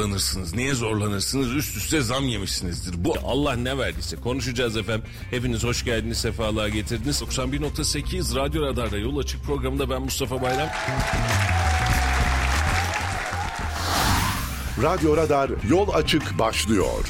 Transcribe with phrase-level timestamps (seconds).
[0.00, 0.54] zorlanırsınız.
[0.54, 1.54] Niye zorlanırsınız?
[1.54, 3.04] Üst üste zam yemişsinizdir.
[3.04, 5.04] Bu Allah ne verdiyse konuşacağız efendim.
[5.30, 7.22] Hepiniz hoş geldiniz, sefalar getirdiniz.
[7.22, 10.68] 91.8 Radyo Radar'da Yol Açık programında ben Mustafa Bayram.
[14.82, 17.08] Radyo Radar yol açık başlıyor.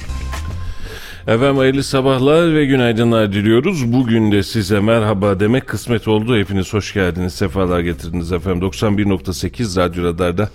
[1.27, 3.93] Efendim hayırlı sabahlar ve günaydınlar diliyoruz.
[3.93, 6.39] Bugün de size merhaba demek kısmet oldu.
[6.39, 8.69] Hepiniz hoş geldiniz, sefalar getirdiniz efendim.
[8.69, 10.51] 91.8 Radyo Radar'da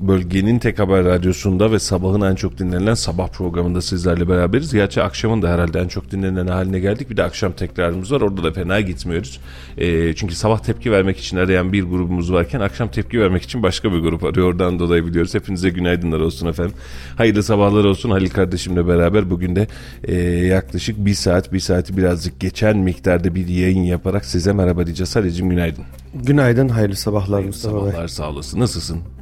[0.00, 4.72] bölgenin tek haber radyosunda ve sabahın en çok dinlenen sabah programında sizlerle beraberiz.
[4.72, 7.10] Gerçi akşamın da herhalde en çok dinlenen haline geldik.
[7.10, 8.20] Bir de akşam tekrarımız var.
[8.20, 9.40] Orada da fena gitmiyoruz.
[9.78, 13.92] E, çünkü sabah tepki vermek için arayan bir grubumuz varken akşam tepki vermek için başka
[13.92, 14.46] bir grup arıyor.
[14.46, 15.34] Oradan dolayı biliyoruz.
[15.34, 16.74] Hepinize günaydınlar olsun efendim.
[17.16, 19.66] Hayırlı sabahlar olsun Halil kardeşimle beraber bugün de
[20.04, 20.14] e,
[20.46, 25.16] yaklaşık bir saat, bir saati birazcık geçen miktarda bir yayın yaparak size merhaba diyeceğiz.
[25.16, 25.84] Halil'cim günaydın.
[26.14, 27.90] Günaydın, hayırlı sabahlar Hayırlı Mustafa Bey.
[27.90, 28.60] sabahlar sağ olasın.
[28.60, 29.15] Nasılsın?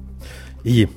[0.65, 0.91] İyiyim.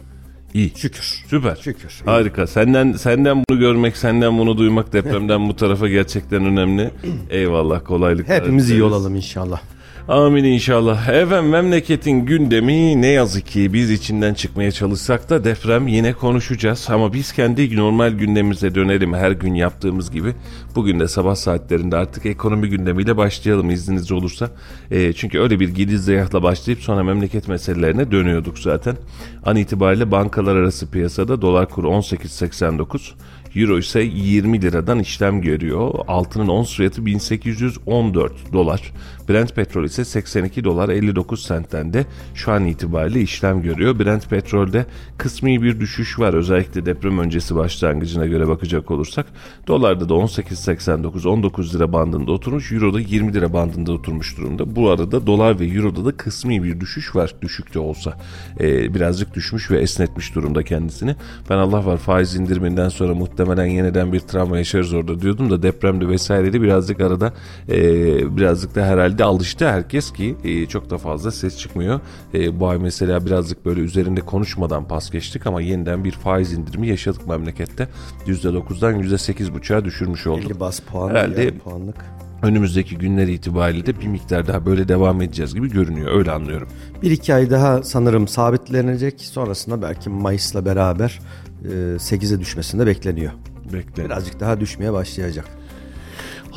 [0.54, 0.72] İyi.
[0.76, 1.24] Şükür.
[1.30, 1.56] Süper.
[1.56, 2.02] Şükür.
[2.06, 2.48] Harika.
[2.48, 6.92] Senden senden bunu görmek, senden bunu duymak depremden bu tarafa gerçekten önemli.
[7.30, 8.42] Eyvallah kolaylıklar.
[8.42, 9.62] Hepimiz iyi olalım inşallah.
[10.08, 11.10] Amin inşallah.
[11.10, 16.88] Efendim memleketin gündemi ne yazık ki biz içinden çıkmaya çalışsak da deprem yine konuşacağız.
[16.90, 20.34] Ama biz kendi normal gündemimize dönelim her gün yaptığımız gibi.
[20.76, 24.50] Bugün de sabah saatlerinde artık ekonomi gündemiyle başlayalım izniniz olursa.
[24.92, 28.98] E, çünkü öyle bir gidizdeyahla başlayıp sonra memleket meselelerine dönüyorduk zaten.
[29.46, 33.12] An itibariyle bankalar arası piyasada dolar kuru 18.89.
[33.56, 35.94] Euro ise 20 liradan işlem görüyor.
[36.08, 38.94] Altının ons fiyatı 1814 dolar.
[39.30, 44.00] Brent petrol ise 82 dolar 59 sentten de şu an itibariyle işlem görüyor.
[44.00, 44.86] Brent petrolde
[45.18, 46.34] kısmi bir düşüş var.
[46.34, 49.26] Özellikle deprem öncesi başlangıcına göre bakacak olursak.
[49.68, 52.72] Dolarda da 18.89 19 lira bandında oturmuş.
[52.72, 54.76] Euro'da 20 lira bandında oturmuş durumda.
[54.76, 57.34] Bu arada dolar ve Euro'da da kısmi bir düşüş var.
[57.42, 58.18] Düşük de olsa.
[58.60, 61.16] Ee, birazcık düşmüş ve esnetmiş durumda kendisini.
[61.50, 66.08] Ben Allah var faiz indiriminden sonra muhtemelen yeniden bir travma yaşarız orada diyordum da depremde
[66.08, 67.34] vesaireydi birazcık arada
[67.70, 72.00] e, birazcık da herhalde alıştı herkes ki e, çok da fazla ses çıkmıyor.
[72.34, 76.88] E, bu ay mesela birazcık böyle üzerinde konuşmadan pas geçtik ama yeniden bir faiz indirimi
[76.88, 77.88] yaşadık memlekette.
[78.28, 80.52] %9'dan %8,5'a düşürmüş olduk.
[80.52, 81.96] 50 bas puan, Herhalde- yarım puanlık.
[82.42, 86.68] Önümüzdeki günler itibariyle de bir miktar daha böyle devam edeceğiz gibi görünüyor öyle anlıyorum.
[87.02, 89.22] Bir iki ay daha sanırım sabitlenecek.
[89.22, 91.20] Sonrasında belki Mayıs'la beraber
[91.66, 93.32] 8'e düşmesinde bekleniyor.
[93.74, 94.06] Bekle.
[94.06, 95.46] Birazcık daha düşmeye başlayacak.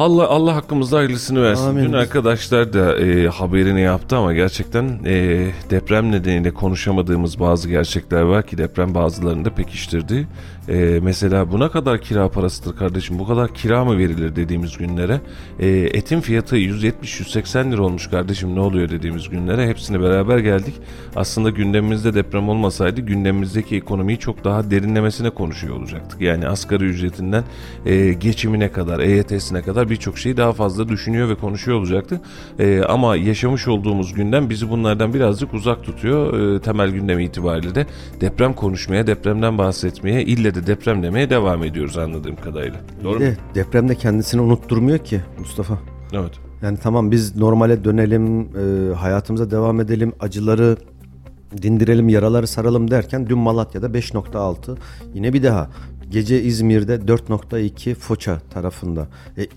[0.01, 1.69] Allah Allah hakkımızda hayırlısını versin.
[1.69, 1.85] Amin.
[1.85, 8.47] Dün arkadaşlar da e, haberini yaptı ama gerçekten e, deprem nedeniyle konuşamadığımız bazı gerçekler var
[8.47, 10.27] ki deprem bazılarını da pekiştirdi.
[10.69, 15.21] E, mesela buna kadar kira parasıdır kardeşim bu kadar kira mı verilir dediğimiz günlere.
[15.59, 20.75] E, etin fiyatı 170-180 lira olmuş kardeşim ne oluyor dediğimiz günlere hepsini beraber geldik.
[21.17, 26.21] Aslında gündemimizde deprem olmasaydı gündemimizdeki ekonomiyi çok daha derinlemesine konuşuyor olacaktık.
[26.21, 27.45] Yani asgari ücretinden
[27.87, 32.21] e, geçimine kadar, EYT'sine kadar birçok şeyi daha fazla düşünüyor ve konuşuyor olacaktı.
[32.59, 36.41] E, ama yaşamış olduğumuz gündem bizi bunlardan birazcık uzak tutuyor.
[36.57, 37.87] E, temel gündemi itibariyle de
[38.21, 42.81] deprem konuşmaya, depremden bahsetmeye, ille de deprem demeye devam ediyoruz anladığım kadarıyla.
[43.05, 43.21] Doğru mu?
[43.21, 45.79] de deprem de kendisini unutturmuyor ki Mustafa.
[46.13, 46.33] Evet.
[46.63, 50.77] Yani tamam biz normale dönelim, e, hayatımıza devam edelim, acıları
[51.63, 54.77] dindirelim, yaraları saralım derken dün Malatya'da 5.6
[55.15, 55.71] yine bir daha.
[56.11, 59.09] Gece İzmir'de 4.2 Foça tarafında.
[59.37, 59.49] E, e,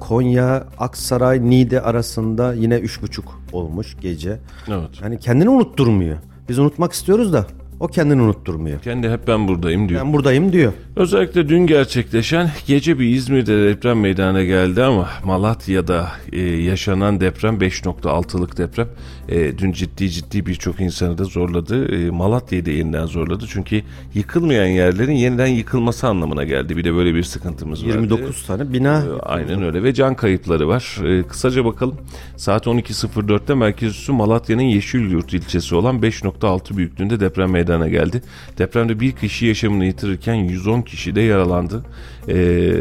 [0.00, 3.22] Konya, Aksaray, Niğde arasında yine 3.5
[3.52, 4.38] olmuş gece.
[4.68, 4.90] Evet.
[5.02, 6.18] Yani kendini unutturmuyor.
[6.48, 7.46] Biz unutmak istiyoruz da
[7.82, 8.80] o kendini unutturmuyor.
[8.80, 10.00] Kendi hep ben buradayım diyor.
[10.00, 10.72] Ben buradayım diyor.
[10.96, 18.58] Özellikle dün gerçekleşen gece bir İzmir'de deprem meydana geldi ama Malatya'da e, yaşanan deprem 5.6'lık
[18.58, 18.88] deprem
[19.28, 21.96] e, dün ciddi ciddi birçok insanı da zorladı.
[21.96, 23.44] E, Malatya'yı da yeniden zorladı.
[23.48, 23.82] Çünkü
[24.14, 26.76] yıkılmayan yerlerin yeniden yıkılması anlamına geldi.
[26.76, 27.88] Bir de böyle bir sıkıntımız var.
[27.88, 30.98] 29 tane bina Ee, Aynen öyle ve can kayıpları var.
[31.04, 31.96] Ee, kısaca bakalım.
[32.36, 38.22] Saat 12.04'te merkez üssü Malatya'nın Yeşilyurt ilçesi olan 5.6 büyüklüğünde deprem meydana geldi.
[38.58, 41.84] Depremde bir kişi yaşamını yitirirken 110 kişi de yaralandı.
[42.28, 42.72] Ee,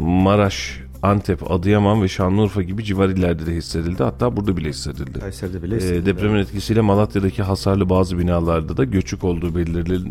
[0.00, 4.02] Maraş Antep, Adıyaman ve Şanlıurfa gibi civar illerde de hissedildi.
[4.02, 5.20] Hatta burada bile hissedildi.
[5.20, 6.06] Kayseri'de bile Ee, hissedildi.
[6.06, 9.54] depremin etkisiyle Malatya'daki hasarlı bazı binalarda da göçük olduğu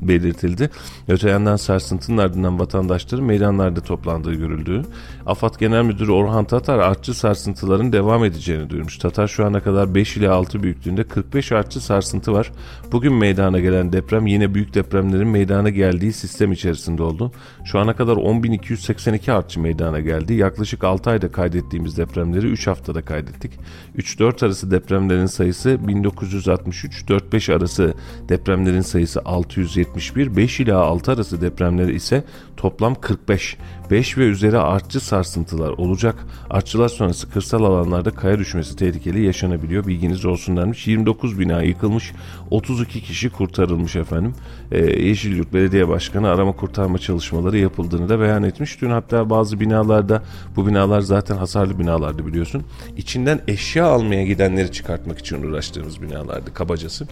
[0.07, 0.69] belirtildi.
[1.07, 4.81] Öte yandan sarsıntının ardından vatandaşların meydanlarda toplandığı görüldü.
[5.25, 8.97] AFAD Genel Müdürü Orhan Tatar artçı sarsıntıların devam edeceğini duyurmuş.
[8.97, 12.51] Tatar şu ana kadar 5 ile 6 büyüklüğünde 45 artçı sarsıntı var.
[12.91, 17.31] Bugün meydana gelen deprem yine büyük depremlerin meydana geldiği sistem içerisinde oldu.
[17.65, 20.33] Şu ana kadar 10.282 artçı meydana geldi.
[20.33, 23.51] Yaklaşık 6 ayda kaydettiğimiz depremleri 3 haftada kaydettik.
[23.97, 27.93] 3-4 arası depremlerin sayısı 1963, 4-5 arası
[28.29, 32.23] depremlerin sayısı 671, 5 ila 6 arası depremleri ise
[32.57, 33.57] toplam 45.
[33.91, 36.15] 5 ve üzeri artçı sarsıntılar olacak.
[36.49, 39.87] Artçılar sonrası kırsal alanlarda kaya düşmesi tehlikeli yaşanabiliyor.
[39.87, 40.87] Bilginiz olsun denmiş.
[40.87, 42.13] 29 bina yıkılmış.
[42.51, 44.35] 32 kişi kurtarılmış efendim.
[44.71, 48.81] Ee, Yeşilyurt Belediye Başkanı arama kurtarma çalışmaları yapıldığını da beyan etmiş.
[48.81, 50.23] Dün hatta bazı binalarda
[50.55, 52.63] bu binalar zaten hasarlı binalardı biliyorsun.
[52.97, 57.07] İçinden eşya almaya gidenleri çıkartmak için uğraştığımız binalardı kabacası.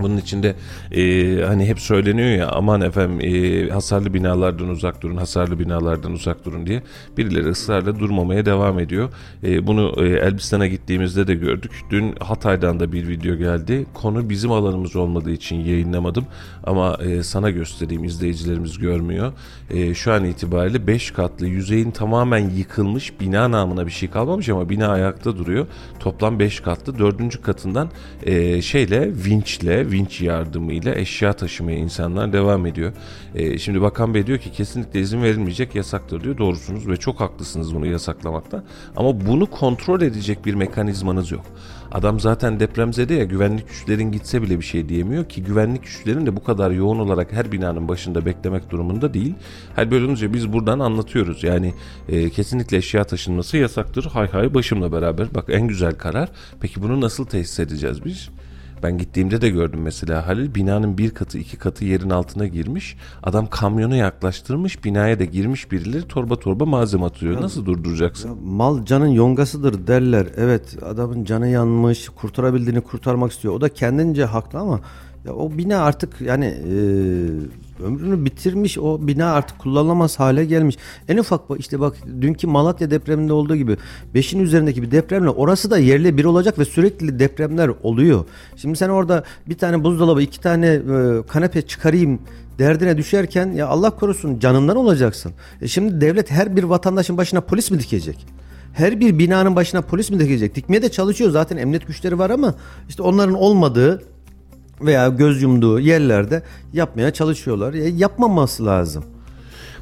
[0.00, 0.54] Bunun içinde
[0.92, 6.44] e, hani hep söyleniyor ya aman efendim e, hasarlı binalardan uzak durun, hasarlı binalardan uzak
[6.44, 6.82] durun diye
[7.16, 9.08] birileri ısrarla durmamaya devam ediyor.
[9.44, 11.72] E, bunu e, Elbistan'a gittiğimizde de gördük.
[11.90, 13.86] Dün Hatay'dan da bir video geldi.
[13.94, 16.24] Konu bizim alanımız olmadığı için yayınlamadım
[16.64, 19.32] ama e, sana göstereyim izleyicilerimiz görmüyor.
[19.70, 24.68] E, şu an itibariyle 5 katlı yüzeyin tamamen yıkılmış bina namına bir şey kalmamış ama
[24.68, 25.66] bina ayakta duruyor.
[26.00, 27.42] Toplam 5 katlı 4.
[27.42, 27.90] katından
[28.22, 32.92] e, şeyle vinçle vinç yardımıyla eşya taşımaya insanlar devam ediyor.
[33.34, 36.38] E, şimdi Bakan Bey diyor ki kesinlikle izin verilmeyecek yasaktır diyor.
[36.38, 38.64] Doğrusunuz ve çok haklısınız bunu yasaklamakta.
[38.96, 41.44] Ama bunu kontrol edecek bir mekanizmanız yok.
[41.92, 46.36] Adam zaten depremzede ya güvenlik güçlerin gitse bile bir şey diyemiyor ki güvenlik güçlerin de
[46.36, 49.34] bu kadar yoğun olarak her binanın başında beklemek durumunda değil.
[49.76, 51.44] Her olunca biz buradan anlatıyoruz.
[51.44, 51.74] Yani
[52.08, 54.04] e, kesinlikle eşya taşınması yasaktır.
[54.04, 55.34] Hay hay başımla beraber.
[55.34, 56.28] Bak en güzel karar.
[56.60, 58.28] Peki bunu nasıl tesis edeceğiz biz?
[58.84, 62.96] Ben gittiğimde de gördüm mesela Halil binanın bir katı iki katı yerin altına girmiş.
[63.22, 67.42] Adam kamyonu yaklaştırmış binaya da girmiş birileri torba torba malzeme atıyor.
[67.42, 68.38] Nasıl durduracaksın?
[68.44, 70.26] Mal canın yongasıdır derler.
[70.36, 73.54] Evet adamın canı yanmış, kurtarabildiğini kurtarmak istiyor.
[73.54, 74.80] O da kendince haklı ama
[75.24, 76.76] ya o bina artık yani e,
[77.82, 78.78] ömrünü bitirmiş.
[78.78, 80.76] O bina artık kullanılamaz hale gelmiş.
[81.08, 83.76] En ufak işte bak dünkü Malatya depreminde olduğu gibi
[84.14, 88.24] 5'in üzerindeki bir depremle orası da yerle bir olacak ve sürekli depremler oluyor.
[88.56, 92.20] Şimdi sen orada bir tane buzdolabı, iki tane e, kanepe çıkarayım
[92.58, 95.32] derdine düşerken ya Allah korusun canından olacaksın.
[95.62, 98.26] E şimdi devlet her bir vatandaşın başına polis mi dikecek?
[98.72, 100.54] Her bir binanın başına polis mi dikecek?
[100.54, 102.54] Dikmeye de çalışıyor zaten emniyet güçleri var ama
[102.88, 104.02] işte onların olmadığı
[104.86, 106.42] veya göz yumduğu yerlerde
[106.72, 107.74] yapmaya çalışıyorlar.
[107.74, 109.04] Ya yapmaması lazım.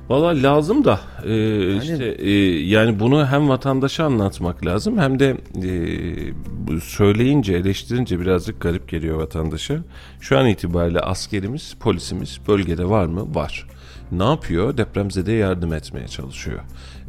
[0.09, 2.31] Valla lazım da e, işte e,
[2.67, 9.79] yani bunu hem vatandaşa anlatmak lazım hem de e, söyleyince eleştirince birazcık garip geliyor vatandaşa.
[10.21, 13.35] Şu an itibariyle askerimiz, polisimiz bölgede var mı?
[13.35, 13.67] Var.
[14.13, 14.77] Ne yapıyor?
[14.77, 16.61] Depremzede yardım etmeye çalışıyor.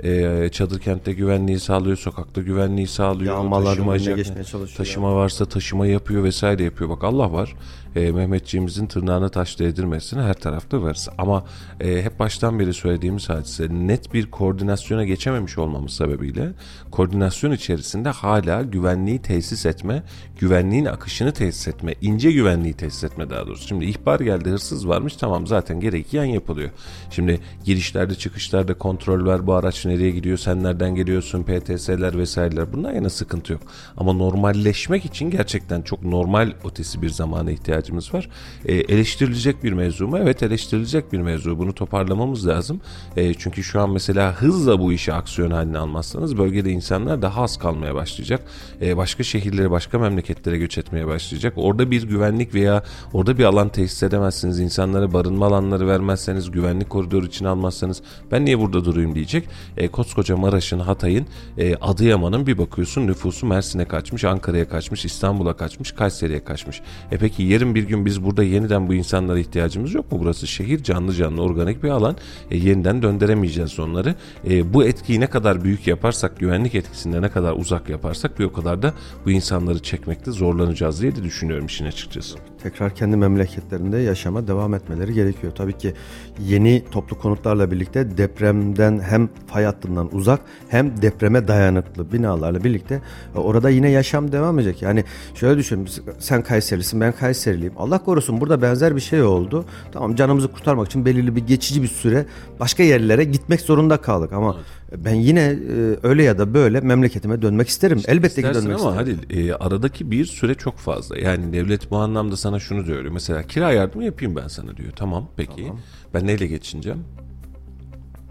[0.04, 3.36] E, çadır kentte güvenliği sağlıyor, sokakta güvenliği sağlıyor.
[3.36, 4.78] Yağmaların önüne geçmeye çalışıyor.
[4.78, 6.90] Taşıma varsa taşıma yapıyor vesaire yapıyor.
[6.90, 7.56] Bak Allah var.
[7.96, 11.10] E, Mehmetçiğimizin tırnağına taş değdirmesine her tarafta varız.
[11.18, 11.46] Ama
[11.82, 16.52] e, hep baştan beri söylediğimiz hadise net bir koordinasyona geçememiş olmamız sebebiyle
[16.92, 20.04] koordinasyon içerisinde hala güvenliği tesis etme,
[20.40, 23.68] güvenliğin akışını tesis etme, ince güvenliği tesis etme daha doğrusu.
[23.68, 26.70] Şimdi ihbar geldi hırsız varmış tamam zaten gerekli yan yapılıyor.
[27.10, 32.94] Şimdi girişlerde çıkışlarda kontrol var bu araç nereye gidiyor sen nereden geliyorsun PTS'ler vesaireler bunlar
[32.94, 33.62] yana sıkıntı yok.
[33.98, 38.30] Ama normalleşmek için gerçekten çok normal ötesi bir zamana ihtiyacımız var.
[38.66, 40.18] E, eleştirilecek bir mevzu mu?
[40.18, 41.60] Evet eleştirilecek bir mevzu.
[41.60, 42.82] Bunu toparlamamız lazım.
[43.18, 47.58] E, çünkü şu an mesela hızla bu işi aksiyon haline almazsanız bölgede insanlar daha az
[47.58, 48.42] kalmaya başlayacak.
[48.82, 51.54] E, başka şehirlere, başka memleketlere göç etmeye başlayacak.
[51.56, 54.60] Orada bir güvenlik veya orada bir alan tesis edemezsiniz.
[54.60, 59.50] İnsanlara barınma alanları vermezseniz, güvenlik koridoru için almazsanız ben niye burada durayım diyecek.
[59.78, 61.26] E, koskoca Maraş'ın, Hatay'ın,
[61.58, 66.82] e, Adıyaman'ın bir bakıyorsun nüfusu Mersin'e kaçmış, Ankara'ya kaçmış, İstanbul'a kaçmış, Kayseri'ye kaçmış.
[67.12, 67.44] E peki
[67.76, 70.20] bir gün biz burada yeniden bu insanlara ihtiyacımız yok mu?
[70.22, 72.16] Burası şehir canlı canlı organik bir alan.
[72.52, 74.16] E, yeniden döndüremeyeceğiz onları.
[74.50, 78.54] E, bu etkiyi ne kadar büyük yaparsak, güvenlik etkisinde ne kadar uzak yaparsak bir o
[78.54, 78.94] kadar da
[79.26, 82.38] bu insanları çekmekte zorlanacağız diye de düşünüyorum işin açıkçası.
[82.64, 85.54] Tekrar kendi memleketlerinde yaşama devam etmeleri gerekiyor.
[85.56, 85.94] Tabii ki
[86.40, 90.40] yeni toplu konutlarla birlikte depremden hem fay hattından uzak
[90.70, 93.02] hem depreme dayanıklı binalarla birlikte
[93.36, 94.82] e, orada yine yaşam devam edecek.
[94.82, 95.04] Yani
[95.36, 95.88] şöyle düşün
[96.20, 97.74] sen Kayserilisin ben Kayseriliyim.
[97.78, 99.66] Allah korusun burada benzer bir şey oldu.
[99.92, 102.26] Tamam canımızı kurtarmak için belirli bir geçici bir süre
[102.60, 104.58] başka yerlere gitmek zorunda kaldık ama
[104.98, 105.58] ben yine e,
[106.04, 108.02] öyle ya da böyle memleketime dönmek isterim.
[108.08, 109.20] Elbette ki dönmek ama isterim.
[109.30, 111.18] Halil e, aradaki bir süre çok fazla.
[111.18, 113.06] Yani devlet bu anlamda sana şunu diyor.
[113.06, 114.92] Mesela kira yardımı yapayım ben sana diyor.
[114.96, 115.72] Tamam peki.
[116.14, 117.04] Ben neyle geçineceğim?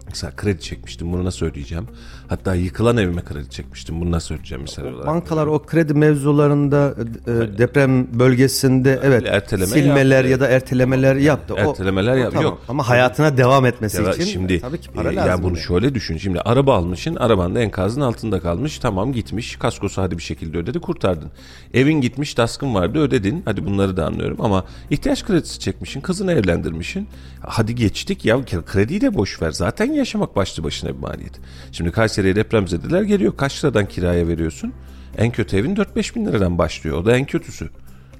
[0.07, 1.87] Mesela kredi çekmiştim bunu nasıl ödeyeceğim?
[2.27, 5.07] Hatta yıkılan evime kredi çekmiştim bunu nasıl ödeyeceğim misal olarak?
[5.07, 6.95] Bankalar o kredi mevzularında
[7.27, 10.29] e, deprem bölgesinde evet erteleme silmeler yaptı.
[10.31, 11.53] ya da ertelemeler yaptı.
[11.53, 12.43] O- Ertelemeler o yap- tamam.
[12.43, 12.61] yok.
[12.69, 15.29] Ama hayatına devam etmesi Ya için şimdi tabii ki para e, lazım.
[15.29, 15.63] yani bunu yani.
[15.65, 16.17] şöyle düşün.
[16.17, 18.79] Şimdi araba almışsın, araban da enkazın altında kalmış.
[18.79, 21.31] Tamam gitmiş, kaskosu hadi bir şekilde ödedi, kurtardın.
[21.73, 23.41] Evin gitmiş, taskın vardı, ödedin.
[23.45, 27.07] Hadi bunları da anlıyorum ama ihtiyaç kredisi çekmişsin, kızını evlendirmişsin.
[27.41, 29.51] Hadi geçtik ya krediyi de boş ver.
[29.51, 31.33] Zaten yaşamak başlı başına bir maliyet.
[31.71, 33.33] Şimdi Kayseri'ye depremzedeler geliyor.
[33.37, 34.73] Kaç liradan kiraya veriyorsun?
[35.17, 36.97] En kötü evin 4-5 bin liradan başlıyor.
[36.97, 37.69] O da en kötüsü.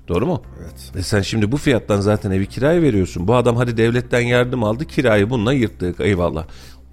[0.08, 0.44] Doğru mu?
[0.62, 0.92] Evet.
[0.96, 3.28] Ve sen şimdi bu fiyattan zaten evi kiraya veriyorsun.
[3.28, 6.46] Bu adam hadi devletten yardım aldı kirayı bununla yırttık eyvallah.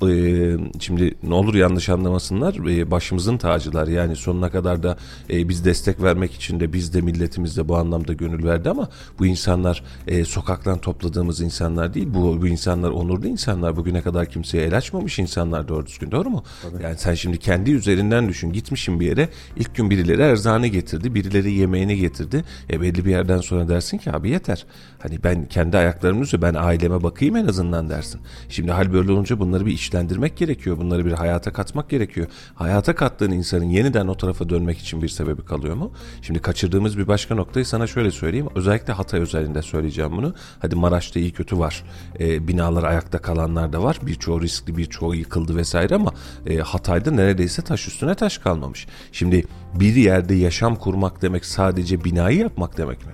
[0.09, 2.54] Ee, şimdi ne olur yanlış anlamasınlar.
[2.54, 3.87] Ee, başımızın tacılar.
[3.88, 4.97] Yani sonuna kadar da
[5.30, 8.88] e, biz destek vermek için de biz de milletimiz de bu anlamda gönül verdi ama
[9.19, 12.09] bu insanlar e, sokaktan topladığımız insanlar değil.
[12.14, 13.76] Bu, bu insanlar onurlu insanlar.
[13.76, 16.11] Bugüne kadar kimseye el açmamış insanlar doğru düzgün.
[16.11, 16.45] Doğru mu?
[16.83, 18.52] Yani sen şimdi kendi üzerinden düşün.
[18.52, 19.28] Gitmişim bir yere.
[19.57, 21.14] İlk gün birileri erzağını getirdi.
[21.14, 22.45] Birileri yemeğini getirdi.
[22.71, 24.66] E belli bir yerden sonra dersin ki abi yeter.
[24.99, 27.90] Hani ben kendi ayaklarımın üzerine ben aileme bakayım en azından.
[27.90, 28.21] dersin.
[28.49, 32.26] Şimdi hal böyle olunca bunları bir işlendirmek gerekiyor bunları bir hayata katmak gerekiyor.
[32.54, 35.92] Hayata kattığın insanın yeniden o tarafa dönmek için bir sebebi kalıyor mu?
[36.23, 40.35] Şimdi kaçırdığımız bir başka noktayı sana şöyle söyleyeyim özellikle Hatay özelinde söyleyeceğim bunu.
[40.59, 41.85] Hadi Maraş'ta iyi kötü var
[42.20, 46.12] e, binalar ayakta kalanlar da var birçoğu riskli birçoğu yıkıldı vesaire ama
[46.47, 48.87] e, Hatay'da neredeyse taş üstüne taş kalmamış.
[49.12, 49.44] Şimdi
[49.75, 53.12] bir yerde yaşam kurmak demek sadece binayı yapmak demek mi?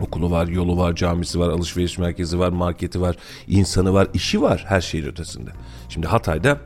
[0.00, 3.16] Okulu var, yolu var, camisi var, alışveriş merkezi var, marketi var,
[3.48, 5.50] insanı var, işi var her şeyin ötesinde.
[5.94, 6.58] Şimdi Hatay'da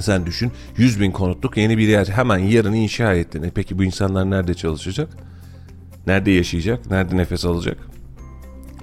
[0.00, 3.42] sen düşün 100 bin konutluk yeni bir yer hemen yarın inşa ettin.
[3.42, 5.08] E peki bu insanlar nerede çalışacak?
[6.06, 6.90] Nerede yaşayacak?
[6.90, 7.78] Nerede nefes alacak?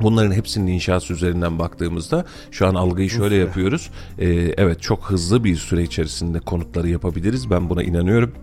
[0.02, 3.90] Bunların hepsinin inşası üzerinden baktığımızda şu an algıyı şöyle yapıyoruz.
[4.20, 4.26] Ee,
[4.58, 7.50] evet çok hızlı bir süre içerisinde konutları yapabiliriz.
[7.50, 8.34] Ben buna inanıyorum.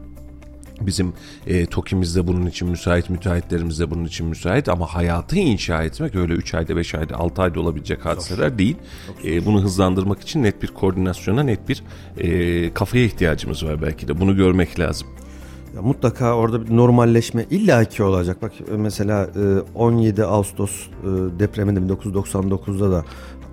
[0.87, 1.13] Bizim
[1.47, 6.15] e, TOKİ'miz de bunun için müsait, müteahhitlerimiz de bunun için müsait ama hayatı inşa etmek
[6.15, 8.77] öyle 3 ayda, 5 ayda, 6 ayda olabilecek hadiseler değil.
[9.25, 11.83] E, bunu hızlandırmak için net bir koordinasyona, net bir
[12.19, 14.21] e, kafaya ihtiyacımız var belki de.
[14.21, 15.09] Bunu görmek lazım.
[15.77, 18.43] Ya mutlaka orada bir normalleşme illaki olacak.
[18.43, 21.07] Bak mesela e, 17 Ağustos e,
[21.39, 23.05] depreminde 1999'da da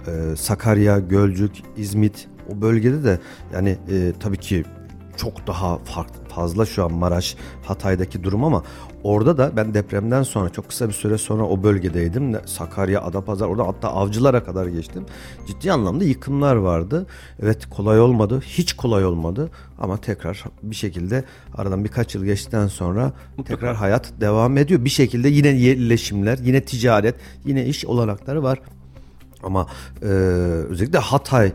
[0.07, 3.19] e, Sakarya, Gölcük, İzmit o bölgede de
[3.53, 4.63] yani e, tabii ki
[5.21, 7.35] çok daha farklı fazla şu an Maraş,
[7.65, 8.63] Hatay'daki durum ama
[9.03, 12.35] orada da ben depremden sonra çok kısa bir süre sonra o bölgedeydim.
[12.45, 15.05] Sakarya, Adapazarı orada hatta avcılara kadar geçtim.
[15.47, 17.05] Ciddi anlamda yıkımlar vardı.
[17.41, 18.41] Evet kolay olmadı.
[18.45, 19.49] Hiç kolay olmadı.
[19.79, 21.23] Ama tekrar bir şekilde
[21.55, 23.13] aradan birkaç yıl geçtikten sonra
[23.45, 24.85] tekrar hayat devam ediyor.
[24.85, 28.59] Bir şekilde yine yerleşimler, yine ticaret, yine iş olanakları var.
[29.43, 29.67] Ama
[30.01, 31.51] e, özellikle Hatay,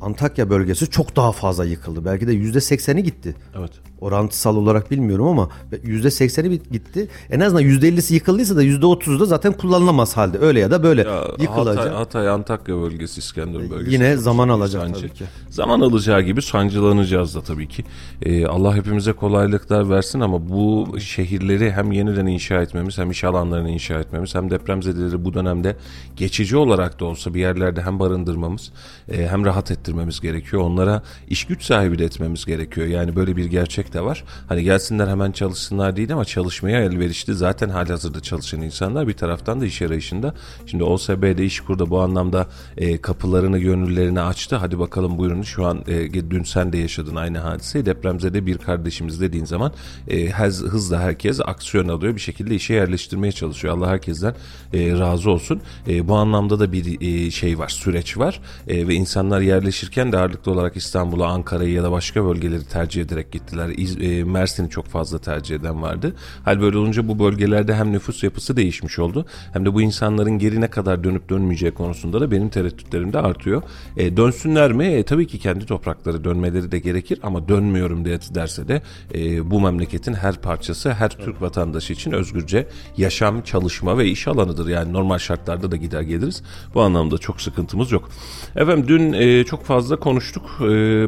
[0.00, 2.04] Antakya bölgesi çok daha fazla yıkıldı.
[2.04, 3.34] Belki de yüzde sekseni gitti.
[3.58, 3.72] Evet.
[4.00, 5.48] Orantısal olarak bilmiyorum ama
[5.82, 7.08] yüzde sekseni gitti.
[7.30, 10.38] En azından yüzde ellisi yıkıldıysa da yüzde otuzu da zaten kullanılamaz halde.
[10.38, 11.78] Öyle ya da böyle Ya, yıkılacak.
[11.78, 13.92] Hatay, Hatay, Antakya bölgesi, İskenderun bölgesi.
[13.92, 15.00] Yine zaman alacak sancı.
[15.00, 15.24] tabii ki.
[15.50, 17.84] Zaman alacağı gibi sancılanacağız da tabii ki.
[18.22, 23.70] Ee, Allah hepimize kolaylıklar versin ama bu şehirleri hem yeniden inşa etmemiz hem iş alanlarını
[23.70, 25.76] inşa etmemiz hem depremzedeleri bu dönemde
[26.16, 28.72] geçici olarak da olsa bir yerlerde hem barındırmamız
[29.12, 30.62] e, hem rahat ettirmemiz gerekiyor.
[30.62, 32.86] Onlara iş güç sahibi de etmemiz gerekiyor.
[32.86, 34.24] Yani böyle bir gerçek de var.
[34.48, 39.66] Hani gelsinler hemen çalışsınlar değil ama çalışmaya elverişli zaten halihazırda çalışan insanlar bir taraftan da
[39.66, 40.34] iş arayışında.
[40.66, 44.56] Şimdi OSB'de İşkur'da bu anlamda e, kapılarını gönüllerini açtı.
[44.56, 47.86] Hadi bakalım buyurun şu an e, dün sen de yaşadın aynı hadiseyi.
[47.86, 49.72] Depremzede bir kardeşimiz dediğin zaman
[50.08, 52.14] e, hez, hızla herkes aksiyon alıyor.
[52.14, 53.76] Bir şekilde işe yerleştirmeye çalışıyor.
[53.76, 54.34] Allah herkesten
[54.72, 55.60] e, razı olsun.
[55.88, 58.40] E, bu anlamda da bir e, şey var, süreç var.
[58.68, 63.32] E, ve insanlar yerleşirken de ağırlıklı olarak İstanbul'a, Ankara'yı ya da başka bölgeleri tercih ederek
[63.32, 63.68] gittiler.
[63.78, 66.14] E, Mersin'i çok fazla tercih eden vardı.
[66.44, 70.60] Hal böyle olunca bu bölgelerde hem nüfus yapısı değişmiş oldu hem de bu insanların geri
[70.60, 73.62] ne kadar dönüp dönmeyeceği konusunda da benim tereddütlerim de artıyor.
[73.96, 74.84] E, dönsünler mi?
[74.84, 78.82] E, tabii ki kendi toprakları dönmeleri de gerekir ama dönmüyorum diye derse de
[79.14, 82.66] e, bu memleketin her parçası her Türk vatandaşı için özgürce
[82.96, 84.68] yaşam, çalışma ve iş alanıdır.
[84.68, 86.42] Yani normal şartlarda da gider geliriz.
[86.74, 88.08] Bu anlamda çok sıkıntımız yok.
[88.56, 90.44] Efendim dün e, çok fazla konuştuk.
[90.60, 90.64] E,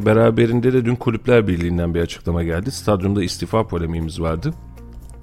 [0.06, 2.59] beraberinde de dün Kulüpler Birliği'nden bir açıklama geldi.
[2.66, 4.54] Stadyumda istifa polemiğimiz vardı.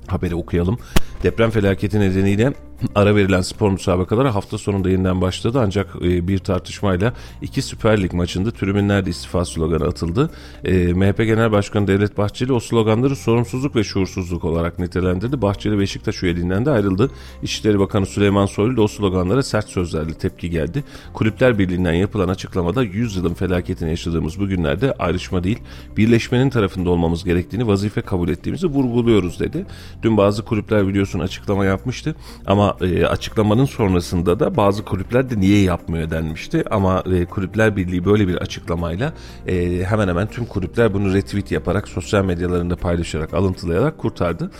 [0.07, 0.77] Haberi okuyalım.
[1.23, 2.53] Deprem felaketi nedeniyle
[2.95, 8.13] ara verilen spor müsabakaları hafta sonunda yeniden başladı ancak e, bir tartışmayla iki Süper Lig
[8.13, 10.29] maçında tribünlerde istifa sloganı atıldı.
[10.63, 15.41] E, MHP Genel Başkanı Devlet Bahçeli o sloganları sorumsuzluk ve şuursuzluk olarak nitelendirdi.
[15.41, 17.11] Bahçeli Beşiktaş üyeliğinden de ayrıldı.
[17.43, 20.83] İçişleri Bakanı Süleyman Soylu da o sloganlara sert sözlerle tepki geldi.
[21.13, 25.59] Kulüpler Birliği'nden yapılan açıklamada 100 yılın felaketini yaşadığımız bu günlerde ayrışma değil,
[25.97, 29.65] birleşmenin tarafında olmamız gerektiğini vazife kabul ettiğimizi vurguluyoruz dedi.
[30.03, 35.61] Dün bazı kulüpler biliyorsun açıklama yapmıştı ama e, açıklamanın sonrasında da bazı kulüpler de niye
[35.61, 36.63] yapmıyor denmişti.
[36.71, 39.13] Ama e, Kulüpler Birliği böyle bir açıklamayla
[39.47, 44.51] e, hemen hemen tüm kulüpler bunu retweet yaparak sosyal medyalarında paylaşarak alıntılayarak kurtardı.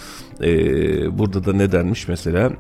[0.42, 0.48] E,
[1.18, 2.51] burada da ne denmiş mesela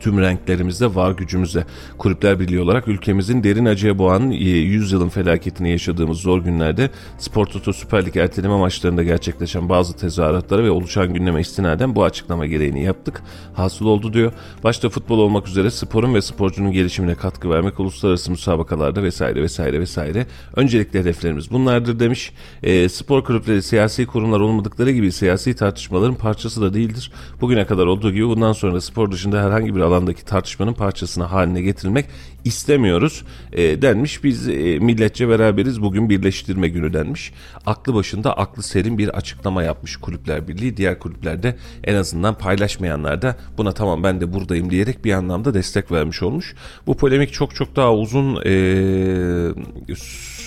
[0.00, 1.64] tüm renklerimizde var gücümüzde.
[1.98, 7.72] Kulüpler Birliği olarak ülkemizin derin acıya boğan 100 yılın felaketini yaşadığımız zor günlerde Spor Toto
[7.72, 13.22] Süper Lig erteleme maçlarında gerçekleşen bazı tezahüratlara ve oluşan gündeme istinaden bu açıklama gereğini yaptık.
[13.54, 14.32] Hasıl oldu diyor.
[14.64, 20.26] Başta futbol olmak üzere sporun ve sporcunun gelişimine katkı vermek uluslararası müsabakalarda vesaire vesaire vesaire.
[20.56, 22.32] Öncelikli hedeflerimiz bunlardır demiş.
[22.62, 27.12] E, spor kulüpleri siyasi kurumlar olmadıkları gibi siyasi tartışmaların parçası da değildir.
[27.40, 32.06] Bugüne kadar olduğu gibi bundan sonra spor dışında herhangi bir alandaki tartışmanın parçasına haline getirilmek
[32.44, 34.24] istemiyoruz e, denmiş.
[34.24, 37.32] Biz e, milletçe beraberiz bugün birleştirme günü denmiş.
[37.66, 40.76] Aklı başında aklı serin bir açıklama yapmış Kulüpler Birliği.
[40.76, 45.92] Diğer kulüplerde en azından paylaşmayanlar da buna tamam ben de buradayım diyerek bir anlamda destek
[45.92, 46.54] vermiş olmuş.
[46.86, 48.52] Bu polemik çok çok daha uzun e,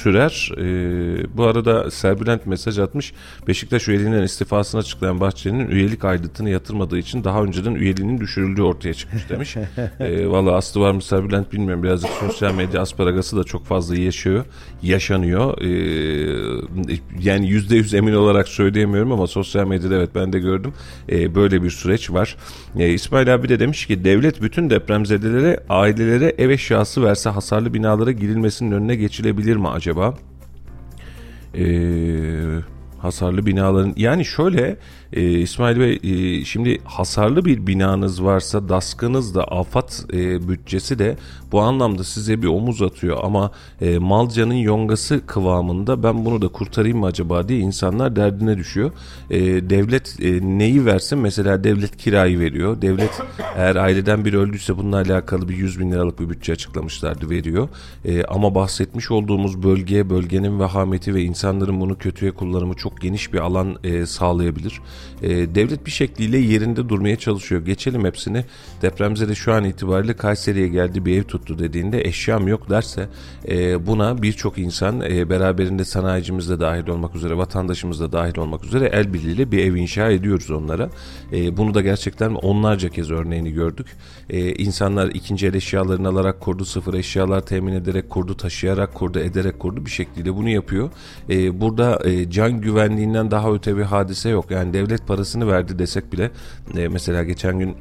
[0.04, 0.52] sürer.
[0.58, 3.14] E, bu arada Serbülent mesaj atmış.
[3.48, 9.30] Beşiktaş üyeliğinden istifasını açıklayan Bahçeli'nin üyelik aidatını yatırmadığı için daha önceden üyeliğinin düşürüldüğü ortaya çıkmış
[9.30, 9.58] demiş.
[10.00, 11.84] e, Valla aslı var mı Serbülent bilmiyorum.
[11.84, 14.46] Birazcık sosyal medya asparagası da çok fazla yaşıyor.
[14.82, 15.62] Yaşanıyor.
[15.62, 15.70] E,
[17.20, 20.74] yani yüzde yüz emin olarak söyleyemiyorum ama sosyal medyada evet ben de gördüm.
[21.10, 22.36] E, böyle bir süreç var.
[22.80, 28.12] E, İsmail abi de demiş ki devlet bütün depremzedelere ailelere ev eşyası verse hasarlı binalara
[28.12, 29.93] girilmesinin önüne geçilebilir mi acaba?
[29.94, 30.14] Acaba?
[31.54, 32.64] Ee,
[33.04, 34.78] hasarlı binaların yani şöyle
[35.14, 41.18] e, İsmail Bey e, şimdi hasarlı bir binanız varsa daskınız da afat e, bütçesi de
[41.52, 46.98] bu anlamda size bir omuz atıyor ama e, Malca'nın yongası kıvamında ben bunu da kurtarayım
[46.98, 48.92] mı acaba diye insanlar derdine düşüyor.
[49.30, 49.40] E,
[49.70, 52.82] devlet e, neyi versin mesela devlet kirayı veriyor.
[52.82, 53.22] Devlet
[53.56, 57.70] eğer aileden biri öldüyse bununla alakalı bir 100 bin liralık bir bütçe açıklamışlardı veriyor.
[58.06, 63.40] E, ama bahsetmiş olduğumuz bölge bölgenin vehameti ve insanların bunu kötüye kullanımı çok geniş bir
[63.40, 64.82] alan e, sağlayabilir.
[65.22, 67.66] E, devlet bir şekliyle yerinde durmaya çalışıyor.
[67.66, 68.46] Geçelim hepsini.
[68.82, 73.10] Depremzede şu an itibariyle Kayseri'ye geldi bir ev tuttu dediğinde eşyam yok derse
[73.48, 78.66] e, buna birçok insan e, beraberinde sanayicimiz de dahil olmak üzere vatandaşımız da dahil olmak
[78.66, 80.90] üzere el birliğiyle bir ev inşa ediyoruz onlara.
[81.34, 83.88] E, bunu da gerçekten onlarca kez örneğini gördük.
[84.30, 89.60] E, insanlar ikinci el eşyalarını alarak kurdu, sıfır eşyalar temin ederek kurdu, taşıyarak kurdu, ederek
[89.60, 90.90] kurdu bir şekilde bunu yapıyor.
[91.30, 94.52] E, burada e, can güvenliğinden daha öte bir hadise yok.
[94.52, 96.32] Yani devlet parasını verdi desek bile
[96.78, 97.76] e, mesela geçen gün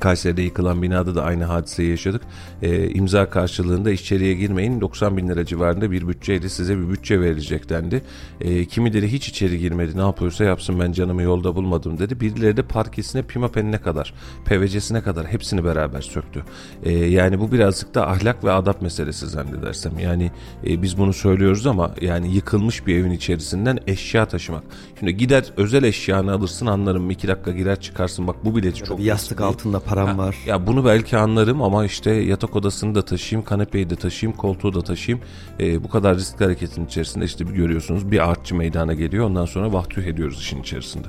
[0.00, 2.22] Kayseri'de yıkılan binada da aynı hadiseyi yaşadık.
[2.62, 7.68] E, imza karşılığında içeriye girmeyin 90 bin lira civarında bir bütçeydi size bir bütçe verilecek
[7.68, 8.02] dendi.
[8.40, 12.20] E, kimileri hiç içeri girmedi ne yapıyorsa yapsın ben canımı yolda bulmadım dedi.
[12.20, 16.44] Birileri de parkesine pimapenine kadar PVC'sine kadar hepsini beraber söktü.
[16.82, 19.98] E, yani bu birazcık da ahlak ve adap meselesi zannedersem.
[19.98, 20.30] Yani
[20.66, 24.62] e, biz bunu söylüyoruz ama yani yıkılmış bir evin içerisinden eşya taşımak.
[24.98, 28.98] Şimdi gider özel eşyanı alırsın anlarım iki dakika girer çıkarsın bak bu bile çok...
[28.98, 30.36] Bir yastık altında param ha, var.
[30.46, 34.82] Ya bunu belki anlarım ama işte yatak odasını da taşıyayım, kanepeyi de taşıyayım, koltuğu da
[34.82, 35.24] taşıyayım.
[35.60, 39.26] E, bu kadar riskli hareketin içerisinde işte bir görüyorsunuz bir artçı meydana geliyor.
[39.26, 41.06] Ondan sonra vahtüh ediyoruz işin içerisinde.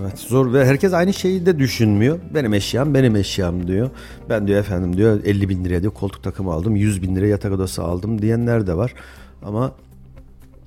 [0.00, 2.18] Evet zor ve herkes aynı şeyi de düşünmüyor.
[2.34, 3.90] Benim eşyam benim eşyam diyor.
[4.28, 7.52] Ben diyor efendim diyor 50 bin liraya diyor koltuk takımı aldım 100 bin liraya yatak
[7.52, 8.94] odası aldım diyenler de var.
[9.42, 9.72] Ama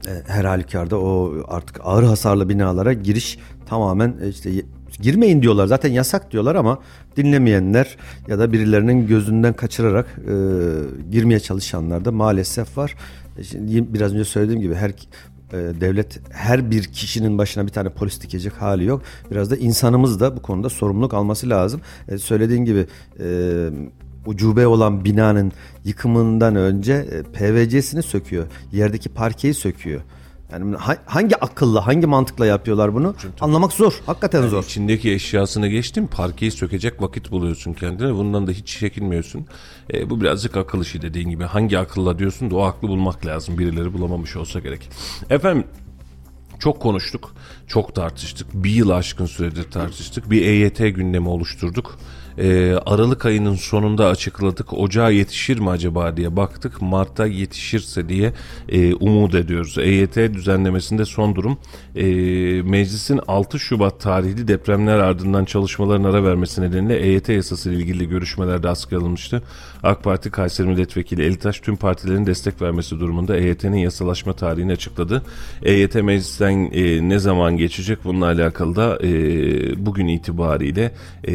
[0.08, 4.52] e, her halükarda o artık ağır hasarlı binalara giriş tamamen e, işte
[4.98, 6.80] girmeyin diyorlar zaten yasak diyorlar ama
[7.18, 7.98] dinlemeyenler
[8.28, 10.34] ya da birilerinin gözünden kaçırarak e,
[11.12, 12.96] girmeye çalışanlar da maalesef var.
[13.38, 17.90] E, şimdi biraz önce söylediğim gibi her e, devlet her bir kişinin başına bir tane
[17.90, 19.02] polis dikecek hali yok.
[19.32, 21.82] Biraz da insanımız da bu konuda sorumluluk alması lazım.
[22.08, 22.86] E, söylediğin gibi
[23.20, 23.70] e,
[24.26, 25.52] ucube olan binanın
[25.86, 28.46] yıkımından önce e, PVC'sini söküyor.
[28.72, 30.02] Yerdeki parkeyi söküyor.
[30.52, 33.16] Yani hangi akılla, hangi mantıkla yapıyorlar bunu?
[33.22, 34.02] Çünkü anlamak zor.
[34.06, 34.64] Hakikaten yani zor.
[34.64, 36.08] İçindeki eşyasını geçtim.
[36.08, 38.14] Parkeyi sökecek vakit buluyorsun kendine.
[38.14, 39.46] Bundan da hiç çekinmiyorsun.
[39.94, 41.44] E, bu birazcık akıl işi dediğin gibi.
[41.44, 43.58] Hangi akılla diyorsun da o aklı bulmak lazım.
[43.58, 44.90] Birileri bulamamış olsa gerek.
[45.30, 45.64] Efendim
[46.60, 47.34] çok konuştuk,
[47.68, 48.48] çok tartıştık.
[48.54, 50.30] Bir yıl aşkın süredir tartıştık.
[50.32, 52.00] Bir EYT gündemi oluşturduk.
[52.40, 54.74] E, Aralık ayının sonunda açıkladık.
[54.74, 56.82] Ocağa yetişir mi acaba diye baktık.
[56.82, 58.34] Mart'a yetişirse diye
[58.70, 59.78] e, umut ediyoruz.
[59.78, 61.58] EYT düzenlemesinde son durum
[61.96, 62.06] e,
[62.62, 68.70] meclisin 6 Şubat tarihli depremler ardından çalışmaların ara vermesi nedeniyle EYT yasası ile ilgili görüşmelerde
[68.70, 69.44] askıya alınmıştı.
[69.84, 75.24] AK Parti Kayseri Milletvekili Elitaş tüm partilerin destek vermesi durumunda EYT'nin yasalaşma tarihini açıkladı.
[75.64, 80.92] EYT meclisten e, ne zaman geçecek bununla alakalı da e, bugün itibariyle
[81.28, 81.34] e,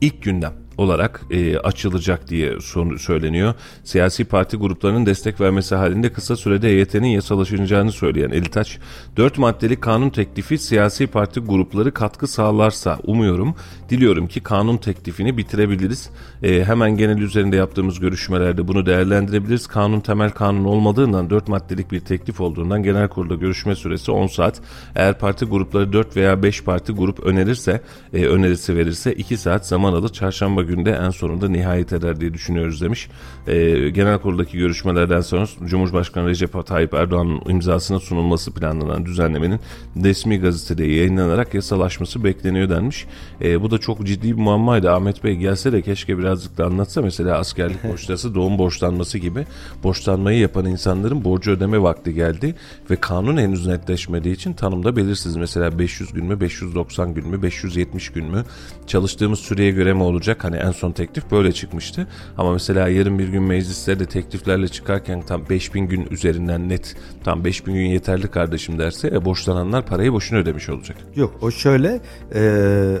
[0.00, 3.54] ilk gündem olarak e, açılacak diye son, söyleniyor.
[3.84, 8.78] Siyasi parti gruplarının destek vermesi halinde kısa sürede EYT'nin yasalaşacağını söyleyen Elitaç,
[9.16, 13.54] 4 maddelik kanun teklifi siyasi parti grupları katkı sağlarsa umuyorum,
[13.88, 16.10] diliyorum ki kanun teklifini bitirebiliriz.
[16.42, 19.66] E, hemen genel üzerinde yaptığımız görüşmelerde bunu değerlendirebiliriz.
[19.66, 24.60] Kanun temel kanun olmadığından 4 maddelik bir teklif olduğundan genel kurulda görüşme süresi 10 saat.
[24.94, 27.80] Eğer parti grupları 4 veya 5 parti grup önerirse,
[28.14, 30.08] e, önerisi verirse 2 saat zaman alır.
[30.08, 33.08] Çarşamba günde en sonunda nihayet eder diye düşünüyoruz demiş.
[33.46, 39.60] E, genel kuruldaki görüşmelerden sonra Cumhurbaşkanı Recep Tayyip Erdoğan'ın imzasına sunulması planlanan düzenlemenin
[40.02, 43.06] resmi gazetede yayınlanarak yasalaşması bekleniyor denmiş.
[43.42, 44.92] E, bu da çok ciddi bir muammaydı.
[44.92, 47.02] Ahmet Bey gelse de keşke birazcık da anlatsa.
[47.02, 49.46] Mesela askerlik borçlası, doğum borçlanması gibi
[49.82, 52.54] borçlanmayı yapan insanların borcu ödeme vakti geldi
[52.90, 55.36] ve kanun henüz netleşmediği için tanımda belirsiz.
[55.36, 58.44] Mesela 500 gün mü, 590 gün mü, 570 gün mü
[58.86, 60.44] çalıştığımız süreye göre mi olacak?
[60.50, 62.06] Hani en son teklif böyle çıkmıştı.
[62.38, 67.74] Ama mesela yarın bir gün meclislerde tekliflerle çıkarken tam 5000 gün üzerinden net tam 5000
[67.74, 70.96] gün yeterli kardeşim derse e, borçlananlar parayı boşuna ödemiş olacak.
[71.16, 72.00] Yok o şöyle
[72.34, 72.42] e,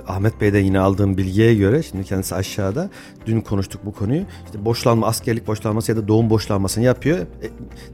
[0.08, 2.90] Ahmet Bey'den yine aldığım bilgiye göre şimdi kendisi aşağıda
[3.26, 4.22] dün konuştuk bu konuyu.
[4.46, 7.18] İşte boşlanma askerlik boşlanması ya da doğum boşlanmasını yapıyor.
[7.18, 7.46] E,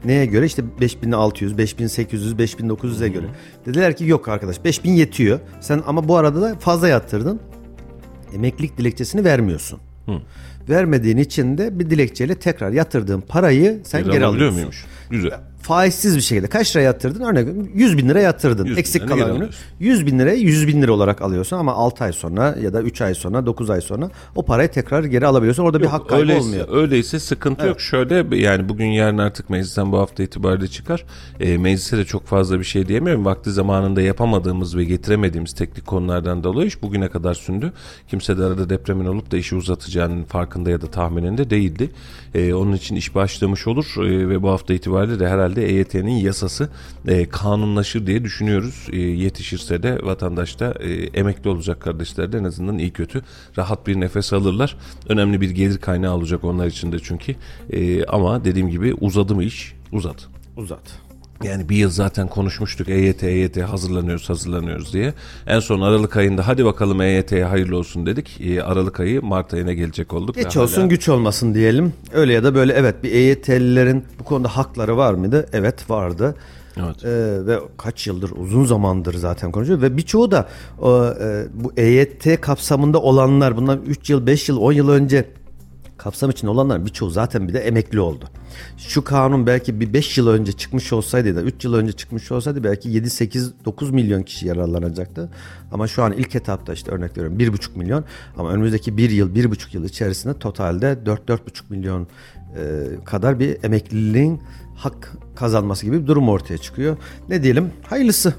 [0.05, 3.25] neye göre işte 5600, 5800, 5900'e göre.
[3.65, 5.39] Dediler ki yok arkadaş 5000 yetiyor.
[5.59, 7.39] Sen ama bu arada da fazla yattırdın
[8.33, 9.79] emeklilik dilekçesini vermiyorsun.
[10.05, 10.21] Hı.
[10.69, 14.55] Vermediğin için de bir dilekçeyle tekrar yatırdığın parayı sen geri, geri alıyorsun.
[14.55, 14.85] muymuş?
[15.09, 17.21] Güzel faizsiz bir şekilde kaç lira yatırdın?
[17.23, 18.65] Örnek 100 bin lira yatırdın.
[18.65, 19.49] 100 Eksik kalan günü
[19.79, 23.01] 100 bin liraya 100 bin lira olarak alıyorsun ama 6 ay sonra ya da 3
[23.01, 25.63] ay sonra 9 ay sonra o parayı tekrar geri alabiliyorsun.
[25.63, 26.67] Orada Yok, bir hak kaybı öyleyse, olmuyor.
[26.71, 27.69] Öyleyse sıkıntı evet.
[27.69, 27.81] yok.
[27.81, 31.05] Şöyle yani bugün yarın artık meclisten bu hafta itibariyle çıkar.
[31.39, 33.25] E, meclise de çok fazla bir şey diyemiyorum.
[33.25, 37.73] Vakti zamanında yapamadığımız ve getiremediğimiz teknik konulardan dolayı iş bugüne kadar sündü.
[38.07, 41.89] Kimse de arada depremin olup da işi uzatacağının farkında ya da tahmininde değildi.
[42.35, 46.69] E, onun için iş başlamış olur e, ve bu hafta itibariyle de herhalde EYT'nin yasası
[47.07, 48.87] e, kanunlaşır diye düşünüyoruz.
[48.91, 53.21] E, yetişirse de vatandaş da e, emekli olacak kardeşler de en azından iyi kötü
[53.57, 54.77] rahat bir nefes alırlar.
[55.09, 57.35] Önemli bir gelir kaynağı olacak onlar için de çünkü.
[57.69, 59.73] E, ama dediğim gibi uzadı mı iş?
[59.91, 60.27] Uzat.
[60.57, 61.06] Uzat.
[61.43, 65.13] Yani bir yıl zaten konuşmuştuk EYT EYT hazırlanıyoruz hazırlanıyoruz diye.
[65.47, 68.41] En son Aralık ayında hadi bakalım EYT'ye hayırlı olsun dedik.
[68.41, 70.35] E, Aralık ayı Mart ayına gelecek olduk.
[70.35, 70.87] Geç olsun hala...
[70.87, 71.93] güç olmasın diyelim.
[72.13, 75.49] Öyle ya da böyle evet bir EYT'lilerin bu konuda hakları var mıydı?
[75.53, 76.35] Evet vardı.
[76.79, 77.05] Evet.
[77.05, 80.47] Ee, ve kaç yıldır uzun zamandır zaten konuşuyor ve birçoğu da
[80.79, 85.25] o, e, bu EYT kapsamında olanlar bundan 3 yıl 5 yıl 10 yıl önce
[86.07, 88.25] kapsam için olanlar birçoğu zaten bir de emekli oldu.
[88.77, 92.63] Şu kanun belki bir 5 yıl önce çıkmış olsaydı da 3 yıl önce çıkmış olsaydı
[92.63, 95.29] belki 7 8 9 milyon kişi yararlanacaktı.
[95.71, 98.05] Ama şu an ilk etapta işte örnek veriyorum 1,5 milyon
[98.37, 101.39] ama önümüzdeki 1 yıl 1,5 yıl içerisinde totalde 4 4,5
[101.69, 102.07] milyon
[102.55, 104.41] e, kadar bir emekliliğin
[104.75, 106.97] hak kazanması gibi bir durum ortaya çıkıyor.
[107.29, 107.71] Ne diyelim?
[107.89, 108.33] Hayırlısı.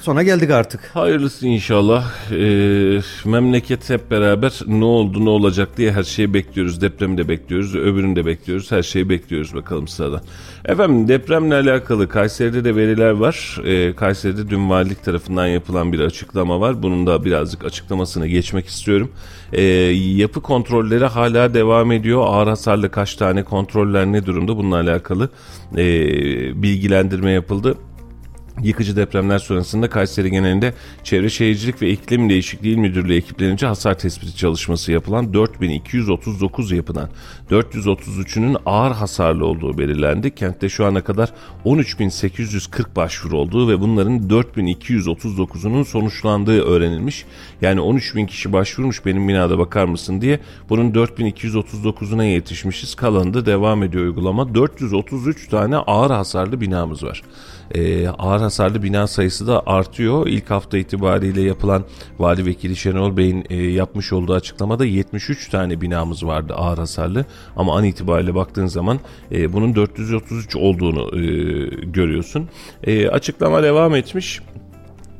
[0.00, 0.80] Sona geldik artık.
[0.94, 2.04] Hayırlısı inşallah.
[2.32, 6.80] Ee, memleket hep beraber ne oldu ne olacak diye her şeyi bekliyoruz.
[6.80, 8.72] Depremi de bekliyoruz, öbürünü de bekliyoruz.
[8.72, 10.22] Her şeyi bekliyoruz bakalım sırada.
[10.64, 13.60] Efendim depremle alakalı Kayseri'de de veriler var.
[13.64, 16.82] Ee, Kayseri'de dün valilik tarafından yapılan bir açıklama var.
[16.82, 19.12] Bunun da birazcık açıklamasını geçmek istiyorum.
[19.52, 22.22] Ee, yapı kontrolleri hala devam ediyor.
[22.26, 25.28] Ağır hasarlı kaç tane kontroller ne durumda bununla alakalı
[25.76, 25.82] e,
[26.62, 27.76] bilgilendirme yapıldı.
[28.62, 34.92] Yıkıcı depremler sonrasında Kayseri genelinde Çevre Şehircilik ve İklim Değişikliği Müdürlüğü ekiplerince hasar tespiti çalışması
[34.92, 37.10] yapılan 4239 yapıdan
[37.50, 40.34] 433'ünün ağır hasarlı olduğu belirlendi.
[40.34, 41.32] Kentte şu ana kadar
[41.64, 47.24] 13840 başvuru olduğu ve bunların 4239'unun sonuçlandığı öğrenilmiş.
[47.62, 50.40] Yani 13000 kişi başvurmuş benim binada bakar mısın diye.
[50.68, 52.94] Bunun 4239'una yetişmişiz.
[52.94, 54.54] Kalanında devam ediyor uygulama.
[54.54, 57.22] 433 tane ağır hasarlı binamız var
[57.74, 60.26] e, ağır hasarlı bina sayısı da artıyor.
[60.26, 61.84] İlk hafta itibariyle yapılan
[62.18, 67.24] Vali Vekili Şenol Bey'in e, yapmış olduğu açıklamada 73 tane binamız vardı ağır hasarlı.
[67.56, 68.98] Ama an itibariyle baktığın zaman
[69.32, 71.24] e, bunun 433 olduğunu e,
[71.84, 72.48] görüyorsun.
[72.84, 74.40] E, açıklama devam etmiş.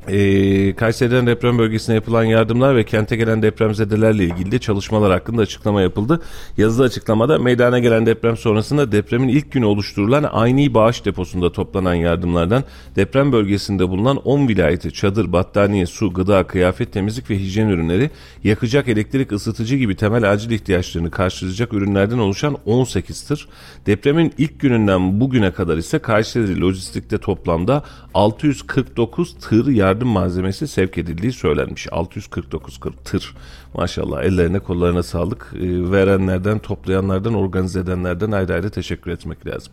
[0.09, 5.83] Ee, Kayseri'den deprem bölgesine yapılan yardımlar ve kente gelen depremzedelerle ilgili de çalışmalar hakkında açıklama
[5.83, 6.21] yapıldı.
[6.57, 12.65] Yazılı açıklamada meydana gelen deprem sonrasında depremin ilk günü oluşturulan aynı bağış deposunda toplanan yardımlardan
[12.97, 18.11] deprem bölgesinde bulunan 10 vilayeti çadır, battaniye, su, gıda, kıyafet, temizlik ve hijyen ürünleri,
[18.45, 23.49] yakacak elektrik, ısıtıcı gibi temel acil ihtiyaçlarını karşılayacak ürünlerden oluşan 18 tır.
[23.87, 27.85] Depremin ilk gününden bugüne kadar ise Kayseri Lojistik'te toplamda
[28.15, 31.93] 649 tır yardım malzemesi sevk edildiği söylenmiş.
[31.93, 33.35] 649 tır.
[33.75, 35.53] Maşallah ellerine kollarına sağlık.
[35.55, 39.73] Ee, verenlerden, toplayanlardan, organize edenlerden ayrı ayrı teşekkür etmek lazım.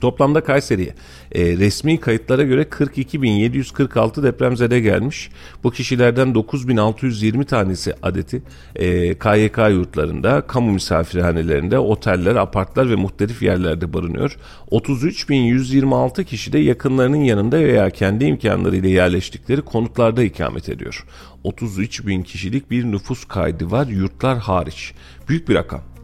[0.00, 0.94] Toplamda Kayseri'ye
[1.32, 5.30] e, resmi kayıtlara göre 42.746 depremzede gelmiş.
[5.64, 8.42] Bu kişilerden 9.620 tanesi adeti
[8.76, 14.36] e, KYK yurtlarında, kamu misafirhanelerinde, oteller, apartlar ve muhtelif yerlerde barınıyor.
[14.70, 21.06] 33.126 kişi de yakınlarının yanında veya kendi imkanlarıyla yerleştikleri konutlarda ikamet ediyor.
[21.44, 24.92] 33 bin kişilik bir nüfus kaydı var yurtlar hariç.
[25.28, 25.99] Büyük bir rakam.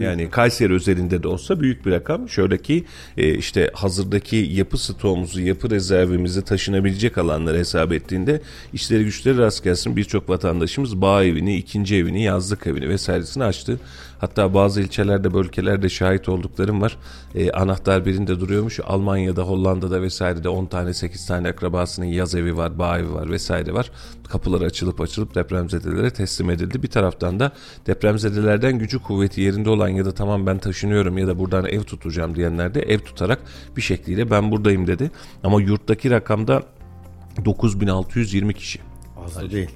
[0.00, 2.28] Yani Kayseri özelinde de olsa büyük bir rakam.
[2.28, 2.84] Şöyle ki
[3.16, 8.40] e, işte hazırdaki yapı stoğumuzu, yapı rezervimizi taşınabilecek alanları hesap ettiğinde
[8.72, 13.80] işleri güçleri rast gelsin birçok vatandaşımız bağ evini, ikinci evini, yazlık evini vesairesini açtı.
[14.24, 16.96] Hatta bazı ilçelerde, bölgelerde şahit olduklarım var.
[17.34, 18.80] E, anahtar birinde duruyormuş.
[18.84, 23.74] Almanya'da, Hollanda'da vesairede 10 tane 8 tane akrabasının yaz evi var, bağ evi var vesaire
[23.74, 23.90] var.
[24.28, 26.82] Kapıları açılıp açılıp depremzedelere teslim edildi.
[26.82, 27.52] Bir taraftan da
[27.86, 32.34] depremzedelerden gücü kuvveti yerinde olan ya da tamam ben taşınıyorum ya da buradan ev tutacağım
[32.34, 33.38] diyenler de ev tutarak
[33.76, 35.10] bir şekliyle ben buradayım dedi.
[35.42, 36.62] Ama yurttaki rakamda
[37.44, 38.80] 9620 kişi.
[39.24, 39.70] Az da değil.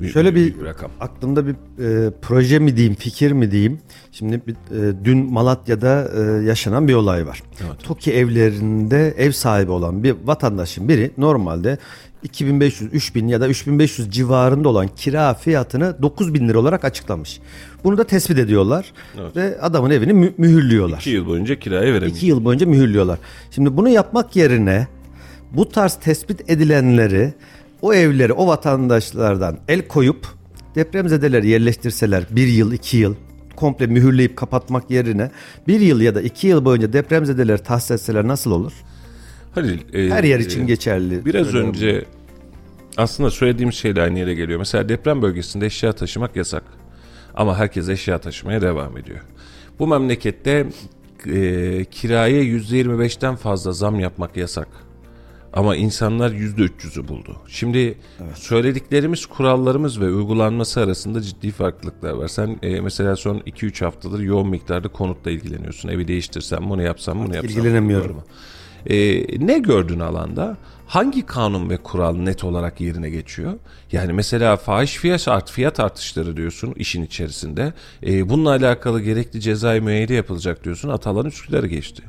[0.00, 0.90] Büyük- Şöyle bir büyük bir rakam.
[1.00, 3.78] aklımda bir e, proje mi diyeyim, fikir mi diyeyim.
[4.12, 7.42] Şimdi bir, e, dün Malatya'da e, yaşanan bir olay var.
[7.82, 11.78] TOKİ evlerinde ev sahibi olan bir vatandaşın biri normalde
[12.22, 17.40] 2500, 3000 ya da 3500 civarında olan kira fiyatını 9000 lira olarak açıklamış.
[17.84, 18.92] Bunu da tespit ediyorlar
[19.36, 20.98] ve adamın evini mü- mühürlüyorlar.
[20.98, 22.16] 2 yıl boyunca kiraya veremeyecek.
[22.16, 23.18] İki yıl boyunca mühürlüyorlar.
[23.50, 24.86] Şimdi bunu yapmak yerine
[25.52, 27.32] bu tarz tespit edilenleri
[27.82, 30.26] o evleri o vatandaşlardan el koyup
[30.74, 33.14] depremzedeleri yerleştirseler bir yıl iki yıl
[33.56, 35.30] komple mühürleyip kapatmak yerine
[35.68, 38.72] bir yıl ya da iki yıl boyunca depremzedeleri tahsis etseler nasıl olur?
[39.54, 41.24] Halil, e, Her yer için e, geçerli.
[41.24, 41.70] Biraz Söylüyorum.
[41.70, 42.04] önce
[42.96, 44.58] aslında söylediğim şeyle aynı yere geliyor.
[44.58, 46.62] Mesela deprem bölgesinde eşya taşımak yasak.
[47.34, 49.20] Ama herkes eşya taşımaya devam ediyor.
[49.78, 50.66] Bu memlekette
[51.26, 54.68] e, kiraya %25'ten fazla zam yapmak yasak.
[55.52, 57.36] Ama insanlar %300'ü buldu.
[57.48, 57.98] Şimdi
[58.34, 62.28] söylediklerimiz, kurallarımız ve uygulanması arasında ciddi farklılıklar var.
[62.28, 65.88] Sen e, mesela son 2-3 haftadır yoğun miktarda konutla ilgileniyorsun.
[65.88, 67.50] Evi değiştirsem, bunu yapsam, bunu yapsam.
[67.50, 68.16] ilgilenemiyorum.
[68.16, 68.24] Mu?
[68.86, 68.96] E,
[69.46, 70.56] ne gördün alanda?
[70.86, 73.52] Hangi kanun ve kural net olarak yerine geçiyor?
[73.92, 77.72] Yani mesela fahiş fiyat, art, fiyat artışları diyorsun işin içerisinde.
[78.06, 80.88] E, bununla alakalı gerekli cezai müeyyide yapılacak diyorsun.
[80.88, 82.02] Atalan Üsküdar'ı geçti.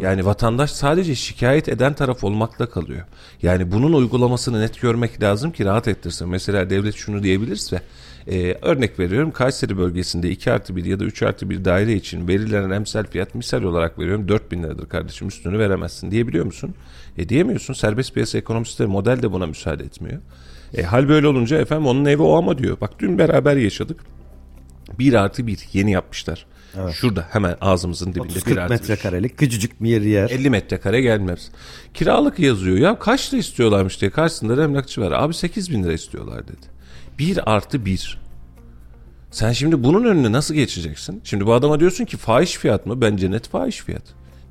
[0.00, 3.04] Yani vatandaş sadece şikayet eden taraf olmakla kalıyor.
[3.42, 6.28] Yani bunun uygulamasını net görmek lazım ki rahat ettirsin.
[6.28, 7.82] Mesela devlet şunu diyebilirse
[8.26, 12.28] e, örnek veriyorum Kayseri bölgesinde 2 artı 1 ya da 3 artı 1 daire için
[12.28, 16.74] verilen emsal fiyat misal olarak veriyorum 4000 liradır kardeşim üstünü veremezsin diyebiliyor musun?
[17.18, 20.20] E diyemiyorsun serbest piyasa ekonomisi de model de buna müsaade etmiyor.
[20.74, 22.76] E, hal böyle olunca efendim onun evi o ama diyor.
[22.80, 24.00] Bak dün beraber yaşadık.
[24.98, 26.46] 1 artı 1 yeni yapmışlar.
[26.92, 28.80] Şurada hemen ağzımızın dibinde 1 40 artı 1.
[28.80, 30.30] metrekarelik küçücük bir yer.
[30.30, 31.48] 50 metrekare gelmez.
[31.94, 35.12] Kiralık yazıyor ya kaç lira istiyorlarmış diye karşısında da emlakçı var.
[35.12, 36.66] Abi 8 bin lira istiyorlar dedi.
[37.18, 38.18] 1 artı 1.
[39.30, 41.20] Sen şimdi bunun önüne nasıl geçeceksin?
[41.24, 43.00] Şimdi bu adama diyorsun ki fahiş fiyat mı?
[43.00, 44.02] Bence net fahiş fiyat.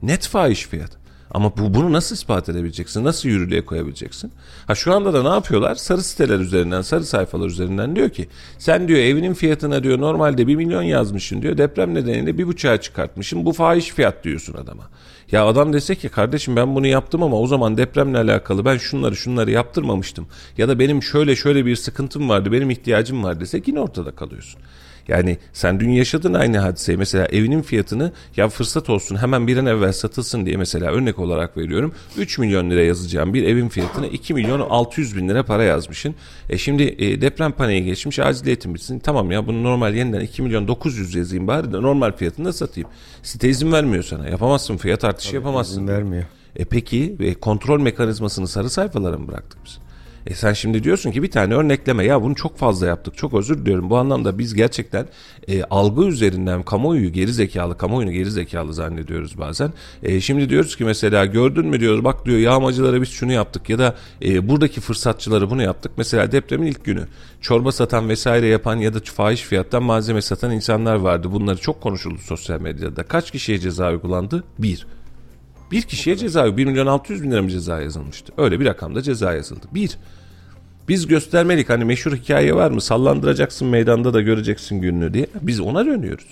[0.02, 1.03] Net fahiş fiyat.
[1.34, 3.04] Ama bu bunu nasıl ispat edebileceksin?
[3.04, 4.32] Nasıl yürürlüğe koyabileceksin?
[4.68, 5.76] Ha şu anda da ne yapıyorlar?
[5.76, 10.56] Sarı siteler üzerinden, sarı sayfalar üzerinden diyor ki sen diyor evinin fiyatına diyor normalde 1
[10.56, 11.58] milyon yazmışsın diyor.
[11.58, 13.46] Deprem nedeniyle bir buçuğa çıkartmışsın.
[13.46, 14.84] Bu fahiş fiyat diyorsun adama.
[15.32, 19.16] Ya adam dese ki kardeşim ben bunu yaptım ama o zaman depremle alakalı ben şunları
[19.16, 20.28] şunları yaptırmamıştım.
[20.58, 24.62] Ya da benim şöyle şöyle bir sıkıntım vardı, benim ihtiyacım var dese yine ortada kalıyorsun.
[25.08, 26.98] Yani sen dün yaşadın aynı hadiseyi.
[26.98, 31.58] Mesela evinin fiyatını ya fırsat olsun hemen bir an evvel satılsın diye mesela örnek olarak
[31.58, 31.94] veriyorum.
[32.18, 36.16] 3 milyon lira yazacağım bir evin fiyatına 2 milyon 600 bin lira para yazmışsın.
[36.50, 39.00] E şimdi e, deprem paniği geçmiş aciliyetin bitsin.
[39.00, 42.90] Tamam ya bunu normal yeniden 2 milyon 900 yazayım bari de normal fiyatında satayım.
[43.24, 44.30] Site izin vermiyor sana.
[44.30, 45.74] Yapamazsın fiyat artışı yapamazsın.
[45.74, 46.24] İzin vermiyor.
[46.56, 49.80] E peki ve kontrol mekanizmasını sarı sayfalara mı bıraktık biz?
[50.28, 53.58] E sen şimdi diyorsun ki bir tane örnekleme ya bunu çok fazla yaptık çok özür
[53.58, 53.90] diliyorum.
[53.90, 55.08] Bu anlamda biz gerçekten
[55.48, 59.74] e, algı üzerinden kamuoyu geri zekalı kamuoyunu geri zekalı zannediyoruz bazen.
[60.04, 63.80] E, şimdi diyoruz ki mesela gördün mü diyoruz bak diyor yağmacılara biz şunu yaptık ya
[63.80, 65.92] da e, buradaki fırsatçılara bunu yaptık.
[65.98, 67.08] Mesela depremin ilk günü
[67.42, 71.32] çorba satan vesaire yapan ya da fahiş fiyattan malzeme satan insanlar vardı.
[71.32, 73.04] Bunları çok konuşuldu sosyal medyada.
[73.04, 74.44] Kaç kişiye ceza uygulandı?
[74.60, 74.86] Bir.
[75.74, 78.34] Bir kişiye ceza 1 milyon 600 bin lira mı ceza yazılmıştı?
[78.38, 79.66] Öyle bir rakamda ceza yazıldı.
[79.74, 79.98] Bir.
[80.88, 82.82] Biz göstermelik hani meşhur hikaye var mı?
[82.82, 85.28] Sallandıracaksın meydanda da göreceksin gününü diye.
[85.42, 86.28] Biz ona dönüyoruz.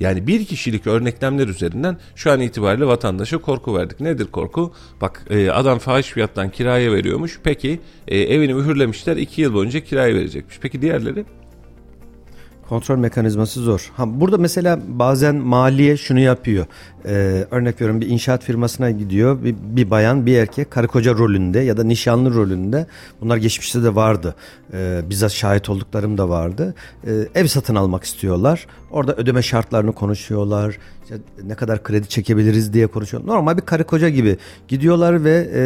[0.00, 4.00] Yani bir kişilik örneklemler üzerinden şu an itibariyle vatandaşa korku verdik.
[4.00, 4.72] Nedir korku?
[5.00, 7.40] Bak e, adam fahiş fiyattan kiraya veriyormuş.
[7.44, 9.16] Peki e, evini mühürlemişler.
[9.16, 10.58] iki yıl boyunca kiraya verecekmiş.
[10.60, 11.24] Peki diğerleri?
[12.68, 13.92] Kontrol mekanizması zor.
[13.96, 16.66] Ha, burada mesela bazen maliye şunu yapıyor.
[17.06, 19.44] Ee, örnek veriyorum bir inşaat firmasına gidiyor.
[19.44, 22.86] Bir, bir bayan bir erkek karı koca rolünde ya da nişanlı rolünde.
[23.20, 24.34] Bunlar geçmişte de vardı.
[24.72, 26.74] Ee, bizzat şahit olduklarım da vardı.
[27.06, 28.66] Ee, ev satın almak istiyorlar.
[28.90, 30.78] Orada ödeme şartlarını konuşuyorlar.
[31.02, 33.34] İşte ne kadar kredi çekebiliriz diye konuşuyorlar.
[33.34, 34.36] Normal bir karı koca gibi
[34.68, 35.62] gidiyorlar ve e,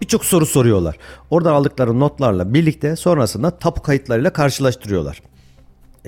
[0.00, 0.96] birçok soru soruyorlar.
[1.30, 5.22] Oradan aldıkları notlarla birlikte sonrasında tapu kayıtlarıyla karşılaştırıyorlar.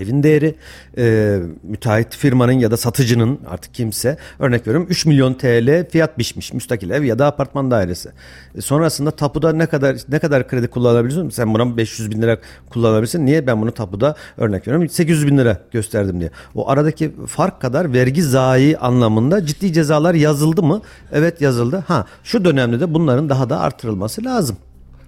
[0.00, 0.54] Evin değeri
[0.98, 6.52] e, müteahhit firmanın ya da satıcının artık kimse örnek veriyorum 3 milyon TL fiyat biçmiş
[6.52, 8.08] müstakil ev ya da apartman dairesi.
[8.54, 11.30] E, sonrasında tapuda ne kadar ne kadar kredi kullanabilirsin?
[11.30, 12.38] Sen buna 500 bin lira
[12.70, 13.26] kullanabilirsin.
[13.26, 16.30] Niye ben bunu tapuda örnek veriyorum 800 bin lira gösterdim diye.
[16.54, 20.82] O aradaki fark kadar vergi zayi anlamında ciddi cezalar yazıldı mı?
[21.12, 21.84] Evet yazıldı.
[21.88, 24.56] Ha şu dönemde de bunların daha da artırılması lazım.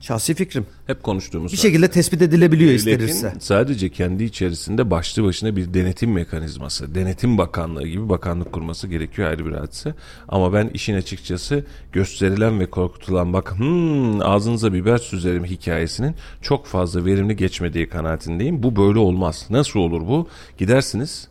[0.03, 0.67] Şahsi fikrim.
[0.87, 1.53] Hep konuştuğumuz.
[1.53, 3.33] Bir şekilde tespit edilebiliyor Devletin istenirse.
[3.41, 9.47] sadece kendi içerisinde başlı başına bir denetim mekanizması, denetim bakanlığı gibi bakanlık kurması gerekiyor ayrı
[9.47, 9.95] bir hadise.
[10.29, 17.05] Ama ben işin açıkçası gösterilen ve korkutulan bak hmm, ağzınıza biber süzerim hikayesinin çok fazla
[17.05, 18.63] verimli geçmediği kanaatindeyim.
[18.63, 19.47] Bu böyle olmaz.
[19.51, 20.29] Nasıl olur bu?
[20.59, 21.29] Gidersiniz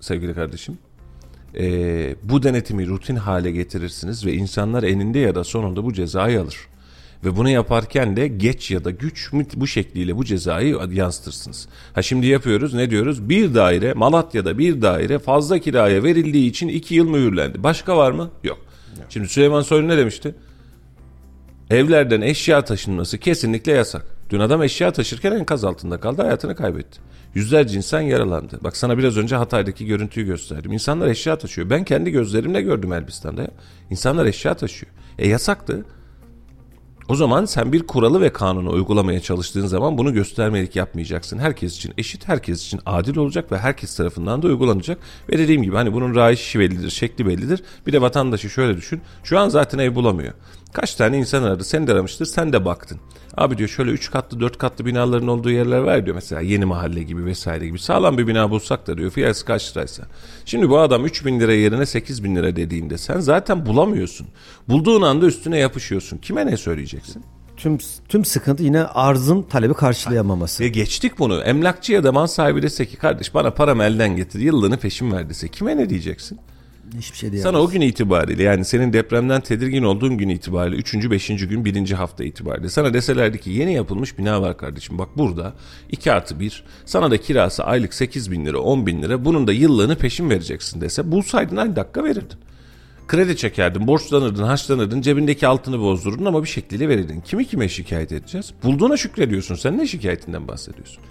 [0.00, 0.78] sevgili kardeşim.
[1.54, 6.68] Ee, bu denetimi rutin hale getirirsiniz ve insanlar eninde ya da sonunda bu cezayı alır.
[7.24, 11.68] Ve bunu yaparken de geç ya da güç bu şekliyle bu cezayı yansıtırsınız.
[11.92, 13.28] Ha şimdi yapıyoruz ne diyoruz?
[13.28, 17.62] Bir daire Malatya'da bir daire fazla kiraya verildiği için iki yıl mühürlendi.
[17.62, 18.30] Başka var mı?
[18.44, 18.58] Yok.
[19.08, 20.34] Şimdi Süleyman Soylu ne demişti?
[21.70, 24.04] Evlerden eşya taşınması kesinlikle yasak.
[24.30, 27.00] Dün adam eşya taşırken enkaz altında kaldı hayatını kaybetti.
[27.34, 28.58] Yüzlerce insan yaralandı.
[28.60, 30.72] Bak sana biraz önce Hatay'daki görüntüyü gösterdim.
[30.72, 31.70] İnsanlar eşya taşıyor.
[31.70, 33.50] Ben kendi gözlerimle gördüm Elbistan'da ya.
[33.90, 34.92] İnsanlar eşya taşıyor.
[35.18, 35.84] E yasaktı.
[37.08, 41.38] O zaman sen bir kuralı ve kanunu uygulamaya çalıştığın zaman bunu göstermelik yapmayacaksın.
[41.38, 44.98] Herkes için eşit, herkes için adil olacak ve herkes tarafından da uygulanacak.
[45.30, 47.62] Ve dediğim gibi hani bunun rayişi bellidir, şekli bellidir.
[47.86, 49.00] Bir de vatandaşı şöyle düşün.
[49.24, 50.32] Şu an zaten ev bulamıyor.
[50.72, 53.00] Kaç tane insan aradı, sen de aramıştır, sen de baktın.
[53.36, 57.02] Abi diyor şöyle 3 katlı 4 katlı binaların olduğu yerler var diyor mesela yeni mahalle
[57.02, 57.78] gibi vesaire gibi.
[57.78, 60.02] Sağlam bir bina bulsak da diyor fiyatı kaç liraysa.
[60.44, 64.26] Şimdi bu adam 3 bin lira yerine 8 bin lira dediğinde sen zaten bulamıyorsun.
[64.68, 66.18] Bulduğun anda üstüne yapışıyorsun.
[66.18, 67.24] Kime ne söyleyeceksin?
[67.56, 67.78] Tüm
[68.08, 70.64] tüm sıkıntı yine arzın talebi karşılayamaması.
[70.64, 71.42] Ve geçtik bunu.
[71.42, 75.28] Emlakçı ya da mal sahibi dese ki kardeş bana param elden getir yıllığını peşin ver
[75.28, 76.38] dese kime ne diyeceksin?
[76.98, 77.30] Hiçbir şey.
[77.30, 81.10] Sana o gün itibariyle yani senin depremden tedirgin olduğun gün itibariyle 3.
[81.10, 81.26] 5.
[81.26, 81.90] gün 1.
[81.90, 85.54] hafta itibariyle sana deselerdi ki yeni yapılmış bina var kardeşim bak burada
[85.90, 89.52] 2 artı 1 sana da kirası aylık 8 bin lira 10 bin lira bunun da
[89.52, 92.38] yıllığını peşin vereceksin dese bulsaydın aynı dakika verirdin.
[93.08, 97.20] Kredi çekerdin, borçlanırdın, harçlanırdın, cebindeki altını bozdururdun ama bir şekilde verirdin.
[97.20, 98.52] Kimi kime şikayet edeceğiz?
[98.62, 99.54] Bulduğuna şükrediyorsun.
[99.54, 101.02] Sen ne şikayetinden bahsediyorsun?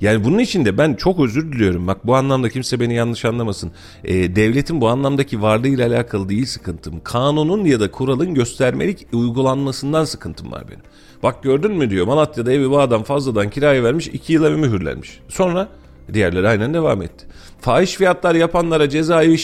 [0.00, 1.86] Yani bunun için de ben çok özür diliyorum.
[1.86, 3.72] Bak bu anlamda kimse beni yanlış anlamasın.
[4.04, 7.00] E, devletin bu anlamdaki varlığıyla alakalı değil sıkıntım.
[7.04, 10.82] Kanunun ya da kuralın göstermelik uygulanmasından sıkıntım var benim.
[11.22, 15.20] Bak gördün mü diyor Malatya'da evi bu adam fazladan kiraya vermiş iki yıla mühürlenmiş.
[15.28, 15.68] Sonra
[16.12, 17.26] diğerleri aynen devam etti.
[17.60, 19.36] Fahiş fiyatlar yapanlara cezayı,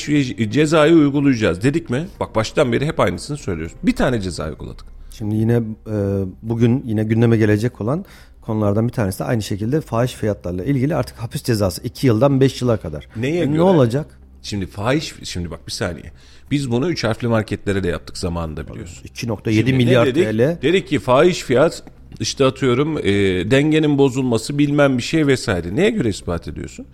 [0.50, 2.06] cezayı uygulayacağız dedik mi?
[2.20, 3.76] Bak baştan beri hep aynısını söylüyoruz.
[3.82, 4.86] Bir tane ceza uyguladık.
[5.10, 5.96] Şimdi yine e,
[6.42, 8.04] bugün yine gündeme gelecek olan
[8.42, 12.62] konulardan bir tanesi de aynı şekilde fahiş fiyatlarla ilgili artık hapis cezası 2 yıldan 5
[12.62, 13.08] yıla kadar.
[13.16, 13.56] Neye e, göre?
[13.56, 14.20] Ne olacak?
[14.42, 16.12] Şimdi fahiş şimdi bak bir saniye.
[16.50, 19.04] Biz bunu üç harfli marketlere de yaptık zamanında biliyorsun.
[19.04, 20.24] 2.7 Şimdi milyar dedik?
[20.24, 20.62] TL.
[20.62, 21.82] Dedik ki fahiş fiyat
[22.20, 23.04] işte atıyorum e,
[23.50, 25.76] dengenin bozulması bilmem bir şey vesaire.
[25.76, 26.86] Neye göre ispat ediyorsun?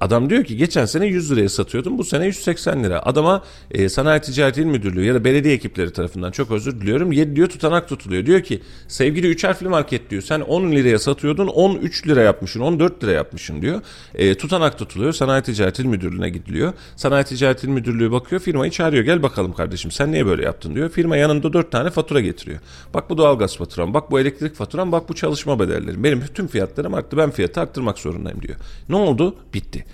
[0.00, 3.02] Adam diyor ki geçen sene 100 liraya satıyordum bu sene 180 lira.
[3.02, 7.12] Adama e, Sanayi Ticaret İl Müdürlüğü ya da belediye ekipleri tarafından çok özür diliyorum.
[7.12, 8.26] 7 diyor tutanak tutuluyor.
[8.26, 13.04] Diyor ki sevgili 3 harfli market diyor sen 10 liraya satıyordun 13 lira yapmışsın 14
[13.04, 13.80] lira yapmışsın diyor.
[14.14, 16.72] E, tutanak tutuluyor Sanayi Ticaret İl Müdürlüğü'ne gidiliyor.
[16.96, 20.88] Sanayi Ticaret İl Müdürlüğü bakıyor firmayı çağırıyor gel bakalım kardeşim sen niye böyle yaptın diyor.
[20.88, 22.58] Firma yanında 4 tane fatura getiriyor.
[22.94, 26.04] Bak bu doğalgaz faturam bak bu elektrik faturam bak bu çalışma bedellerim.
[26.04, 28.56] Benim bütün fiyatlarım arttı ben fiyatı arttırmak zorundayım diyor.
[28.88, 29.36] Ne oldu?
[29.54, 29.84] Bitti.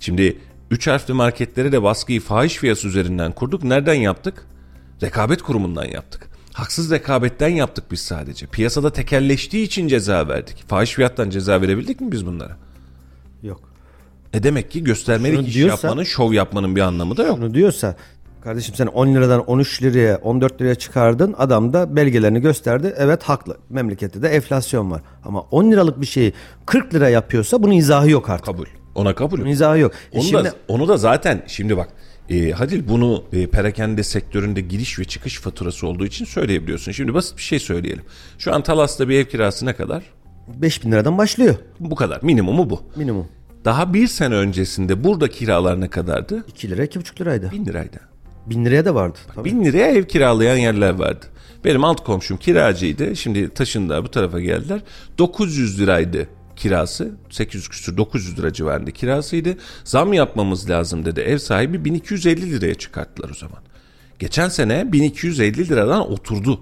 [0.00, 0.38] Şimdi
[0.70, 3.62] 3 harfli marketlere de baskıyı fahiş fiyat üzerinden kurduk.
[3.64, 4.46] Nereden yaptık?
[5.02, 6.28] Rekabet kurumundan yaptık.
[6.52, 8.46] Haksız rekabetten yaptık biz sadece.
[8.46, 10.64] Piyasada tekelleştiği için ceza verdik.
[10.68, 12.56] Fahiş fiyattan ceza verebildik mi biz bunlara?
[13.42, 13.60] Yok.
[14.32, 17.38] E demek ki göstermelik Şunu iş diyorsa- yapmanın, şov yapmanın bir anlamı da yok.
[17.38, 17.96] Bunu diyorsa
[18.40, 22.94] kardeşim sen 10 liradan 13 liraya 14 liraya çıkardın adam da belgelerini gösterdi.
[22.96, 25.02] Evet haklı memlekette de enflasyon var.
[25.24, 26.32] Ama 10 liralık bir şeyi
[26.66, 28.46] 40 lira yapıyorsa bunun izahı yok artık.
[28.46, 28.66] Kabul.
[28.98, 29.46] Ona kabul.
[29.46, 29.92] İzahı yok.
[30.12, 31.88] Onu, şimdi da, onu da zaten şimdi bak
[32.30, 36.92] e, Halil bunu e, perakende sektöründe giriş ve çıkış faturası olduğu için söyleyebiliyorsun.
[36.92, 38.02] Şimdi basit bir şey söyleyelim.
[38.38, 40.02] Şu an Talas'ta bir ev kirası ne kadar?
[40.48, 42.22] 5000 liradan başlıyor Bu kadar.
[42.22, 42.82] Minimumu bu.
[42.96, 43.26] minimum.
[43.64, 46.44] Daha bir sene öncesinde burada kiralar ne kadardı?
[46.48, 47.50] 2 lira 2,5 liraydı.
[47.52, 48.00] Bin liraydı.
[48.46, 49.18] 1000 liraya da vardı.
[49.34, 49.44] Tabii.
[49.44, 51.26] Bin liraya ev kiralayan yerler vardı.
[51.64, 53.16] Benim alt komşum kiracıydı.
[53.16, 54.80] Şimdi taşındılar bu tarafa geldiler.
[55.18, 56.28] 900 liraydı
[56.58, 57.10] kirası.
[57.30, 59.56] 800 küsür 900 lira civarında kirasıydı.
[59.84, 61.20] Zam yapmamız lazım dedi.
[61.20, 63.58] Ev sahibi 1250 liraya çıkarttılar o zaman.
[64.18, 66.60] Geçen sene 1250 liradan oturdu.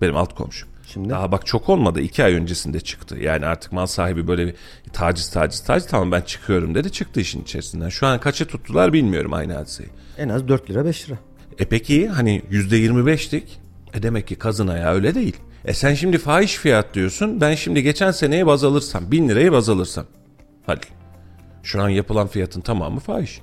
[0.00, 0.68] Benim alt komşum.
[0.86, 1.10] Şimdi?
[1.10, 2.00] Daha bak çok olmadı.
[2.00, 3.16] iki ay öncesinde çıktı.
[3.20, 4.54] Yani artık mal sahibi böyle bir
[4.92, 6.92] taciz taciz taciz tamam ben çıkıyorum dedi.
[6.92, 7.88] Çıktı işin içerisinden.
[7.88, 9.88] Şu an kaça tuttular bilmiyorum aynı hadiseyi.
[10.18, 11.18] En az 4 lira 5 lira.
[11.58, 13.60] E peki hani yüzde yirmi beştik.
[13.94, 15.36] E demek ki kazın ayağı öyle değil.
[15.64, 17.40] E sen şimdi fahiş fiyat diyorsun.
[17.40, 20.04] Ben şimdi geçen seneye baz alırsam, bin lirayı baz alırsam.
[20.66, 20.86] Hadi.
[21.62, 23.40] Şu an yapılan fiyatın tamamı fahiş.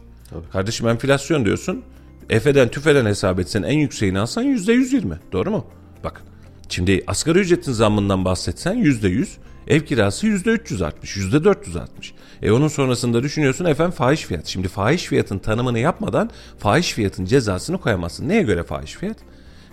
[0.52, 1.84] Kardeşim enflasyon diyorsun.
[2.30, 5.20] Efeden tüfeden hesap etsen en yükseğini alsan yüzde yüz yirmi.
[5.32, 5.66] Doğru mu?
[6.04, 6.24] Bak.
[6.70, 9.38] Şimdi asgari ücretin zammından bahsetsen yüzde yüz.
[9.68, 12.14] Ev kirası yüzde 300 artmış, yüzde 400 artmış.
[12.42, 14.46] E onun sonrasında düşünüyorsun efendim fahiş fiyat.
[14.46, 18.30] Şimdi fahiş fiyatın tanımını yapmadan fahiş fiyatın cezasını koyamazsın.
[18.30, 19.18] Neye göre fahiş fiyat?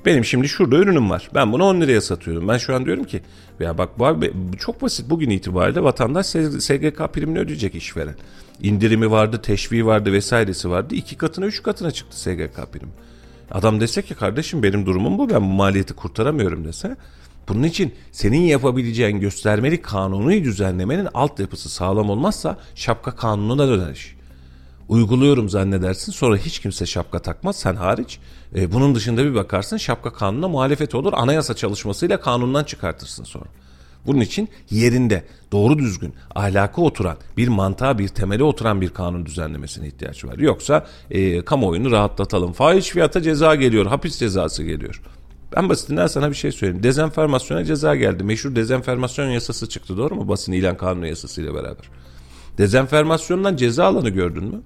[0.07, 1.31] Benim şimdi şurada ürünüm var.
[1.35, 2.49] Ben bunu 10 liraya satıyorum.
[2.49, 3.23] Ben şu an diyorum ki
[3.61, 8.15] ya bak bu abi, çok basit bugün itibariyle vatandaş SGK primini ödeyecek işveren.
[8.63, 10.95] İndirimi vardı, teşviği vardı vesairesi vardı.
[10.95, 12.93] İki katına üç katına çıktı SGK primi.
[13.51, 16.97] Adam dese ki kardeşim benim durumum bu ben bu maliyeti kurtaramıyorum dese
[17.49, 24.16] bunun için senin yapabileceğin göstermelik kanunu düzenlemenin altyapısı sağlam olmazsa şapka kanununa döner iş.
[24.89, 28.19] Uyguluyorum zannedersin sonra hiç kimse şapka takmaz sen hariç.
[28.55, 33.47] E, bunun dışında bir bakarsın şapka kanununa muhalefet olur anayasa çalışmasıyla kanundan çıkartırsın sonra.
[34.07, 39.87] Bunun için yerinde doğru düzgün ahlaka oturan bir mantığa bir temele oturan bir kanun düzenlemesine
[39.87, 40.39] ihtiyaç var.
[40.39, 42.53] Yoksa e, kamuoyunu rahatlatalım.
[42.53, 45.03] Fahiş fiyata ceza geliyor hapis cezası geliyor.
[45.57, 46.83] Ben basitinden sana bir şey söyleyeyim.
[46.83, 48.25] Dezenformasyona ceza geldi.
[48.25, 50.29] Meşhur dezenformasyon yasası çıktı doğru mu?
[50.29, 51.91] Basın ilan kanunu yasasıyla beraber.
[52.59, 54.63] Dezenformasyondan ceza alanı gördün mü?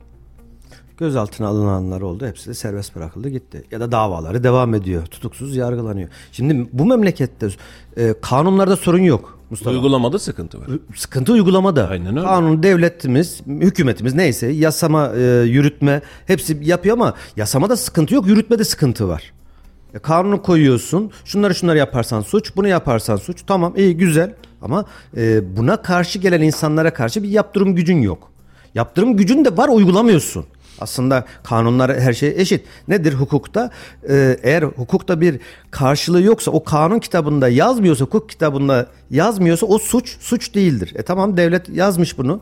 [1.00, 2.26] Gözaltına alınanlar oldu.
[2.26, 3.64] Hepsi de serbest bırakıldı gitti.
[3.70, 5.06] Ya da davaları devam ediyor.
[5.06, 6.08] Tutuksuz yargılanıyor.
[6.32, 7.48] Şimdi bu memlekette
[7.96, 9.38] e, kanunlarda sorun yok.
[9.50, 9.70] Mustafa.
[9.76, 10.66] Uygulamada sıkıntı var.
[10.94, 11.88] Sıkıntı uygulamada.
[11.88, 12.26] Aynen öyle.
[12.26, 19.08] Kanun devletimiz, hükümetimiz neyse yasama, e, yürütme hepsi yapıyor ama yasamada sıkıntı yok, yürütmede sıkıntı
[19.08, 19.32] var.
[19.94, 23.42] E, kanunu koyuyorsun, şunları şunları yaparsan suç, bunu yaparsan suç.
[23.46, 24.84] Tamam iyi güzel ama
[25.16, 28.30] e, buna karşı gelen insanlara karşı bir yaptırım gücün yok.
[28.74, 30.44] Yaptırım gücün de var uygulamıyorsun.
[30.80, 32.66] Aslında kanunlar her şey eşit.
[32.88, 33.70] Nedir hukukta?
[34.08, 40.16] Ee, eğer hukukta bir karşılığı yoksa o kanun kitabında yazmıyorsa, hukuk kitabında yazmıyorsa o suç
[40.20, 40.92] suç değildir.
[40.96, 42.40] E tamam devlet yazmış bunu.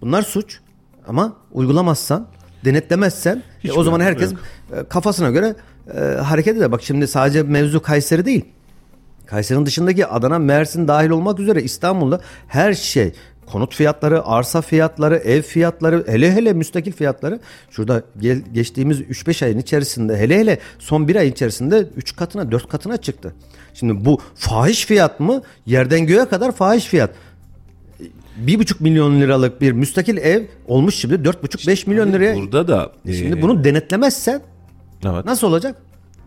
[0.00, 0.60] Bunlar suç
[1.08, 2.26] ama uygulamazsan,
[2.64, 4.36] denetlemezsen e, o zaman herkes e,
[4.88, 5.56] kafasına göre
[5.94, 6.72] e, hareket eder.
[6.72, 8.44] Bak şimdi sadece mevzu Kayseri değil.
[9.26, 13.12] Kayseri'nin dışındaki Adana, Mersin dahil olmak üzere İstanbul'da her şey
[13.46, 17.40] konut fiyatları, arsa fiyatları, ev fiyatları, hele hele müstakil fiyatları
[17.70, 22.68] şurada gel, geçtiğimiz 3-5 ayın içerisinde hele hele son bir ay içerisinde 3 katına 4
[22.68, 23.34] katına çıktı.
[23.74, 25.42] Şimdi bu fahiş fiyat mı?
[25.66, 27.10] Yerden göğe kadar fahiş fiyat.
[28.36, 32.36] Bir buçuk milyon liralık bir müstakil ev olmuş şimdi 4,5-5 milyon liraya.
[32.36, 34.40] Burada da Şimdi e, bunu denetlemezsen
[35.04, 35.24] evet.
[35.24, 35.76] nasıl olacak?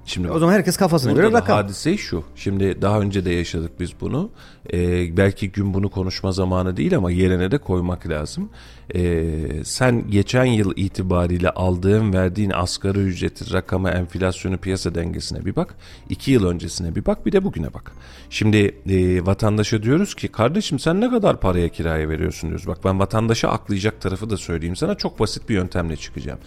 [0.08, 1.58] Şimdi O zaman herkes kafasına göre rakam.
[1.58, 2.24] hadise şu.
[2.36, 4.30] Şimdi daha önce de yaşadık biz bunu.
[4.74, 8.50] Ee, belki gün bunu konuşma zamanı değil ama yerine de koymak lazım.
[8.96, 15.76] Ee, sen geçen yıl itibariyle aldığın verdiğin asgari ücreti, rakamı, enflasyonu, piyasa dengesine bir bak.
[16.10, 17.92] iki yıl öncesine bir bak bir de bugüne bak.
[18.30, 18.58] Şimdi
[18.90, 22.68] e, vatandaşa diyoruz ki kardeşim sen ne kadar paraya kiraya veriyorsun diyoruz.
[22.68, 26.40] Bak ben vatandaşa aklayacak tarafı da söyleyeyim sana çok basit bir yöntemle çıkacağım.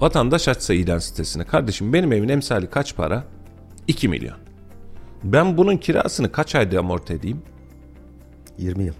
[0.00, 3.24] Vatandaş açsa ilan sitesini kardeşim benim evin emsali kaç para?
[3.88, 4.36] 2 milyon.
[5.24, 7.42] Ben bunun kirasını kaç ayda amorti edeyim?
[8.58, 8.94] 20 yıl.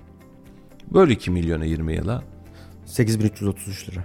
[0.95, 2.23] Böl 2 milyona 20 yıla.
[2.87, 4.05] 8333 lira.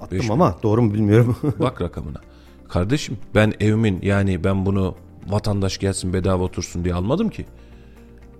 [0.00, 1.36] Attım Beş ama doğru mu bilmiyorum.
[1.58, 2.20] Bak rakamına.
[2.68, 4.94] Kardeşim ben evimin yani ben bunu
[5.28, 7.46] vatandaş gelsin bedava otursun diye almadım ki.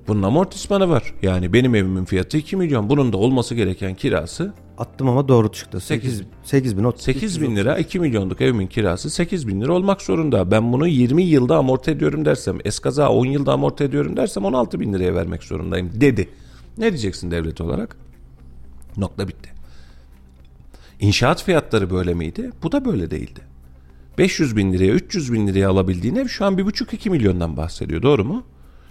[0.08, 1.14] Bunun amortismanı var.
[1.22, 2.90] Yani benim evimin fiyatı 2 milyon.
[2.90, 5.80] Bunun da olması gereken kirası Attım ama doğru çıktı.
[5.80, 6.16] Sekiz.
[6.16, 7.02] 8 8 bin 30.
[7.02, 10.50] 8 bin lira 2 milyonluk evimin kirası 8 bin lira olmak zorunda.
[10.50, 14.92] Ben bunu 20 yılda amorti ediyorum dersem eskaza 10 yılda amorti ediyorum dersem 16 bin
[14.92, 16.28] liraya vermek zorundayım dedi.
[16.78, 17.96] Ne diyeceksin devlet olarak?
[18.96, 19.50] Nokta bitti.
[21.00, 22.50] İnşaat fiyatları böyle miydi?
[22.62, 23.40] Bu da böyle değildi.
[24.18, 28.44] 500 bin liraya 300 bin liraya alabildiğin ev şu an 1,5-2 milyondan bahsediyor doğru mu?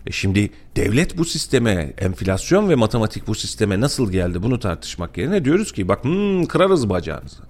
[0.08, 5.46] E şimdi devlet bu sisteme, enflasyon ve matematik bu sisteme nasıl geldi bunu tartışmak yerine
[5.46, 7.44] diyoruz ki bak hmm, kırarız bacağınızı.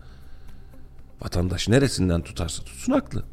[1.22, 3.24] Vatandaş neresinden tutarsa tutsun haklı.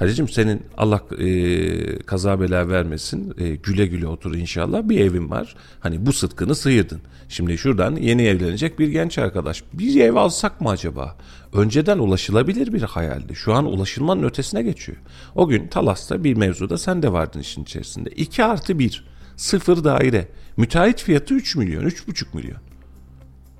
[0.00, 5.56] Halicim senin Allah e, kaza bela vermesin e, güle güle otur inşallah bir evin var.
[5.80, 7.00] Hani bu sıtkını sıyırdın.
[7.28, 9.64] Şimdi şuradan yeni evlenecek bir genç arkadaş.
[9.72, 11.16] Bir ev alsak mı acaba?
[11.52, 13.34] Önceden ulaşılabilir bir hayaldi.
[13.34, 14.98] Şu an ulaşılmanın ötesine geçiyor.
[15.34, 18.10] O gün Talas'ta bir mevzuda sen de vardın işin içerisinde.
[18.10, 19.04] 2 artı 1
[19.36, 20.28] sıfır daire.
[20.56, 22.58] Müteahhit fiyatı 3 milyon 3,5 milyon.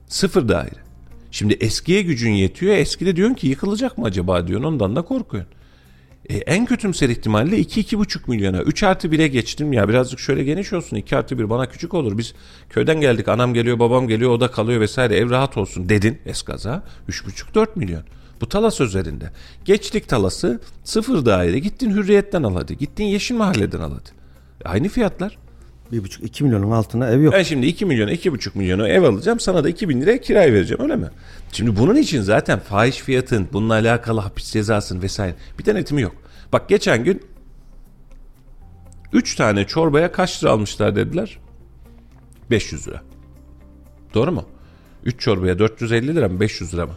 [0.07, 0.81] Sıfır daire.
[1.31, 2.75] Şimdi eskiye gücün yetiyor.
[2.75, 4.67] Eskide diyorsun ki yıkılacak mı acaba diyorsun.
[4.67, 5.60] Ondan da korkuyorsun.
[6.29, 10.97] E, en kötümser ihtimalle 2-2,5 milyona 3 artı 1'e geçtim ya birazcık şöyle geniş olsun
[10.97, 12.35] 2 artı 1 bana küçük olur biz
[12.71, 16.83] köyden geldik anam geliyor babam geliyor o da kalıyor vesaire ev rahat olsun dedin eskaza
[17.09, 18.03] 3,5-4 milyon.
[18.41, 19.31] Bu Talas üzerinde.
[19.65, 24.11] Geçtik Talas'ı sıfır daire gittin hürriyetten al hadi gittin yeşil mahalleden al hadi.
[24.65, 25.39] Aynı fiyatlar.
[25.93, 27.35] 1,5-2 milyonun altına ev yok.
[27.35, 29.41] Ben şimdi 2 milyon, 2,5 milyonu ev alacağım.
[29.41, 31.09] Sana da 2 bin liraya kiraya vereceğim öyle mi?
[31.53, 36.15] Şimdi bunun için zaten fahiş fiyatın, bununla alakalı hapis cezasın vesaire bir denetimi yok.
[36.53, 37.23] Bak geçen gün
[39.13, 41.39] 3 tane çorbaya kaç lira almışlar dediler?
[42.51, 43.03] 500 lira.
[44.15, 44.45] Doğru mu?
[45.05, 46.95] 3 çorbaya 450 lira mı 500 lira mı?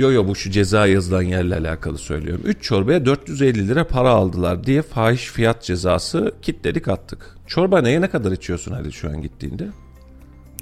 [0.00, 2.42] Yo yo bu şu ceza yazılan yerle alakalı söylüyorum.
[2.46, 7.36] 3 çorbaya 450 lira para aldılar diye fahiş fiyat cezası kitledik attık.
[7.46, 9.68] Çorba neye ne kadar içiyorsun hadi şu an gittiğinde?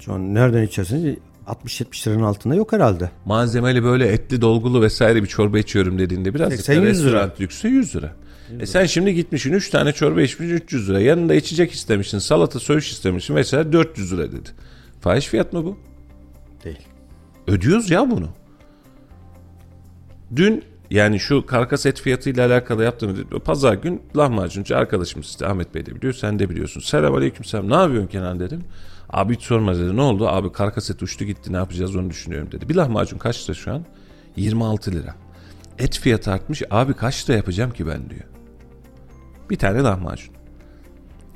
[0.01, 1.17] Şu an nereden içersiniz?
[1.47, 3.11] 60-70 liranın altında yok herhalde.
[3.25, 7.33] Malzemeli böyle etli dolgulu vesaire bir çorba içiyorum dediğinde biraz 80 100 lira.
[7.39, 8.15] lükse 100 lira.
[8.59, 10.99] E sen şimdi gitmişsin 3 tane çorba içmişsin 300 lira.
[10.99, 14.49] Yanında içecek istemişsin salata söğüş istemişsin mesela 400 lira dedi.
[15.01, 15.77] Fahiş fiyat mı bu?
[16.63, 16.79] Değil.
[17.47, 18.29] Ödüyoruz ya bunu.
[20.35, 25.85] Dün yani şu karkas et fiyatıyla alakalı yaptığım pazar gün lahmacuncu arkadaşımız işte Ahmet Bey
[25.85, 26.81] de biliyor sen de biliyorsun.
[26.81, 28.63] Selam aleyküm selam ne yapıyorsun Kenan dedim.
[29.09, 32.51] Abi hiç sorma dedi ne oldu abi karkas et uçtu gitti ne yapacağız onu düşünüyorum
[32.51, 32.69] dedi.
[32.69, 33.85] Bir lahmacun kaç lira şu an?
[34.35, 35.15] 26 lira.
[35.79, 38.23] Et fiyatı artmış abi kaç lira yapacağım ki ben diyor.
[39.49, 40.38] Bir tane lahmacun.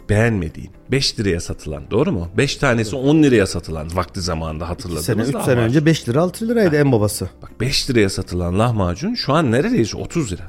[0.10, 2.28] Beğenmediğin 5 liraya satılan doğru mu?
[2.38, 5.58] 5 tanesi 10 liraya satılan vakti zamanında 2 hatırladığımız sene 3 sene lahmacun.
[5.62, 7.30] önce 5 lira 6 liraydı en babası.
[7.42, 10.44] Bak 5 liraya satılan lahmacun şu an neredeyse 30 lira.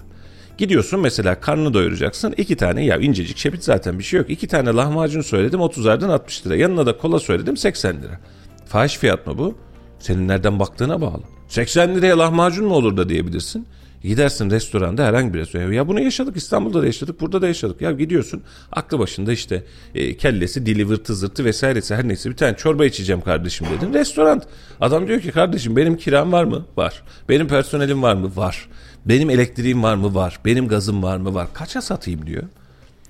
[0.59, 2.35] Gidiyorsun mesela karnını doyuracaksın.
[2.37, 4.31] iki tane ya incecik şepit zaten bir şey yok.
[4.31, 6.57] İki tane lahmacun söyledim 30'lardan 60 lira.
[6.57, 8.21] Yanına da kola söyledim 80 lira.
[8.67, 9.55] Fahiş fiyat mı bu?
[9.99, 11.23] Senin nereden baktığına bağlı.
[11.49, 13.67] 80 liraya lahmacun mu olur da diyebilirsin.
[14.05, 15.73] Gidersin restoranda herhangi bir restoran.
[15.73, 17.81] Ya bunu yaşadık İstanbul'da da yaşadık burada da yaşadık.
[17.81, 18.43] Ya gidiyorsun
[18.73, 23.21] aklı başında işte e, kellesi dili vırtı zırtı vesairesi her neyse bir tane çorba içeceğim
[23.21, 23.95] kardeşim dedin.
[23.95, 24.43] Restoran.
[24.81, 26.67] Adam diyor ki kardeşim benim kiram var mı?
[26.77, 27.03] Var.
[27.29, 28.37] Benim personelim var mı?
[28.37, 28.69] Var.
[29.07, 30.15] Benim elektriğim var mı?
[30.15, 30.41] Var.
[30.45, 31.35] Benim gazım var mı?
[31.35, 31.49] Var.
[31.55, 32.43] Kaça satayım diyor.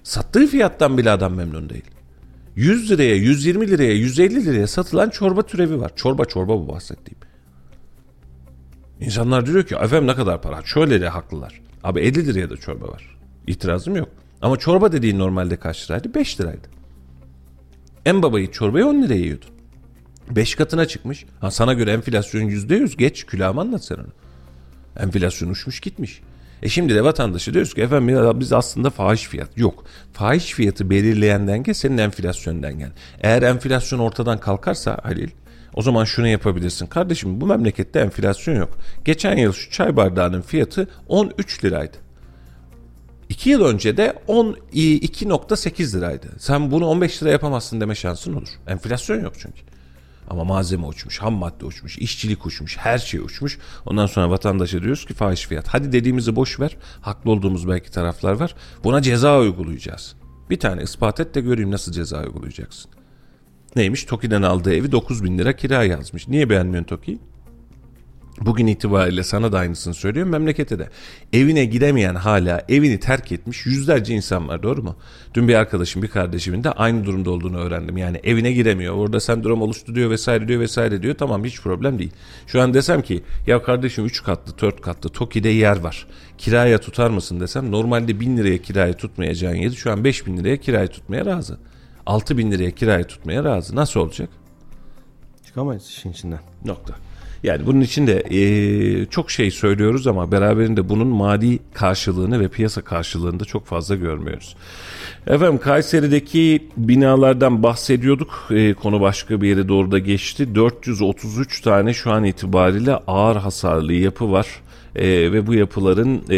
[0.03, 1.84] Sattığı fiyattan bile adam memnun değil.
[2.57, 5.92] 100 liraya, 120 liraya, 150 liraya satılan çorba türevi var.
[5.97, 7.24] Çorba çorba bu bahsettiğim.
[9.01, 10.62] İnsanlar diyor ki efendim ne kadar para?
[10.64, 11.61] Şöyle de haklılar.
[11.84, 13.16] Abi 50 liraya da çorba var.
[13.47, 14.09] İtirazım yok.
[14.42, 16.14] Ama çorba dediğin normalde kaç liraydı?
[16.14, 16.68] 5 liraydı.
[18.07, 19.51] En babayı çorbayı 10 liraya yiyordun.
[20.30, 21.24] 5 katına çıkmış.
[21.40, 24.12] Ha sana göre enflasyon %100 geç külahımı anlat sen onu.
[25.01, 26.22] Enflasyon uçmuş gitmiş.
[26.62, 29.59] E şimdi de vatandaşı diyoruz ki efendim ya biz aslında fahiş fiyat.
[29.59, 29.84] Yok.
[30.12, 32.92] Fahiş fiyatı belirleyen denge senin enflasyon dengen.
[33.20, 35.30] Eğer enflasyon ortadan kalkarsa Halil
[35.75, 36.87] o zaman şunu yapabilirsin.
[36.87, 38.79] Kardeşim bu memlekette enflasyon yok.
[39.05, 41.97] Geçen yıl şu çay bardağının fiyatı 13 liraydı.
[43.29, 46.27] 2 yıl önce de 12.8 liraydı.
[46.39, 48.49] Sen bunu 15 lira yapamazsın deme şansın olur.
[48.66, 49.61] Enflasyon yok çünkü.
[50.31, 53.59] Ama malzeme uçmuş, ham madde uçmuş, işçilik uçmuş, her şey uçmuş.
[53.87, 55.68] Ondan sonra vatandaşa diyoruz ki fahiş fiyat.
[55.68, 56.77] Hadi dediğimizi boş ver.
[57.01, 58.55] Haklı olduğumuz belki taraflar var.
[58.85, 60.14] Buna ceza uygulayacağız.
[60.51, 62.91] Bir tane ispat et de göreyim nasıl ceza uygulayacaksın.
[63.77, 64.05] Neymiş?
[64.05, 66.29] Toki'den aldığı evi 9 bin lira kira yazmış.
[66.29, 67.18] Niye beğenmiyorsun Toki'yi?
[68.41, 70.89] Bugün itibariyle sana da aynısını söylüyorum memlekete de.
[71.33, 74.97] Evine gidemeyen hala evini terk etmiş yüzlerce insan var doğru mu?
[75.35, 77.97] Dün bir arkadaşım bir kardeşimin de aynı durumda olduğunu öğrendim.
[77.97, 82.12] Yani evine giremiyor orada sendrom oluştu diyor vesaire diyor vesaire diyor tamam hiç problem değil.
[82.47, 86.07] Şu an desem ki ya kardeşim 3 katlı 4 katlı Toki'de yer var.
[86.39, 90.87] Kiraya tutar mısın desem normalde 1000 liraya kiraya tutmayacağın yeri şu an 5000 liraya kiraya
[90.87, 91.59] tutmaya razı.
[92.07, 93.76] 6000 liraya kiraya tutmaya razı.
[93.76, 94.28] Nasıl olacak?
[95.46, 96.40] Çıkamayız işin içinden.
[96.64, 96.94] Nokta.
[97.44, 102.80] Yani bunun için de e, çok şey söylüyoruz ama beraberinde bunun mali karşılığını ve piyasa
[102.82, 104.57] karşılığını da çok fazla görmüyoruz.
[105.26, 108.46] Efendim Kayseri'deki binalardan bahsediyorduk.
[108.50, 110.55] E, konu başka bir yere doğru da geçti.
[110.55, 114.46] 433 tane şu an itibariyle ağır hasarlı yapı var
[114.97, 116.36] e, ve bu yapıların e,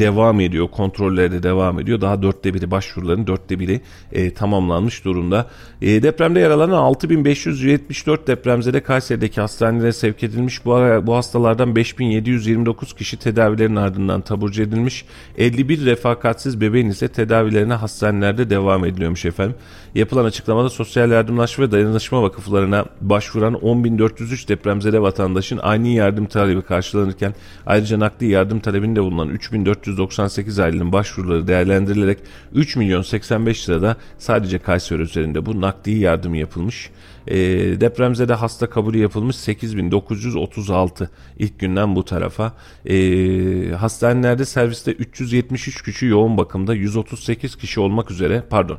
[0.00, 2.00] devam ediyor, kontrolleri de devam ediyor.
[2.00, 3.80] Daha dörtte biri başvuruların dörtte biri
[4.12, 5.46] e, tamamlanmış durumda.
[5.82, 10.64] E, depremde yaralanan 6574 depremzede Kayseri'deki hastanelere sevk edilmiş.
[10.64, 10.70] Bu,
[11.06, 15.04] bu hastalardan 5729 kişi tedavilerin ardından taburcu edilmiş.
[15.38, 19.56] 51 refakatsiz bebeğin ise tedavilerine hastanelerde devam ediliyormuş efendim.
[19.94, 27.34] Yapılan açıklamada Sosyal Yardımlaşma ve Dayanışma Vakıflarına başvuran 10.403 depremzede vatandaşın aynı yardım talebi karşılanırken
[27.66, 32.18] Ayrıca nakli yardım talebinde bulunan 3498 ailenin başvuruları değerlendirilerek
[32.52, 36.90] 3 milyon 85 lirada sadece Kayseri üzerinde bu nakli yardım yapılmış.
[37.26, 37.36] E,
[37.80, 42.52] depremzede hasta kabulü yapılmış 8936 ilk günden bu tarafa.
[42.86, 48.78] E, hastanelerde serviste 373 kişi yoğun bakımda 138 kişi olmak üzere pardon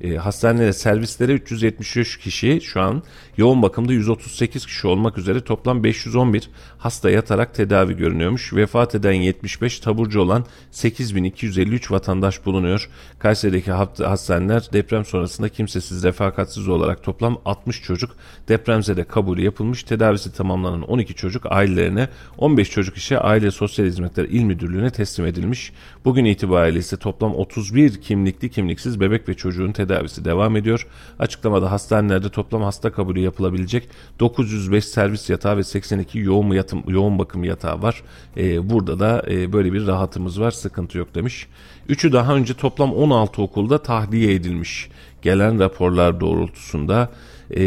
[0.00, 3.02] e, hastanelere servislere 373 kişi şu an
[3.38, 8.52] yoğun bakımda 138 kişi olmak üzere toplam 511 hasta yatarak tedavi görünüyormuş.
[8.52, 12.90] Vefat eden 75 taburcu olan 8253 vatandaş bulunuyor.
[13.18, 18.16] Kayseri'deki hastaneler deprem sonrasında kimsesiz refakatsiz olarak toplam 60 çocuk
[18.48, 19.82] depremzede kabulü yapılmış.
[19.82, 22.08] Tedavisi tamamlanan 12 çocuk ailelerine
[22.38, 25.72] 15 çocuk ise Aile Sosyal Hizmetler İl Müdürlüğü'ne teslim edilmiş.
[26.04, 30.86] Bugün itibariyle ise toplam 31 kimlikli kimliksiz bebek ve çocuğun tedavisi devam ediyor.
[31.18, 33.88] Açıklamada hastanelerde toplam hasta kabulü yapılabilecek
[34.20, 38.02] 905 servis yatağı ve 82 yoğun yatım yoğun bakım yatağı var.
[38.36, 40.50] Ee, burada da e, böyle bir rahatımız var.
[40.50, 41.46] Sıkıntı yok demiş.
[41.88, 44.88] Üçü daha önce toplam 16 okulda tahliye edilmiş.
[45.22, 47.10] Gelen raporlar doğrultusunda
[47.50, 47.60] e,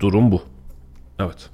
[0.00, 0.42] durum bu.
[1.18, 1.50] Evet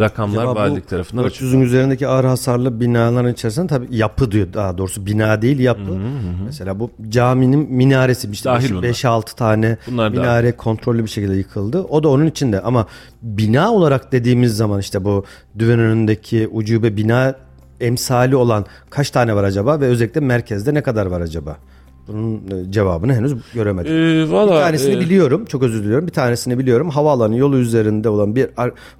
[0.00, 5.06] rakamlar Acaba valilik tarafından 400'ün üzerindeki ağır hasarlı binaların içerisinde tabii yapı diyor daha doğrusu
[5.06, 5.80] bina değil yapı.
[5.80, 6.44] Hı hı hı.
[6.44, 10.56] Mesela bu caminin minaresi işte 5-6 tane Bunlar minare dahil.
[10.56, 11.82] kontrollü bir şekilde yıkıldı.
[11.82, 12.86] O da onun içinde ama
[13.22, 15.24] bina olarak dediğimiz zaman işte bu
[15.58, 17.34] düven önündeki ucube bina
[17.80, 21.56] emsali olan kaç tane var acaba ve özellikle merkezde ne kadar var acaba?
[22.08, 23.92] Bunun e, cevabını henüz göremedim.
[23.92, 25.00] Ee, valla, bir tanesini e...
[25.00, 25.44] biliyorum.
[25.44, 26.06] Çok özür diliyorum.
[26.06, 26.90] Bir tanesini biliyorum.
[26.90, 28.48] Havaalanı yolu üzerinde olan bir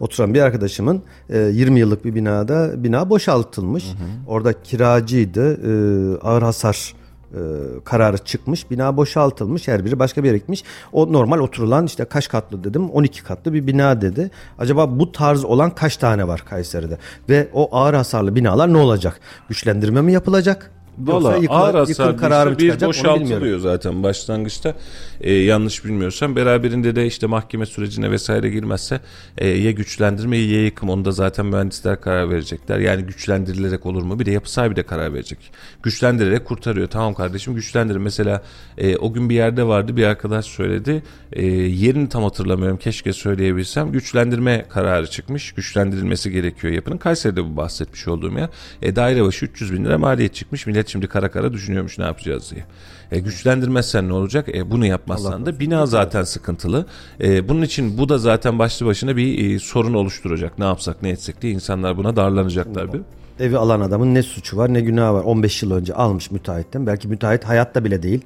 [0.01, 3.85] oturan bir arkadaşımın e, 20 yıllık bir binada bina boşaltılmış.
[3.85, 3.95] Hı hı.
[4.27, 5.53] Orada kiracıydı.
[5.53, 5.73] E,
[6.19, 6.95] ağır hasar
[7.33, 7.41] e,
[7.85, 8.71] kararı çıkmış.
[8.71, 9.69] Bina boşaltılmış.
[9.69, 10.65] Her biri başka bir yere gitmiş.
[10.93, 12.91] O normal oturulan işte kaç katlı dedim.
[12.91, 14.31] 12 katlı bir bina dedi.
[14.59, 16.99] Acaba bu tarz olan kaç tane var Kayseri'de?
[17.29, 19.21] Ve o ağır hasarlı binalar ne olacak?
[19.49, 20.71] Güçlendirme mi yapılacak?
[20.99, 24.75] Valla ağır hasar kararı bir boşaltılıyor zaten başlangıçta.
[25.21, 29.01] Ee, yanlış bilmiyorsam beraberinde de işte mahkeme sürecine vesaire girmezse
[29.39, 30.91] e, ya güçlendirme ya yıkım.
[30.91, 32.79] Onu da zaten mühendisler karar verecekler.
[32.79, 34.21] Yani güçlendirilerek olur mu?
[34.21, 35.39] Bir de yapı sahibi de karar verecek.
[35.83, 36.89] Güçlendirerek kurtarıyor.
[36.89, 38.43] Tamam kardeşim güçlendir mesela
[38.79, 41.03] e, o gün bir yerde vardı bir arkadaş söyledi.
[41.33, 42.77] E, yerini tam hatırlamıyorum.
[42.77, 43.93] Keşke söyleyebilsem.
[43.93, 45.53] Güçlendirme kararı çıkmış.
[45.53, 46.99] Güçlendirilmesi gerekiyor yapının.
[46.99, 48.49] Kayseri'de bu bahsetmiş olduğum yer
[48.83, 50.67] e, daire başı 300 bin lira maliyet çıkmış.
[50.67, 52.65] Millet şimdi kara kara düşünüyormuş ne yapacağız diye.
[53.13, 54.49] E, güçlendirmezsen ne olacak?
[54.49, 56.87] E, bunu yapmazsan Allah da bina zaten sıkıntılı.
[57.21, 60.59] E, bunun için bu da zaten başlı başına bir e, sorun oluşturacak.
[60.59, 63.01] Ne yapsak ne etsek diye insanlar buna darlanacaklar bir.
[63.41, 65.25] Evi alan adamın ne suçu var ne günahı var.
[65.25, 66.87] 15 yıl önce almış müteahhitten.
[66.87, 68.21] Belki müteahhit hayatta bile değil.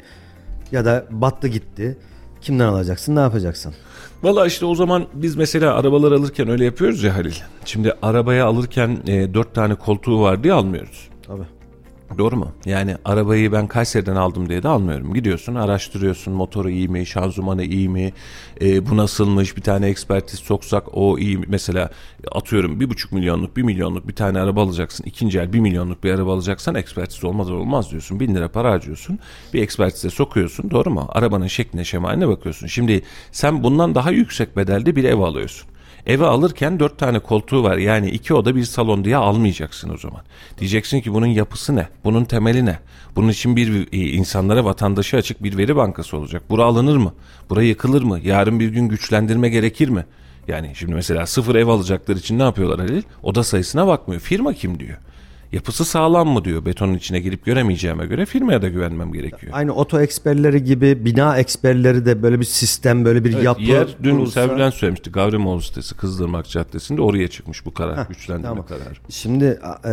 [0.73, 1.97] Ya da battı gitti.
[2.41, 3.75] Kimden alacaksın ne yapacaksın?
[4.23, 7.35] Valla işte o zaman biz mesela arabalar alırken öyle yapıyoruz ya Halil.
[7.65, 11.09] Şimdi arabaya alırken e, dört tane koltuğu var diye almıyoruz.
[11.27, 11.56] Tabii.
[12.19, 12.53] Doğru mu?
[12.67, 15.15] Yani arabayı ben Kayseri'den aldım diye de almıyorum.
[15.15, 18.13] Gidiyorsun araştırıyorsun motoru iyi mi, şanzımanı iyi mi,
[18.61, 21.45] e, bu nasılmış bir tane ekspertiz soksak o iyi mi?
[21.49, 21.91] Mesela
[22.33, 25.05] atıyorum bir buçuk milyonluk bir milyonluk bir tane araba alacaksın.
[25.05, 28.21] ikinci el bir milyonluk bir araba alacaksan ekspertiz olmadan olmaz diyorsun.
[28.21, 29.19] Bin lira para harcıyorsun.
[29.55, 31.07] Bir ekspertize sokuyorsun doğru mu?
[31.09, 32.67] Arabanın şekline şemaline bakıyorsun.
[32.67, 33.03] Şimdi
[33.33, 35.69] sen bundan daha yüksek bedelde bir ev alıyorsun.
[36.07, 40.21] Eve alırken dört tane koltuğu var yani iki oda bir salon diye almayacaksın o zaman.
[40.59, 41.89] Diyeceksin ki bunun yapısı ne?
[42.05, 42.79] Bunun temeli ne?
[43.17, 46.43] Bunun için bir e, insanlara vatandaşı açık bir veri bankası olacak.
[46.51, 47.13] Bura alınır mı?
[47.51, 48.21] Bura yıkılır mı?
[48.25, 50.07] Yarın bir gün güçlendirme gerekir mi?
[50.49, 53.03] Yani şimdi mesela sıfır ev alacaklar için ne yapıyorlar Halil?
[53.23, 54.21] Oda sayısına bakmıyor.
[54.21, 54.99] Firma kim diyor.
[55.53, 56.65] Yapısı sağlam mı diyor.
[56.67, 59.53] Betonun içine girip göremeyeceğime göre firmaya da güvenmem gerekiyor.
[59.57, 63.89] Aynı oto eksperleri gibi bina eksperleri de böyle bir sistem, böyle bir Evet, yapı yer
[64.03, 65.11] dün kurulsa- Sevilen söylemişti.
[65.11, 68.07] Gavrimoğlu sitesi Kızdırmak Caddesi'nde oraya çıkmış bu karar.
[68.09, 68.67] güçlendirme tamam.
[68.67, 68.95] kararı.
[69.09, 69.45] Şimdi
[69.85, 69.89] e,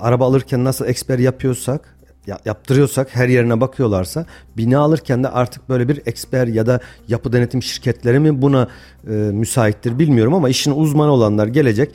[0.00, 1.96] araba alırken nasıl eksper yapıyorsak,
[2.26, 4.26] ya- yaptırıyorsak her yerine bakıyorlarsa
[4.56, 8.68] bina alırken de artık böyle bir eksper ya da yapı denetim şirketleri mi buna
[9.06, 11.90] e, müsaittir bilmiyorum ama işin uzmanı olanlar gelecek.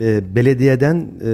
[0.00, 1.30] E, belediyeden e,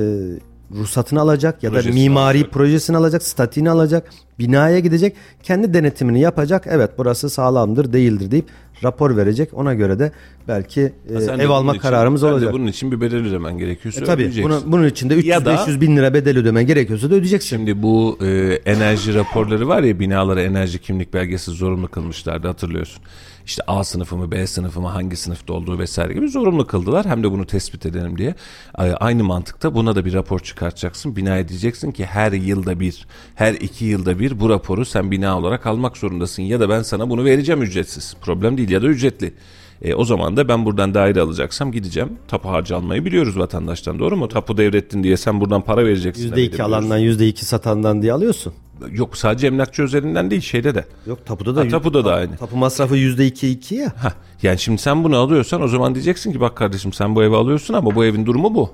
[0.75, 2.53] ruhsatını alacak ya da Projesini mimari alacak.
[2.53, 6.65] projesini alacak, statiğini alacak, binaya gidecek, kendi denetimini yapacak.
[6.67, 8.47] Evet burası sağlamdır, değildir deyip
[8.85, 9.49] rapor verecek.
[9.55, 10.13] Ona göre de
[10.49, 12.53] belki e, Ha, ev alma için- kararımız olacak.
[12.53, 14.51] bunun için bir bedel ödemen gerekiyorsa E, tabii ödeyeceksin.
[14.67, 17.49] bunu, bunun için de 300 Ya da- 500 bin lira bedel ödemen gerekiyorsa da ödeyeceksin.
[17.57, 18.27] Şimdi bu e,
[18.67, 23.03] enerji raporları var ya binalara enerji kimlik belgesi zorunlu kılmışlardı hatırlıyorsun.
[23.49, 27.07] İşte A sınıfı mı B sınıfı mı hangi sınıfta olduğu vesaire gibi zorunlu kıldılar.
[27.07, 28.35] Hem de bunu tespit edelim diye.
[28.75, 31.17] A- Aynı mantıkta buna da bir rapor çıkartacaksın.
[31.17, 35.67] Binaya diyeceksin ki her yılda bir, her iki yılda bir bu raporu sen bina olarak
[35.67, 36.43] almak zorundasın.
[36.43, 38.15] Ya da ben sana bunu vereceğim ücretsiz.
[38.21, 39.35] Problem değil ya da ücretli.
[39.83, 42.09] E, o zaman da ben buradan daire alacaksam gideceğim.
[42.29, 44.29] Tapu harcı almayı biliyoruz vatandaştan doğru mu?
[44.29, 46.29] Tapu devrettin diye sen buradan para vereceksin.
[46.29, 46.75] %2 demeyi de biliyoruz.
[46.75, 48.53] alandan %2 satandan diye alıyorsun.
[48.91, 50.85] Yok sadece emlakçı üzerinden değil şeyde de.
[51.07, 52.37] Yok tapuda da Ha, tapuda da aynı.
[52.37, 53.93] Tapu masrafı %2 2 ya.
[54.03, 54.13] Hah,
[54.43, 57.75] yani şimdi sen bunu alıyorsan o zaman diyeceksin ki bak kardeşim sen bu evi alıyorsun
[57.75, 58.71] ama bu evin durumu bu.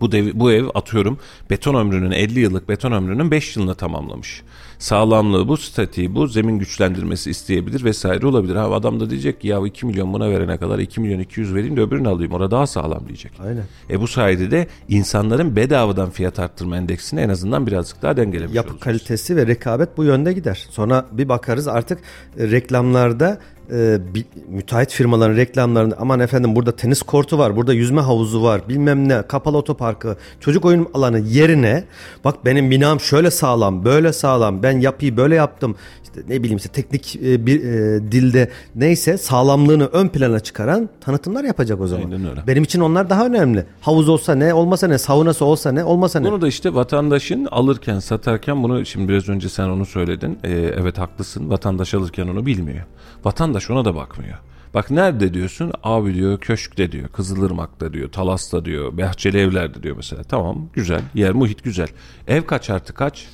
[0.00, 1.18] Bu, dev, bu ev atıyorum
[1.50, 4.42] beton ömrünün 50 yıllık beton ömrünün 5 yılını tamamlamış.
[4.78, 8.56] Sağlamlığı bu, statiği bu, zemin güçlendirmesi isteyebilir vesaire olabilir.
[8.56, 11.76] Ha, adam da diyecek ki ya 2 milyon buna verene kadar 2 milyon 200 vereyim
[11.76, 12.32] de öbürünü alayım.
[12.32, 13.32] Orada daha sağlam diyecek.
[13.40, 13.64] Aynen.
[13.90, 18.68] E bu sayede de insanların bedavadan fiyat arttırma endeksini en azından birazcık daha dengelemiş Yapı
[18.68, 18.84] olacağız.
[18.84, 20.66] kalitesi ve rekabet bu yönde gider.
[20.70, 21.98] Sonra bir bakarız artık
[22.38, 23.38] e, reklamlarda
[23.72, 28.60] e, bi- müteahhit firmaların reklamlarında aman efendim burada tenis kortu var, burada yüzme havuzu var,
[28.68, 31.84] bilmem ne, kapalı otoparkı, çocuk oyun alanı yerine
[32.24, 35.76] bak benim binam şöyle sağlam, böyle sağlam, ben yapıyı böyle yaptım.
[36.02, 41.44] İşte ne bileyim işte teknik e, bir e, dilde neyse sağlamlığını ön plana çıkaran tanıtımlar
[41.44, 42.04] yapacak o zaman.
[42.04, 42.40] Aynen öyle.
[42.46, 43.64] Benim için onlar daha önemli.
[43.80, 46.26] Havuz olsa ne, olmasa ne, saunası olsa ne, olmasa ne.
[46.30, 50.38] Bunu da işte vatandaşın alırken satarken bunu şimdi biraz önce sen onu söyledin.
[50.44, 52.84] Ee, evet haklısın vatandaş alırken onu bilmiyor.
[53.24, 54.38] Vatandaş ona da bakmıyor.
[54.74, 55.72] Bak nerede diyorsun?
[55.82, 60.22] Abi diyor köşkte diyor, Kızılırmak'ta diyor, Talas'ta diyor, Bahçeli Evler'de diyor mesela.
[60.22, 61.88] Tamam güzel, yer muhit güzel.
[62.28, 63.28] Ev kaç artı kaç?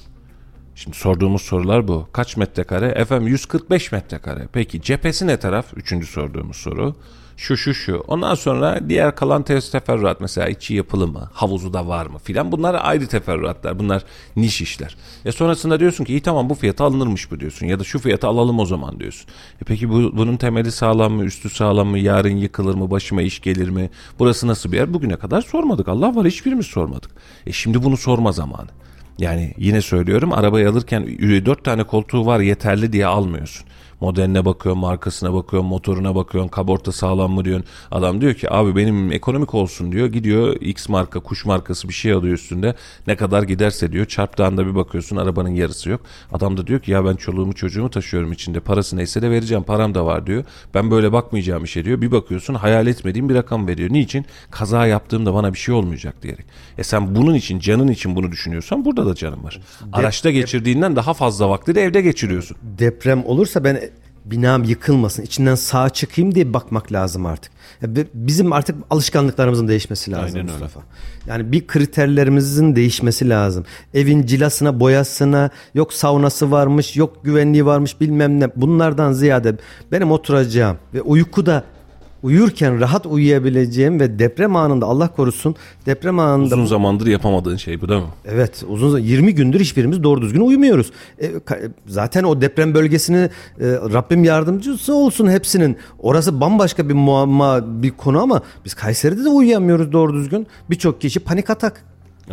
[0.75, 2.09] Şimdi sorduğumuz sorular bu.
[2.13, 2.87] Kaç metrekare?
[2.87, 4.49] Efendim 145 metrekare.
[4.53, 5.67] Peki cephesi ne taraf?
[5.77, 6.95] Üçüncü sorduğumuz soru.
[7.37, 8.05] Şu şu şu.
[8.09, 11.31] Ondan sonra diğer kalan teferruat mesela içi yapılı mı?
[11.33, 12.53] Havuzu da var mı filan.
[12.53, 13.79] Bunlar ayrı teferruatlar.
[13.79, 14.05] Bunlar
[14.37, 14.97] niş işler.
[15.25, 17.67] E sonrasında diyorsun ki iyi tamam bu fiyata alınırmış bu diyorsun.
[17.67, 19.31] Ya da şu fiyata alalım o zaman diyorsun.
[19.63, 21.25] E peki bu, bunun temeli sağlam mı?
[21.25, 21.99] Üstü sağlam mı?
[21.99, 22.91] Yarın yıkılır mı?
[22.91, 23.91] Başıma iş gelir mi?
[24.19, 24.95] Burası nasıl bir yer?
[24.95, 25.89] Bugüne kadar sormadık.
[25.89, 27.11] Allah var hiçbirimiz sormadık.
[27.47, 28.69] E şimdi bunu sorma zamanı.
[29.19, 31.07] Yani yine söylüyorum arabayı alırken
[31.47, 33.67] dört tane koltuğu var yeterli diye almıyorsun.
[34.01, 37.67] Modeline bakıyorsun, markasına bakıyorsun, motoruna bakıyorsun, kaborta sağlam mı diyorsun.
[37.91, 40.07] Adam diyor ki abi benim ekonomik olsun diyor.
[40.07, 42.75] Gidiyor X marka, kuş markası bir şey alıyor üstünde.
[43.07, 44.07] Ne kadar giderse diyor.
[44.07, 46.01] Çarptığında bir bakıyorsun arabanın yarısı yok.
[46.33, 48.61] Adam da diyor ki ya ben çoluğumu çocuğumu taşıyorum içinde.
[48.61, 49.63] Parası neyse de vereceğim.
[49.65, 50.45] Param da var diyor.
[50.75, 52.01] Ben böyle bakmayacağım işe diyor.
[52.01, 53.91] Bir bakıyorsun hayal etmediğim bir rakam veriyor.
[53.93, 54.27] Niçin?
[54.51, 56.47] Kaza yaptığımda bana bir şey olmayacak diyerek.
[56.79, 59.61] E sen bunun için, canın için bunu düşünüyorsan burada da canın var.
[59.93, 62.57] Araçta geçirdiğinden daha fazla vakti de evde geçiriyorsun.
[62.63, 63.86] deprem olursa ben
[64.31, 67.53] binam yıkılmasın, içinden sağ çıkayım diye bakmak lazım artık.
[68.15, 70.65] Bizim artık alışkanlıklarımızın değişmesi lazım Aynen öyle.
[70.65, 70.81] Mustafa.
[71.29, 73.65] Yani bir kriterlerimizin değişmesi lazım.
[73.95, 78.49] Evin cilasına, boyasına, yok saunası varmış, yok güvenliği varmış bilmem ne.
[78.57, 79.57] Bunlardan ziyade
[79.93, 81.65] benim oturacağım ve uykuda
[82.27, 85.55] uyurken rahat uyuyabileceğim ve deprem anında Allah korusun
[85.87, 88.09] deprem anında Uzun zamandır yapamadığın şey bu değil mi?
[88.25, 90.91] Evet uzun zaman 20 gündür hiçbirimiz doğru düzgün uyumuyoruz.
[91.19, 93.31] E, ka- zaten o deprem bölgesini e,
[93.69, 95.77] Rabbim yardımcısı olsun hepsinin.
[95.99, 100.47] Orası bambaşka bir muamma bir konu ama biz Kayseri'de de uyuyamıyoruz doğru düzgün.
[100.71, 101.85] Birçok kişi panik atak.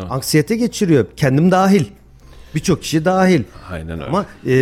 [0.09, 1.05] Anksiyete geçiriyor.
[1.17, 1.85] Kendim dahil.
[2.55, 3.43] Birçok kişi dahil.
[3.71, 4.05] Aynen öyle.
[4.05, 4.55] Ama e,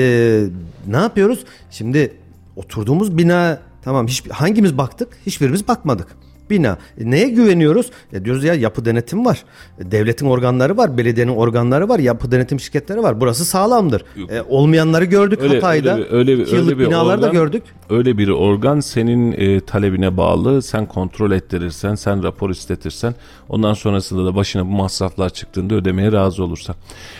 [0.88, 1.40] ne yapıyoruz?
[1.72, 2.14] Şimdi
[2.56, 5.08] oturduğumuz bina tamam hiç hangimiz baktık?
[5.26, 6.08] Hiçbirimiz bakmadık.
[6.50, 6.78] Bina.
[6.98, 7.92] E, neye güveniyoruz?
[8.14, 9.44] E, diyoruz ya yapı denetim var.
[9.80, 13.22] E, devletin organları var, belediyenin organları var, yapı denetim şirketleri var.
[13.22, 14.06] Burası sağlamdır.
[14.30, 15.94] E, olmayanları gördük Hatay'da.
[15.96, 16.80] Öyle, öyle, bir- İki yıllık öyle
[17.22, 17.64] da organ- gördük.
[17.92, 20.62] Öyle bir organ senin e, talebine bağlı.
[20.62, 23.16] Sen kontrol ettirirsen, sen rapor istetirsen,
[23.50, 26.76] ondan sonrasında da başına bu masraflar çıktığında ödemeye razı olursan.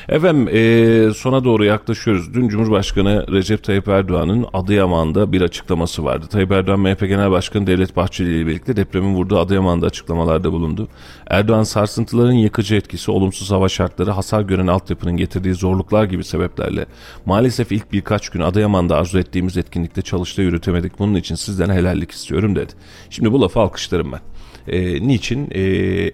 [0.10, 2.34] Efendim e, sona doğru yaklaşıyoruz.
[2.34, 6.26] Dün Cumhurbaşkanı Recep Tayyip Erdoğan'ın Adıyaman'da bir açıklaması vardı.
[6.30, 10.88] Tayyip Erdoğan MHP Genel Başkanı Devlet Bahçeli ile birlikte depremin vurduğu Adıyaman'da açıklamalarda bulundu.
[11.28, 16.86] Erdoğan sarsıntıların yıkıcı etkisi, olumsuz hava şartları, hasar gören altyapının getirdiği zorluklar gibi sebeplerle
[17.26, 21.00] maalesef ilk birkaç gün Adıyaman'da arzu ettiğimiz etkinlikte çalışta yürütemedik.
[21.00, 22.74] Bunun için sizden helallik istiyorum dedi.
[23.10, 24.20] Şimdi bu lafı alkışlarım ben.
[24.68, 25.50] E, niçin?
[25.52, 25.62] E,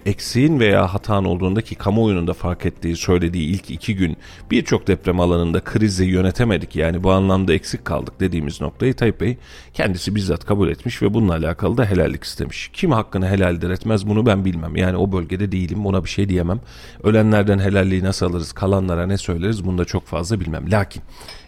[0.05, 4.17] eksiğin veya hatan olduğunda ki kamuoyunun da fark ettiği, söylediği ilk iki gün
[4.51, 6.75] birçok deprem alanında krizi yönetemedik.
[6.75, 9.37] Yani bu anlamda eksik kaldık dediğimiz noktayı Tayyip Bey
[9.73, 12.69] kendisi bizzat kabul etmiş ve bununla alakalı da helallik istemiş.
[12.73, 14.75] Kim hakkını helaldir etmez bunu ben bilmem.
[14.75, 16.59] Yani o bölgede değilim ona bir şey diyemem.
[17.03, 20.71] Ölenlerden helalliği nasıl alırız, kalanlara ne söyleriz bunu da çok fazla bilmem.
[20.71, 21.03] Lakin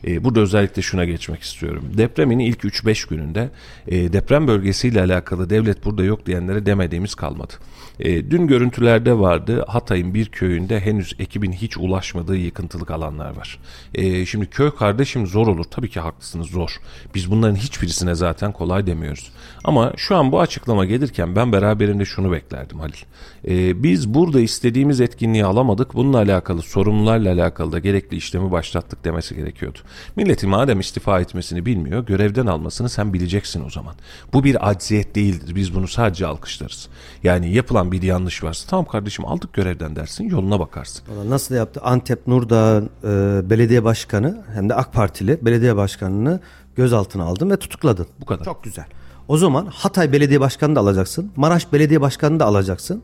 [0.08, 1.84] e, burada özellikle şuna geçmek istiyorum.
[1.98, 3.50] Depremin ilk 3-5 gününde
[3.88, 7.54] e, deprem bölgesiyle alakalı devlet burada yok diyenlere demediğimiz kalmadı.
[8.00, 13.60] E, dün görüntülerde vardı Hatay'ın bir köyünde henüz ekibin hiç ulaşmadığı yıkıntılık alanlar var.
[13.94, 15.66] E, şimdi köy kardeşim zor olur.
[15.72, 16.80] Tabii ki haklısınız zor.
[17.16, 19.32] Biz bunların hiçbirisine zaten kolay demiyoruz.
[19.64, 23.04] Ama şu an bu açıklama gelirken ben beraberinde şunu beklerdim Halil.
[23.48, 25.94] E, biz burada istediğimiz etkinliği alamadık.
[25.94, 29.80] Bununla alakalı sorumlularla alakalı da gerekli işlemi başlattık demesi gerekiyordu.
[30.16, 33.96] Milletin madem istifa etmesini bilmiyor, görevden almasını sen bileceksin o zaman.
[34.34, 35.56] Bu bir acziyet değildir.
[35.56, 36.88] Biz bunu sadece alkışlarız.
[37.24, 41.04] Yani yapılan bir yanlış varsa tamam kardeşim aldık görevden dersin, yoluna bakarsın.
[41.28, 41.82] Nasıl yaptı?
[41.84, 43.10] Antep Nurdağ e,
[43.50, 46.40] belediye başkanı hem de AK Partili belediye başkanını
[46.76, 48.08] gözaltına aldın ve tutukladın.
[48.22, 48.46] Bu kadar.
[48.46, 48.86] Çok güzel.
[49.30, 51.32] O zaman Hatay Belediye Başkanı da alacaksın.
[51.36, 53.04] Maraş Belediye Başkanı da alacaksın.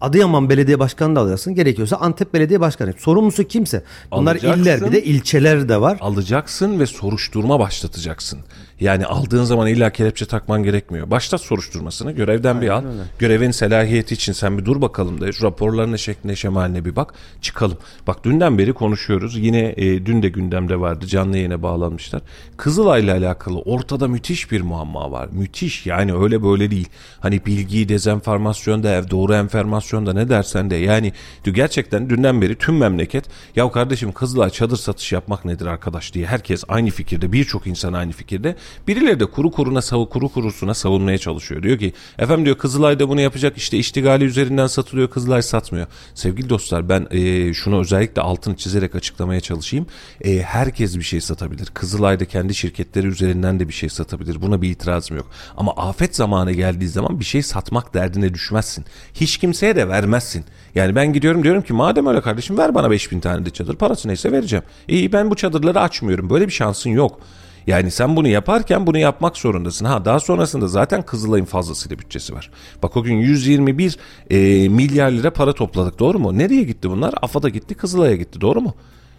[0.00, 1.54] Adıyaman Belediye Başkanı da alacaksın.
[1.54, 2.94] Gerekiyorsa Antep Belediye Başkanı.
[2.98, 3.84] Sorumlusu kimse.
[4.12, 4.62] Bunlar Alacaksın.
[4.62, 5.98] iller bir de ilçeler de var.
[6.00, 8.38] alacaksın ve soruşturma başlatacaksın.
[8.82, 11.10] Yani aldığın zaman illa kelepçe takman gerekmiyor.
[11.10, 12.84] Başlat soruşturmasını görevden bir al.
[13.18, 17.78] Görevin selahiyeti için sen bir dur bakalım da raporlarına şekline şemaline bir bak çıkalım.
[18.06, 19.38] Bak dünden beri konuşuyoruz.
[19.38, 22.22] Yine e, dün de gündemde vardı canlı yayına bağlanmışlar.
[22.56, 25.28] Kızılay'la alakalı ortada müthiş bir muamma var.
[25.32, 26.88] Müthiş yani öyle böyle değil.
[27.20, 31.12] Hani bilgi dezenformasyon da doğru enformasyon da ne dersen de yani
[31.44, 33.24] gerçekten dünden beri tüm memleket
[33.56, 38.12] ya kardeşim Kızılay çadır satış yapmak nedir arkadaş diye herkes aynı fikirde birçok insan aynı
[38.12, 38.56] fikirde
[38.88, 41.62] birileri de kuru kuruna savu kuru kurusuna savunmaya çalışıyor.
[41.62, 43.56] Diyor ki efendim diyor Kızılay da bunu yapacak.
[43.56, 45.86] İşte iştigali üzerinden satılıyor Kızılay satmıyor.
[46.14, 49.86] Sevgili dostlar ben e, şunu özellikle altını çizerek açıklamaya çalışayım.
[50.24, 51.66] E, herkes bir şey satabilir.
[51.66, 54.42] Kızılay da kendi şirketleri üzerinden de bir şey satabilir.
[54.42, 55.30] Buna bir itirazım yok.
[55.56, 58.84] Ama afet zamanı geldiği zaman bir şey satmak derdine düşmezsin.
[59.14, 60.44] Hiç kimseye de vermezsin.
[60.74, 63.76] Yani ben gidiyorum diyorum ki madem öyle kardeşim ver bana 5000 tane de çadır.
[63.76, 64.64] Parası neyse vereceğim.
[64.88, 66.30] İyi ben bu çadırları açmıyorum.
[66.30, 67.20] Böyle bir şansın yok.
[67.66, 69.84] Yani sen bunu yaparken bunu yapmak zorundasın.
[69.84, 72.50] Ha daha sonrasında zaten Kızılay'ın fazlasıyla bütçesi var.
[72.82, 73.98] Bak o gün 121
[74.30, 76.38] e, milyar lira para topladık doğru mu?
[76.38, 77.14] Nereye gitti bunlar?
[77.22, 78.74] AFAD'a gitti Kızılay'a gitti doğru mu?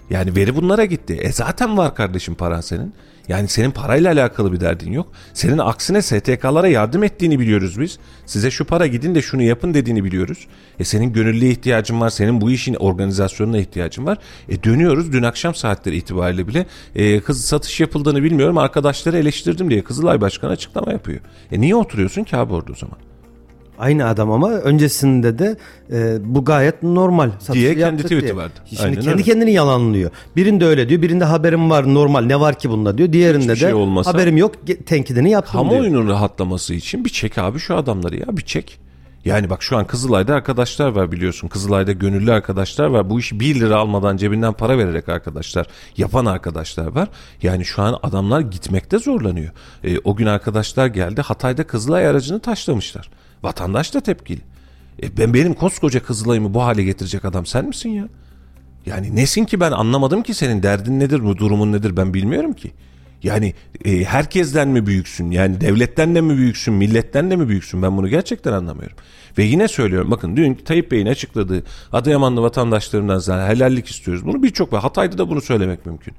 [0.10, 1.14] Yani veri bunlara gitti.
[1.22, 2.94] E zaten var kardeşim paran senin.
[3.28, 5.12] Yani senin parayla alakalı bir derdin yok.
[5.34, 8.00] Senin aksine STK'lara yardım ettiğini biliyoruz biz.
[8.26, 10.48] Size şu para gidin de şunu yapın dediğini biliyoruz.
[10.80, 12.10] E senin gönüllüye ihtiyacın var.
[12.10, 14.18] Senin bu işin organizasyonuna ihtiyacın var.
[14.50, 16.66] E dönüyoruz dün akşam saatleri itibariyle bile
[16.96, 18.58] e, kız satış yapıldığını bilmiyorum.
[18.58, 21.20] Arkadaşları eleştirdim diye Kızılay Başkanı açıklama yapıyor.
[21.52, 23.13] E niye oturuyorsun ki abi orada o zaman?
[23.80, 25.58] Aynı adam ama öncesinde de
[25.92, 27.30] e, bu gayet normal.
[27.40, 28.36] Satışı Diye kendi tweet'i diye.
[28.36, 28.54] vardı.
[28.66, 29.24] Şimdi Aynen kendi öyle.
[29.24, 30.12] kendini yalanlıyor.
[30.36, 31.02] Birinde öyle diyor.
[31.02, 32.22] Birinde haberim var normal.
[32.22, 33.14] Ne var ki bunda diyor.
[33.14, 34.52] Diğerinde Hiçbir de şey olmasa- haberim yok.
[34.86, 35.72] Tenkidini yaptım diyor.
[35.72, 38.80] Kamuoyunun rahatlaması için bir çek abi şu adamları ya bir çek.
[39.26, 41.48] Yani bak şu an Kızılay'da arkadaşlar var biliyorsun.
[41.48, 43.10] Kızılay'da gönüllü arkadaşlar var.
[43.10, 45.68] Bu işi 1 lira almadan cebinden para vererek arkadaşlar
[45.98, 47.08] yapan arkadaşlar var.
[47.42, 49.52] Yani şu an adamlar gitmekte zorlanıyor.
[49.84, 53.10] E, o gün arkadaşlar geldi Hatay'da Kızılay aracını taşlamışlar.
[53.44, 54.42] Vatandaş da tepkili.
[55.04, 58.08] E, ben benim koskoca Kızılay'ımı bu hale getirecek adam sen misin ya?
[58.86, 62.72] Yani nesin ki ben anlamadım ki senin derdin nedir, bu durumun nedir ben bilmiyorum ki.
[63.24, 63.54] Yani
[63.86, 65.32] e, herkesten mi büyüksün?
[65.32, 66.74] Yani devletten de mi büyüksün?
[66.74, 67.82] Milletten de mi büyüksün?
[67.82, 68.98] Ben bunu gerçekten anlamıyorum.
[69.38, 74.26] Ve yine söylüyorum bakın dün Tayyip Bey'in açıkladığı Adıyamanlı vatandaşlarımdan zaten helallik istiyoruz.
[74.26, 74.82] Bunu birçok var.
[74.82, 76.14] Hatay'da da bunu söylemek mümkün.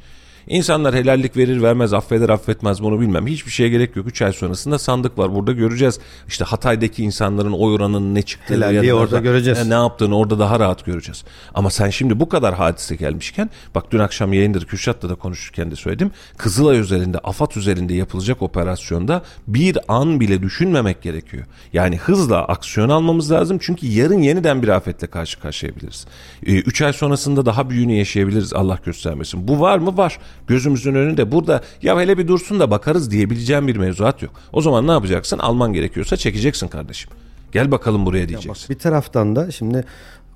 [0.46, 3.26] İnsanlar helallik verir vermez affeder affetmez bunu bilmem.
[3.26, 4.06] Hiçbir şeye gerek yok.
[4.06, 5.34] 3 ay sonrasında sandık var.
[5.34, 6.00] Burada göreceğiz.
[6.28, 8.56] İşte Hatay'daki insanların oy oranının ne çıktığını.
[8.56, 9.68] Helalliği da orada göreceğiz.
[9.68, 11.24] Ne yaptığını orada daha rahat göreceğiz.
[11.54, 15.76] Ama sen şimdi bu kadar hadise gelmişken bak dün akşam yayındır Kürşat'la da konuşurken de
[15.76, 16.10] söyledim.
[16.36, 21.44] Kızılay üzerinde AFAD üzerinde yapılacak operasyonda bir an bile düşünmemek gerekiyor.
[21.72, 23.58] Yani hızla aksiyon almamız lazım.
[23.60, 26.06] Çünkü yarın yeniden bir afetle karşı karşıyayabiliriz.
[26.42, 29.48] 3 ay sonrasında daha büyüğünü yaşayabiliriz Allah göstermesin.
[29.48, 29.96] Bu var mı?
[29.96, 30.18] Var.
[30.46, 31.32] Gözümüzün önünde.
[31.32, 34.32] Burada ya hele bir dursun da bakarız diyebileceğim bir mevzuat yok.
[34.52, 35.38] O zaman ne yapacaksın?
[35.38, 37.10] Alman gerekiyorsa çekeceksin kardeşim.
[37.52, 38.74] Gel bakalım buraya diyeceksin.
[38.74, 39.84] Bir taraftan da şimdi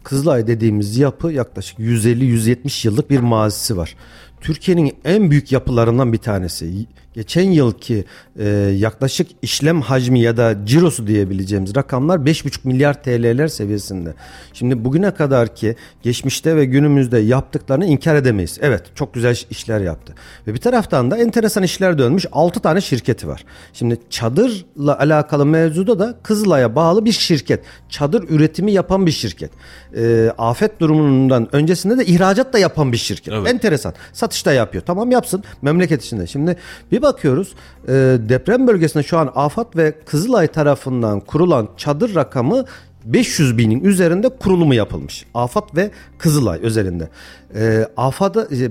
[0.09, 3.96] Kızılay dediğimiz yapı yaklaşık 150-170 yıllık bir mazisi var.
[4.41, 6.86] Türkiye'nin en büyük yapılarından bir tanesi.
[7.18, 8.05] Geçen yılki
[8.39, 14.14] e, yaklaşık işlem hacmi ya da cirosu diyebileceğimiz rakamlar 5,5 milyar TL'ler seviyesinde.
[14.53, 18.59] Şimdi bugüne kadar ki geçmişte ve günümüzde yaptıklarını inkar edemeyiz.
[18.62, 20.14] Evet çok güzel işler yaptı.
[20.47, 23.45] Ve bir taraftan da enteresan işler dönmüş 6 tane şirketi var.
[23.72, 27.61] Şimdi çadırla alakalı mevzuda da Kızılay'a bağlı bir şirket.
[27.89, 29.51] Çadır üretimi yapan bir şirket.
[29.97, 33.34] E, afet durumundan öncesinde de ihracat da yapan bir şirket.
[33.34, 33.49] Evet.
[33.49, 33.95] Enteresan.
[34.29, 34.85] Satışta yapıyor.
[34.87, 36.26] Tamam yapsın memleket içinde.
[36.26, 36.57] Şimdi
[36.93, 37.55] bir bakıyoruz
[37.89, 37.93] e,
[38.29, 42.64] deprem bölgesinde şu an AFAD ve Kızılay tarafından kurulan çadır rakamı
[43.05, 45.26] 500 binin üzerinde kurulumu yapılmış.
[45.35, 47.09] AFAD ve Kızılay özelinde.
[47.55, 48.70] E, AFAD'a e,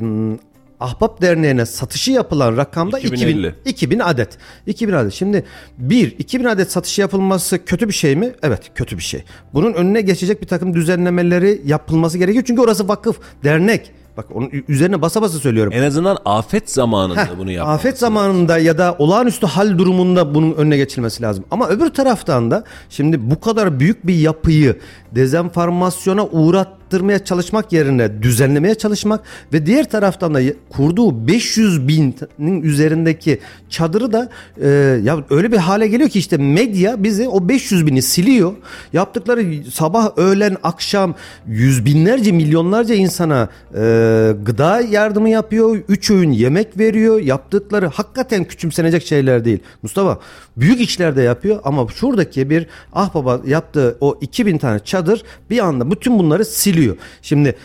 [0.79, 3.47] Ahbap Derneği'ne satışı yapılan rakamda 2050.
[3.47, 4.37] 2000, 2000 adet.
[4.65, 5.13] 2000 adet.
[5.13, 5.43] Şimdi
[5.77, 8.33] bir 2000 adet satış yapılması kötü bir şey mi?
[8.43, 9.23] Evet kötü bir şey.
[9.53, 12.43] Bunun önüne geçecek bir takım düzenlemeleri yapılması gerekiyor.
[12.47, 13.91] Çünkü orası vakıf, dernek.
[14.17, 15.73] Bak onun üzerine basa basa söylüyorum.
[15.75, 17.75] En azından afet zamanında Heh, bunu yapmak.
[17.75, 21.45] Afet zamanında ya da olağanüstü hal durumunda bunun önüne geçilmesi lazım.
[21.51, 24.75] Ama öbür taraftan da şimdi bu kadar büyük bir yapıyı
[25.15, 29.21] dezenformasyona uğrattırmaya çalışmak yerine düzenlemeye çalışmak
[29.53, 30.39] ve diğer taraftan da
[30.69, 33.39] kurduğu 500 binin üzerindeki
[33.69, 34.29] çadırı da
[34.61, 34.67] e,
[35.03, 38.53] ya öyle bir hale geliyor ki işte medya bizi o 500 bini siliyor.
[38.93, 41.15] Yaptıkları sabah, öğlen, akşam
[41.47, 44.06] yüz binlerce, milyonlarca insana e,
[44.43, 45.77] gıda yardımı yapıyor.
[45.87, 47.19] Üç öğün yemek veriyor.
[47.21, 49.59] Yaptıkları hakikaten küçümsenecek şeyler değil.
[49.83, 50.19] Mustafa
[50.57, 55.59] büyük işler de yapıyor ama şuradaki bir ah baba yaptığı o 2000 tane çadır bir
[55.59, 56.97] anda bütün bunları siliyor.
[57.21, 57.55] Şimdi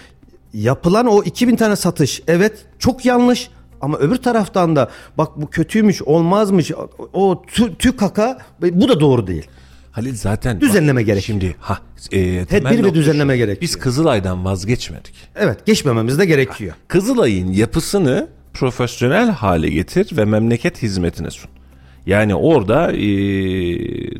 [0.54, 6.02] yapılan o 2000 tane satış evet çok yanlış ama öbür taraftan da bak bu kötüymüş
[6.02, 6.72] olmazmış
[7.12, 9.48] o tü, tükaka bu da doğru değil.
[9.92, 11.40] Halil zaten Düzenleme bak, gerekiyor.
[11.40, 11.78] Şimdi ha
[12.12, 13.60] e, Tedbir ve düzenleme gerekiyor.
[13.60, 15.14] Biz Kızılay'dan vazgeçmedik.
[15.36, 16.74] Evet geçmememiz de gerekiyor.
[16.88, 21.50] Kızılay'ın yapısını profesyonel hale getir ve memleket hizmetine sun.
[22.06, 23.06] Yani orada e,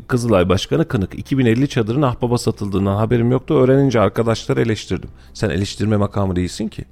[0.07, 3.53] Kızılay Başkanı Kınık 2050 çadırın ahbaba satıldığından haberim yoktu.
[3.53, 5.09] Öğrenince arkadaşları eleştirdim.
[5.33, 6.85] Sen eleştirme makamı değilsin ki.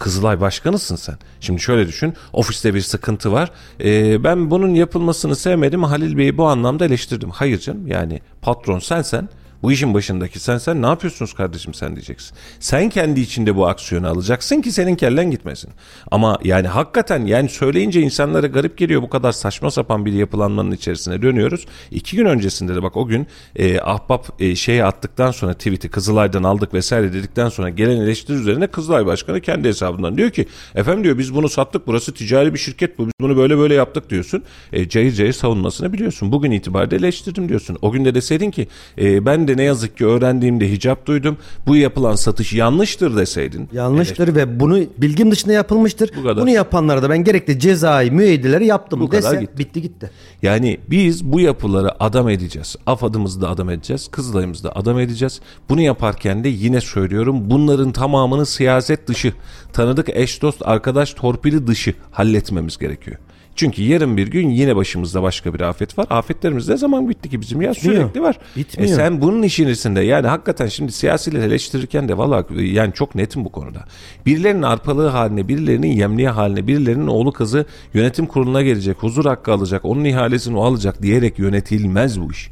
[0.00, 1.16] Kızılay başkanısın sen.
[1.40, 2.14] Şimdi şöyle düşün.
[2.32, 3.50] Ofiste bir sıkıntı var.
[3.80, 5.82] Ee, ben bunun yapılmasını sevmedim.
[5.84, 7.30] Halil Bey'i bu anlamda eleştirdim.
[7.30, 9.28] Hayır canım yani patron sensen
[9.62, 12.36] bu işin başındaki sen sen ne yapıyorsunuz kardeşim sen diyeceksin.
[12.60, 15.70] Sen kendi içinde bu aksiyonu alacaksın ki senin kellen gitmesin.
[16.10, 21.22] Ama yani hakikaten yani söyleyince insanlara garip geliyor bu kadar saçma sapan bir yapılanmanın içerisine
[21.22, 21.66] dönüyoruz.
[21.90, 26.42] İki gün öncesinde de bak o gün e, ahbap e, şeye attıktan sonra tweet'i Kızılay'dan
[26.42, 31.18] aldık vesaire dedikten sonra gelen eleştiri üzerine Kızılay Başkanı kendi hesabından diyor ki efendim diyor
[31.18, 34.42] biz bunu sattık burası ticari bir şirket bu biz bunu böyle böyle yaptık diyorsun.
[34.72, 36.32] E, cayır cayır savunmasını biliyorsun.
[36.32, 37.78] Bugün itibariyle eleştirdim diyorsun.
[37.82, 41.36] O gün de deseydin ki e, ben de ne yazık ki öğrendiğimde hicap duydum.
[41.66, 43.68] Bu yapılan satış yanlıştır deseydin.
[43.72, 46.10] Yanlıştır ve bunu bilgim dışında yapılmıştır.
[46.18, 46.42] Bu kadar.
[46.42, 49.58] Bunu yapanlara da ben gerekli cezai müeyyideleri yaptım Bu kadar dese gitti.
[49.58, 50.10] bitti gitti.
[50.42, 52.76] Yani biz bu yapıları adam edeceğiz.
[52.86, 54.08] AFAD'ımızı da adam edeceğiz.
[54.08, 55.40] Kızılay'ımızı da adam edeceğiz.
[55.68, 59.32] Bunu yaparken de yine söylüyorum bunların tamamını siyaset dışı,
[59.72, 63.16] tanıdık eş dost arkadaş torpili dışı halletmemiz gerekiyor.
[63.60, 66.06] Çünkü yarın bir gün yine başımızda başka bir afet var.
[66.10, 68.02] Afetlerimiz ne zaman bitti ki bizim ya Bitmiyor.
[68.02, 68.38] sürekli var.
[68.56, 68.92] Bitmiyor.
[68.92, 73.52] E sen bunun içerisinde yani hakikaten şimdi siyasileri eleştirirken de valla yani çok netim bu
[73.52, 73.84] konuda.
[74.26, 79.84] Birilerinin arpalığı haline, birilerinin yemliği haline, birilerinin oğlu kızı yönetim kuruluna gelecek, huzur hakkı alacak,
[79.84, 82.50] onun ihalesini o alacak diyerek yönetilmez bu iş.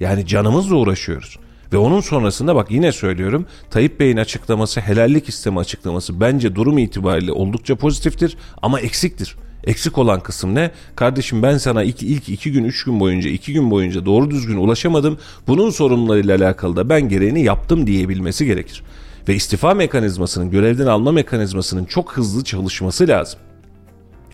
[0.00, 1.38] Yani canımızla uğraşıyoruz.
[1.72, 7.32] Ve onun sonrasında bak yine söylüyorum Tayyip Bey'in açıklaması helallik isteme açıklaması bence durum itibariyle
[7.32, 9.36] oldukça pozitiftir ama eksiktir.
[9.64, 10.70] Eksik olan kısım ne?
[10.96, 14.56] Kardeşim ben sana ilk, ilk iki gün, üç gün boyunca, iki gün boyunca doğru düzgün
[14.56, 15.18] ulaşamadım.
[15.46, 18.82] Bunun sorunlarıyla alakalı da ben gereğini yaptım diyebilmesi gerekir.
[19.28, 23.40] Ve istifa mekanizmasının, görevden alma mekanizmasının çok hızlı çalışması lazım.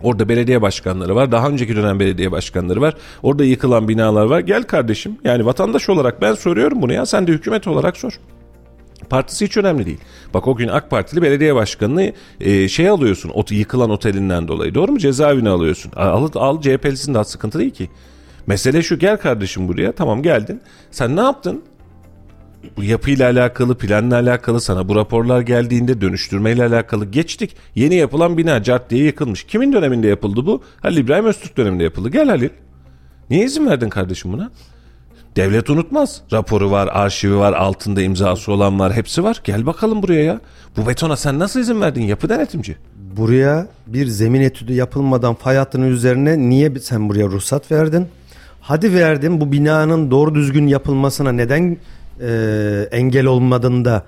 [0.03, 1.33] Orada belediye başkanları var.
[1.33, 2.95] Daha önceki dönem belediye başkanları var.
[3.23, 4.41] Orada yıkılan binalar var.
[4.41, 5.19] Gel kardeşim.
[5.25, 7.07] Yani vatandaş olarak ben soruyorum bunu ya.
[7.07, 8.21] Sen de hükümet olarak sor.
[9.11, 10.01] Partisi hiç önemli değil.
[10.35, 14.75] Bak o gün AK Partili belediye başkanını e, şey alıyorsun o yıkılan otelinden dolayı.
[14.75, 14.99] Doğru mu?
[14.99, 15.93] Cezaevine alıyorsun.
[15.97, 17.91] Al, al CHP'lisin daha sıkıntı değil ki.
[18.47, 19.93] Mesele şu gel kardeşim buraya.
[19.93, 20.61] Tamam geldin.
[20.91, 21.63] Sen ne yaptın?
[22.77, 27.57] Bu yapıyla alakalı, planla alakalı sana bu raporlar geldiğinde dönüştürmeyle alakalı geçtik.
[27.75, 29.45] Yeni yapılan bina cart diye yıkılmış.
[29.45, 30.63] Kimin döneminde yapıldı bu?
[30.81, 32.09] Halil İbrahim Öztürk döneminde yapıldı.
[32.09, 32.49] Gel Halil.
[33.31, 34.51] Niye izin verdin kardeşim buna?
[35.37, 36.21] Devlet unutmaz.
[36.33, 39.41] Raporu var, arşivi var, altında imzası olan var, hepsi var.
[39.45, 40.41] Gel bakalım buraya ya.
[40.77, 42.77] Bu betona sen nasıl izin verdin yapı denetimci?
[43.17, 48.07] Buraya bir zemin etüdü yapılmadan fay hattının üzerine niye sen buraya ruhsat verdin?
[48.61, 51.77] Hadi verdin bu binanın doğru düzgün yapılmasına neden
[52.21, 54.05] e, engel olmadığında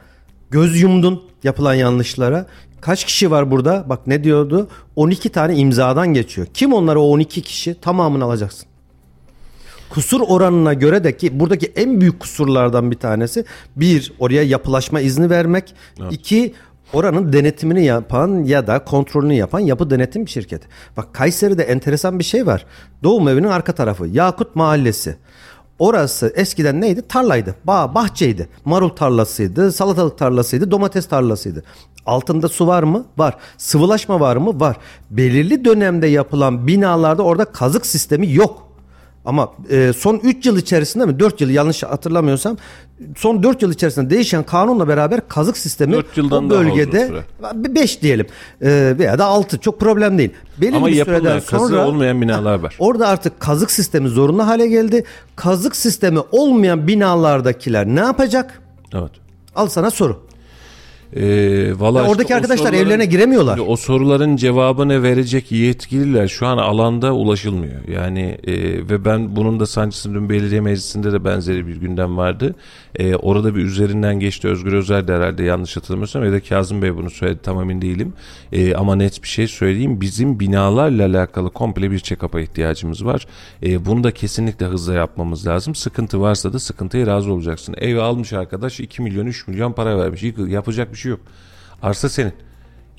[0.51, 2.47] göz yumdun yapılan yanlışlara.
[2.81, 3.85] Kaç kişi var burada?
[3.89, 4.69] Bak ne diyordu?
[4.97, 6.47] 12 tane imzadan geçiyor.
[6.55, 7.81] Kim onlar o 12 kişi?
[7.81, 8.67] Tamamını alacaksın.
[9.91, 13.45] Kusur oranına göre de ki buradaki en büyük kusurlardan bir tanesi
[13.77, 15.75] bir oraya yapılaşma izni vermek.
[16.01, 16.13] Evet.
[16.13, 16.55] iki
[16.93, 20.67] oranın denetimini yapan ya da kontrolünü yapan yapı denetim şirketi.
[20.97, 22.67] Bak Kayseri'de enteresan bir şey var.
[23.03, 25.17] Doğum evinin arka tarafı Yakut Mahallesi.
[25.79, 27.03] Orası eskiden neydi?
[27.09, 27.55] Tarlaydı.
[27.65, 28.49] Bağ, bahçeydi.
[28.65, 31.65] Marul tarlasıydı, salatalık tarlasıydı, domates tarlasıydı.
[32.07, 33.05] Altında su var mı?
[33.19, 33.37] Var.
[33.59, 34.61] Sıvılaşma var mı?
[34.61, 34.77] Var.
[35.11, 38.72] Belirli dönemde yapılan binalarda orada kazık sistemi yok.
[39.25, 42.57] Ama e, son 3 yıl içerisinde mi 4 yıl yanlış hatırlamıyorsam
[43.17, 47.11] son 4 yıl içerisinde değişen kanunla beraber kazık sistemi 4 yıldan o bölgede
[47.55, 48.27] 5 diyelim
[48.63, 50.31] e, veya da 6 çok problem değil.
[50.61, 52.77] Belli Ama bir süreden sonra olmayan binalar var.
[52.79, 55.05] Orada artık kazık sistemi zorunlu hale geldi.
[55.37, 58.63] Kazık sistemi olmayan binalardakiler ne yapacak?
[58.95, 59.11] Evet.
[59.55, 60.27] Al sana soru.
[61.17, 63.61] Ee, vallahi oradaki işte arkadaşlar evlerine giremiyorlar.
[63.67, 67.89] O soruların cevabını verecek yetkililer şu an alanda ulaşılmıyor.
[67.89, 68.55] Yani e,
[68.89, 72.55] ve ben bunun da sancısını dün belediye meclisinde de benzeri bir gündem vardı.
[72.99, 76.97] E, orada bir üzerinden geçti Özgür Özel de herhalde yanlış hatırlamıyorsam ya da Kazım Bey
[76.97, 78.13] bunu söyledi tam emin değilim.
[78.53, 83.27] E, ama net bir şey söyleyeyim bizim binalarla alakalı komple bir check-up'a ihtiyacımız var.
[83.63, 85.75] E, bunu da kesinlikle hızla yapmamız lazım.
[85.75, 87.75] Sıkıntı varsa da sıkıntıya razı olacaksın.
[87.79, 90.23] Ev almış arkadaş 2 milyon 3 milyon para vermiş.
[90.49, 91.21] Yapacak bir şey yok.
[91.83, 92.33] Arsa senin.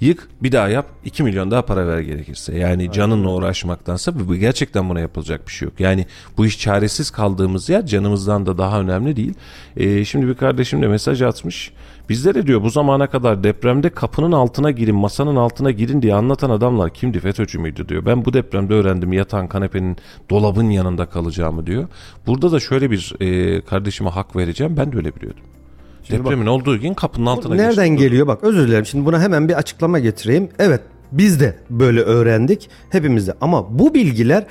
[0.03, 2.57] Yık bir daha yap 2 milyon daha para ver gerekirse.
[2.57, 5.79] Yani canınla uğraşmaktansa bu gerçekten buna yapılacak bir şey yok.
[5.79, 6.05] Yani
[6.37, 9.33] bu iş çaresiz kaldığımız yer canımızdan da daha önemli değil.
[9.77, 11.71] Ee, şimdi bir kardeşim de mesaj atmış.
[12.09, 16.93] Bizlere diyor bu zamana kadar depremde kapının altına girin, masanın altına girin diye anlatan adamlar
[16.93, 17.19] kimdi?
[17.19, 18.05] FETÖ'cü müydü diyor.
[18.05, 19.97] Ben bu depremde öğrendim yatan kanepenin
[20.29, 21.87] dolabın yanında kalacağımı diyor.
[22.27, 24.77] Burada da şöyle bir e, kardeşime hak vereceğim.
[24.77, 25.43] Ben de öyle biliyordum.
[26.03, 28.03] Şimdi Depremin bak, olduğu gün kapının altına Nereden geçti.
[28.03, 28.85] geliyor bak özür dilerim.
[28.85, 30.49] Şimdi buna hemen bir açıklama getireyim.
[30.59, 30.81] Evet
[31.11, 34.45] biz de böyle öğrendik hepimiz de ama bu bilgiler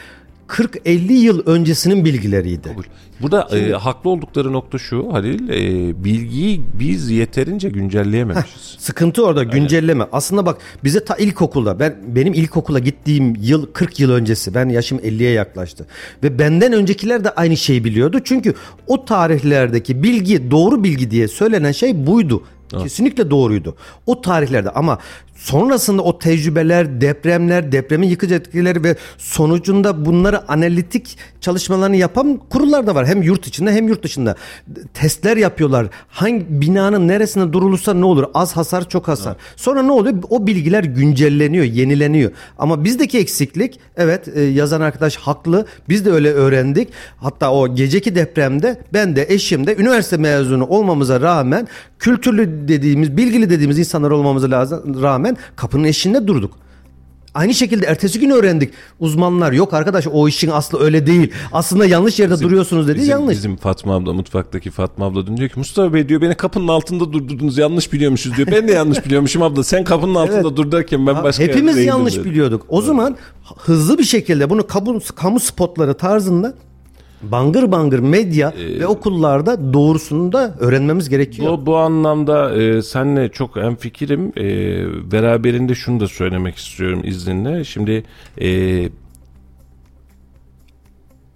[0.48, 2.68] 40-50 yıl öncesinin bilgileriydi.
[2.68, 2.84] Kabul.
[3.22, 8.74] Burada Şimdi, e, haklı oldukları nokta şu Halil, e, bilgiyi biz yeterince güncelleyememişiz.
[8.74, 9.52] Heh, sıkıntı orada Aynen.
[9.52, 10.06] güncelleme.
[10.12, 14.54] Aslında bak bize ta ilkokulda ben benim ilkokula gittiğim yıl 40 yıl öncesi.
[14.54, 15.86] Ben yaşım 50'ye yaklaştı.
[16.22, 18.20] Ve benden öncekiler de aynı şeyi biliyordu.
[18.24, 18.54] Çünkü
[18.86, 22.42] o tarihlerdeki bilgi doğru bilgi diye söylenen şey buydu.
[22.78, 23.76] Kesinlikle doğruydu.
[24.06, 24.98] O tarihlerde ama
[25.36, 32.94] sonrasında o tecrübeler, depremler, depremin yıkıcı etkileri ve sonucunda bunları analitik çalışmalarını yapan kurullar da
[32.94, 33.06] var.
[33.06, 34.34] Hem yurt içinde hem yurt dışında.
[34.94, 35.86] Testler yapıyorlar.
[36.08, 38.24] Hangi binanın neresinde durulursa ne olur?
[38.34, 39.30] Az hasar, çok hasar.
[39.30, 39.60] Evet.
[39.60, 40.14] Sonra ne oluyor?
[40.30, 42.30] O bilgiler güncelleniyor, yenileniyor.
[42.58, 45.66] Ama bizdeki eksiklik evet e, yazan arkadaş haklı.
[45.88, 46.88] Biz de öyle öğrendik.
[47.16, 51.68] Hatta o geceki depremde ben de eşim de üniversite mezunu olmamıza rağmen
[51.98, 56.54] kültürlü dediğimiz, bilgili dediğimiz insanlar olmamıza lazım, rağmen kapının eşiğinde durduk.
[57.34, 58.72] Aynı şekilde ertesi gün öğrendik.
[59.00, 61.32] Uzmanlar yok arkadaş o işin aslı öyle değil.
[61.52, 62.98] Aslında yanlış yerde bizim, duruyorsunuz dedi.
[62.98, 63.36] Bizim, yanlış.
[63.36, 67.12] Bizim Fatma abla mutfaktaki Fatma abla dün diyor ki Mustafa Bey diyor beni kapının altında
[67.12, 68.48] durdurdunuz yanlış biliyormuşuz diyor.
[68.52, 69.64] Ben de yanlış biliyormuşum abla.
[69.64, 70.56] Sen kapının altında evet.
[70.56, 72.24] dur derken ben başka Hepimiz yanlış dedi.
[72.24, 72.66] biliyorduk.
[72.68, 72.86] O evet.
[72.86, 73.16] zaman
[73.56, 76.54] hızlı bir şekilde bunu kamu, kamu spotları tarzında
[77.22, 81.52] bangır bangır medya ee, ve okullarda doğrusunu da öğrenmemiz gerekiyor.
[81.52, 84.32] Bu, bu anlamda e, senle çok enfikirim.
[84.36, 84.42] E,
[85.12, 87.64] beraberinde şunu da söylemek istiyorum izninle.
[87.64, 88.04] Şimdi
[88.40, 88.88] e,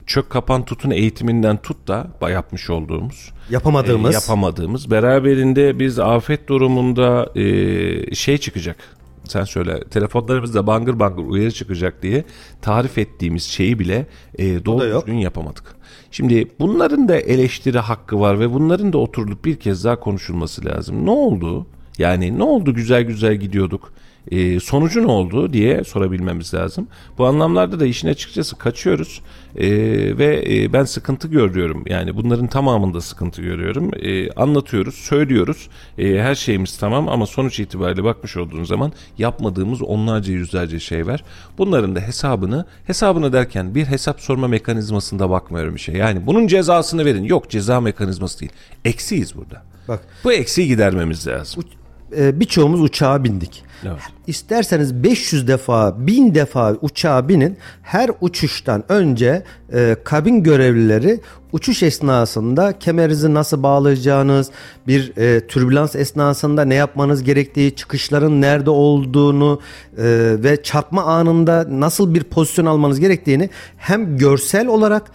[0.06, 7.30] çök kapan tutun eğitiminden tut da yapmış olduğumuz yapamadığımız e, yapamadığımız beraberinde biz afet durumunda
[7.34, 8.76] e, şey çıkacak
[9.28, 12.24] sen söyle telefonlarımızda bangır bangır uyarı çıkacak diye
[12.62, 14.06] tarif ettiğimiz şeyi bile
[14.38, 15.76] e, doğru düzgün yapamadık.
[16.10, 21.06] Şimdi bunların da eleştiri hakkı var ve bunların da oturulup bir kez daha konuşulması lazım.
[21.06, 21.66] Ne oldu?
[21.98, 23.92] Yani ne oldu güzel güzel gidiyorduk.
[24.30, 26.88] E, sonucu ne oldu diye sorabilmemiz lazım.
[27.18, 29.20] Bu anlamlarda da işin açıkçası kaçıyoruz
[29.56, 29.68] e,
[30.18, 31.84] ve e, ben sıkıntı görüyorum.
[31.86, 33.90] Yani bunların tamamında sıkıntı görüyorum.
[34.02, 35.68] E, anlatıyoruz, söylüyoruz.
[35.98, 41.24] E, her şeyimiz tamam ama sonuç itibariyle bakmış olduğunuz zaman yapmadığımız onlarca yüzlerce şey var.
[41.58, 45.94] Bunların da hesabını, hesabını derken bir hesap sorma mekanizmasında bakmıyorum bir şey.
[45.94, 47.24] Yani bunun cezasını verin.
[47.24, 48.52] Yok ceza mekanizması değil.
[48.84, 49.62] Eksiyiz burada.
[49.88, 51.64] Bak Bu eksiği gidermemiz lazım.
[52.18, 53.65] e, birçoğumuz uçağa bindik.
[53.84, 53.98] Evet.
[54.26, 57.56] İsterseniz 500 defa, 1000 defa uçağa binin.
[57.82, 59.42] Her uçuştan önce
[59.72, 61.20] e, kabin görevlileri
[61.52, 64.50] uçuş esnasında kemerinizi nasıl bağlayacağınız,
[64.86, 69.60] bir e, türbülans esnasında ne yapmanız gerektiği, çıkışların nerede olduğunu
[69.98, 70.02] e,
[70.38, 75.10] ve çarpma anında nasıl bir pozisyon almanız gerektiğini hem görsel olarak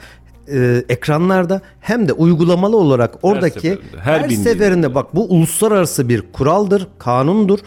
[0.47, 6.23] e, ekranlarda hem de uygulamalı olarak oradaki seferinde, her her, seferinde bak bu uluslararası bir
[6.33, 7.59] kuraldır, kanundur.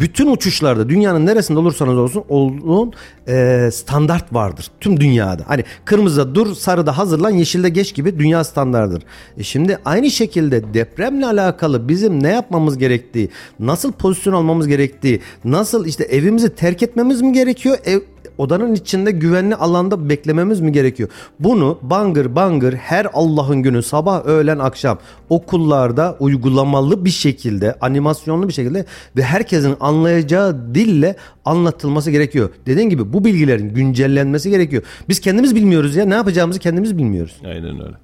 [0.00, 2.92] Bütün uçuşlarda dünyanın neresinde olursanız olsun olun
[3.28, 5.42] e, standart vardır tüm dünyada.
[5.46, 9.02] Hani kırmızıda dur, sarıda hazırlan, yeşilde geç gibi dünya standardır.
[9.38, 15.86] E şimdi aynı şekilde depremle alakalı bizim ne yapmamız gerektiği, nasıl pozisyon almamız gerektiği, nasıl
[15.86, 17.78] işte evimizi terk etmemiz mi gerekiyor?
[17.84, 18.00] Ev,
[18.38, 21.08] odanın içinde güvenli alanda beklememiz mi gerekiyor?
[21.40, 24.98] Bunu bangır bangır her Allah'ın günü sabah öğlen akşam
[25.28, 28.84] okullarda uygulamalı bir şekilde animasyonlu bir şekilde
[29.16, 32.50] ve herkesin anlayacağı dille anlatılması gerekiyor.
[32.66, 34.82] Dediğim gibi bu bilgilerin güncellenmesi gerekiyor.
[35.08, 37.36] Biz kendimiz bilmiyoruz ya ne yapacağımızı kendimiz bilmiyoruz.
[37.44, 37.96] Aynen öyle.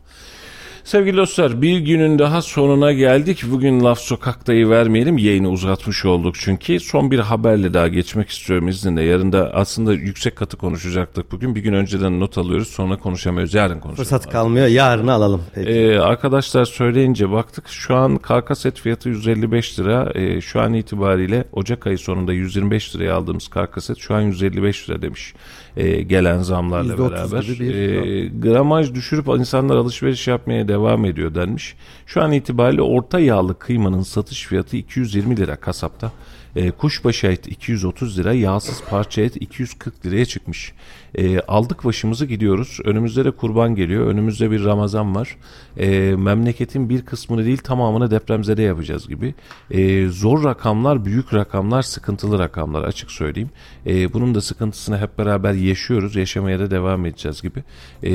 [0.90, 3.42] Sevgili dostlar bir günün daha sonuna geldik.
[3.50, 5.18] Bugün laf sokaktayı vermeyelim.
[5.18, 6.80] Yayını uzatmış olduk çünkü.
[6.80, 9.02] Son bir haberle daha geçmek istiyorum izninle.
[9.02, 11.54] Yarın da aslında yüksek katı konuşacaktık bugün.
[11.54, 13.54] Bir gün önceden not alıyoruz sonra konuşamıyoruz.
[13.54, 13.96] Yarın konuşalım.
[13.96, 15.42] Fırsat kalmıyor yarını alalım.
[15.54, 15.70] Peki.
[15.70, 20.12] Ee, arkadaşlar söyleyince baktık şu an karkas et fiyatı 155 lira.
[20.14, 24.90] Ee, şu an itibariyle Ocak ayı sonunda 125 liraya aldığımız karkas et şu an 155
[24.90, 25.34] lira demiş.
[25.76, 27.42] Ee, gelen zamlarla %30 beraber.
[27.48, 31.74] bir- Ee, gramaj düşürüp insanlar alışveriş yapmaya devam ediyor denmiş.
[32.06, 36.12] Şu an itibariyle orta yağlı kıymanın satış fiyatı 220 lira kasapta.
[36.56, 40.72] E, kuşbaşı et 230 lira, yağsız parça et 240 liraya çıkmış.
[41.14, 42.78] E, aldık başımızı gidiyoruz.
[42.84, 44.06] Önümüzde de kurban geliyor.
[44.06, 45.36] Önümüzde bir Ramazan var.
[45.76, 49.34] E, memleketin bir kısmını değil tamamını depremzede yapacağız gibi.
[49.70, 53.50] E, zor rakamlar, büyük rakamlar, sıkıntılı rakamlar açık söyleyeyim.
[53.86, 56.16] E, bunun da sıkıntısını hep beraber yaşıyoruz.
[56.16, 57.64] Yaşamaya da devam edeceğiz gibi.
[58.02, 58.12] E,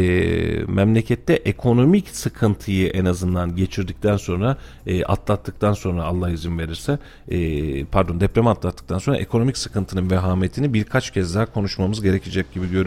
[0.68, 4.58] memlekette ekonomik sıkıntıyı en azından geçirdikten sonra
[4.88, 11.12] e, atlattıktan sonra Allah izin verirse e, pardon depremi atlattıktan sonra ekonomik sıkıntının vehametini birkaç
[11.12, 12.85] kez daha konuşmamız gerekecek gibi görünüyor.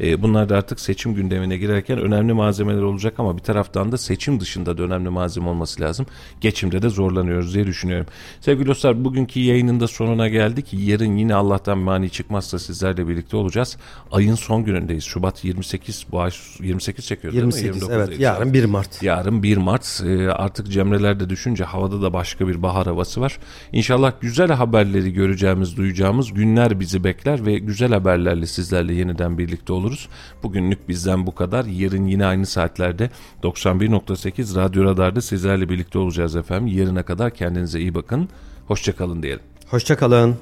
[0.00, 4.40] E, bunlar da artık seçim gündemine girerken önemli malzemeler olacak ama bir taraftan da seçim
[4.40, 6.06] dışında da önemli malzeme olması lazım.
[6.40, 8.06] Geçimde de zorlanıyoruz diye düşünüyorum.
[8.40, 10.66] Sevgili dostlar bugünkü yayının da sonuna geldik.
[10.72, 13.76] Yarın yine Allah'tan mani çıkmazsa sizlerle birlikte olacağız.
[14.12, 15.04] Ayın son günündeyiz.
[15.04, 16.30] Şubat 28 bu ay
[16.60, 17.54] 28 çekiyoruz değil mi?
[17.54, 19.02] 28 29 evet yarın 1 Mart.
[19.02, 23.38] Yarın 1 Mart e, artık Cemreler de düşünce havada da başka bir bahar havası var.
[23.72, 28.94] İnşallah güzel haberleri göreceğimiz, duyacağımız günler bizi bekler ve güzel haberlerle sizlerle
[29.26, 30.08] yeniden birlikte oluruz.
[30.42, 31.64] Bugünlük bizden bu kadar.
[31.64, 33.10] Yarın yine aynı saatlerde
[33.42, 36.78] 91.8 Radyo Radar'da sizlerle birlikte olacağız efendim.
[36.78, 38.28] Yarına kadar kendinize iyi bakın.
[38.68, 39.42] Hoşçakalın diyelim.
[39.70, 40.36] Hoşçakalın.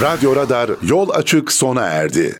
[0.00, 2.38] Radyo Radar yol açık sona erdi.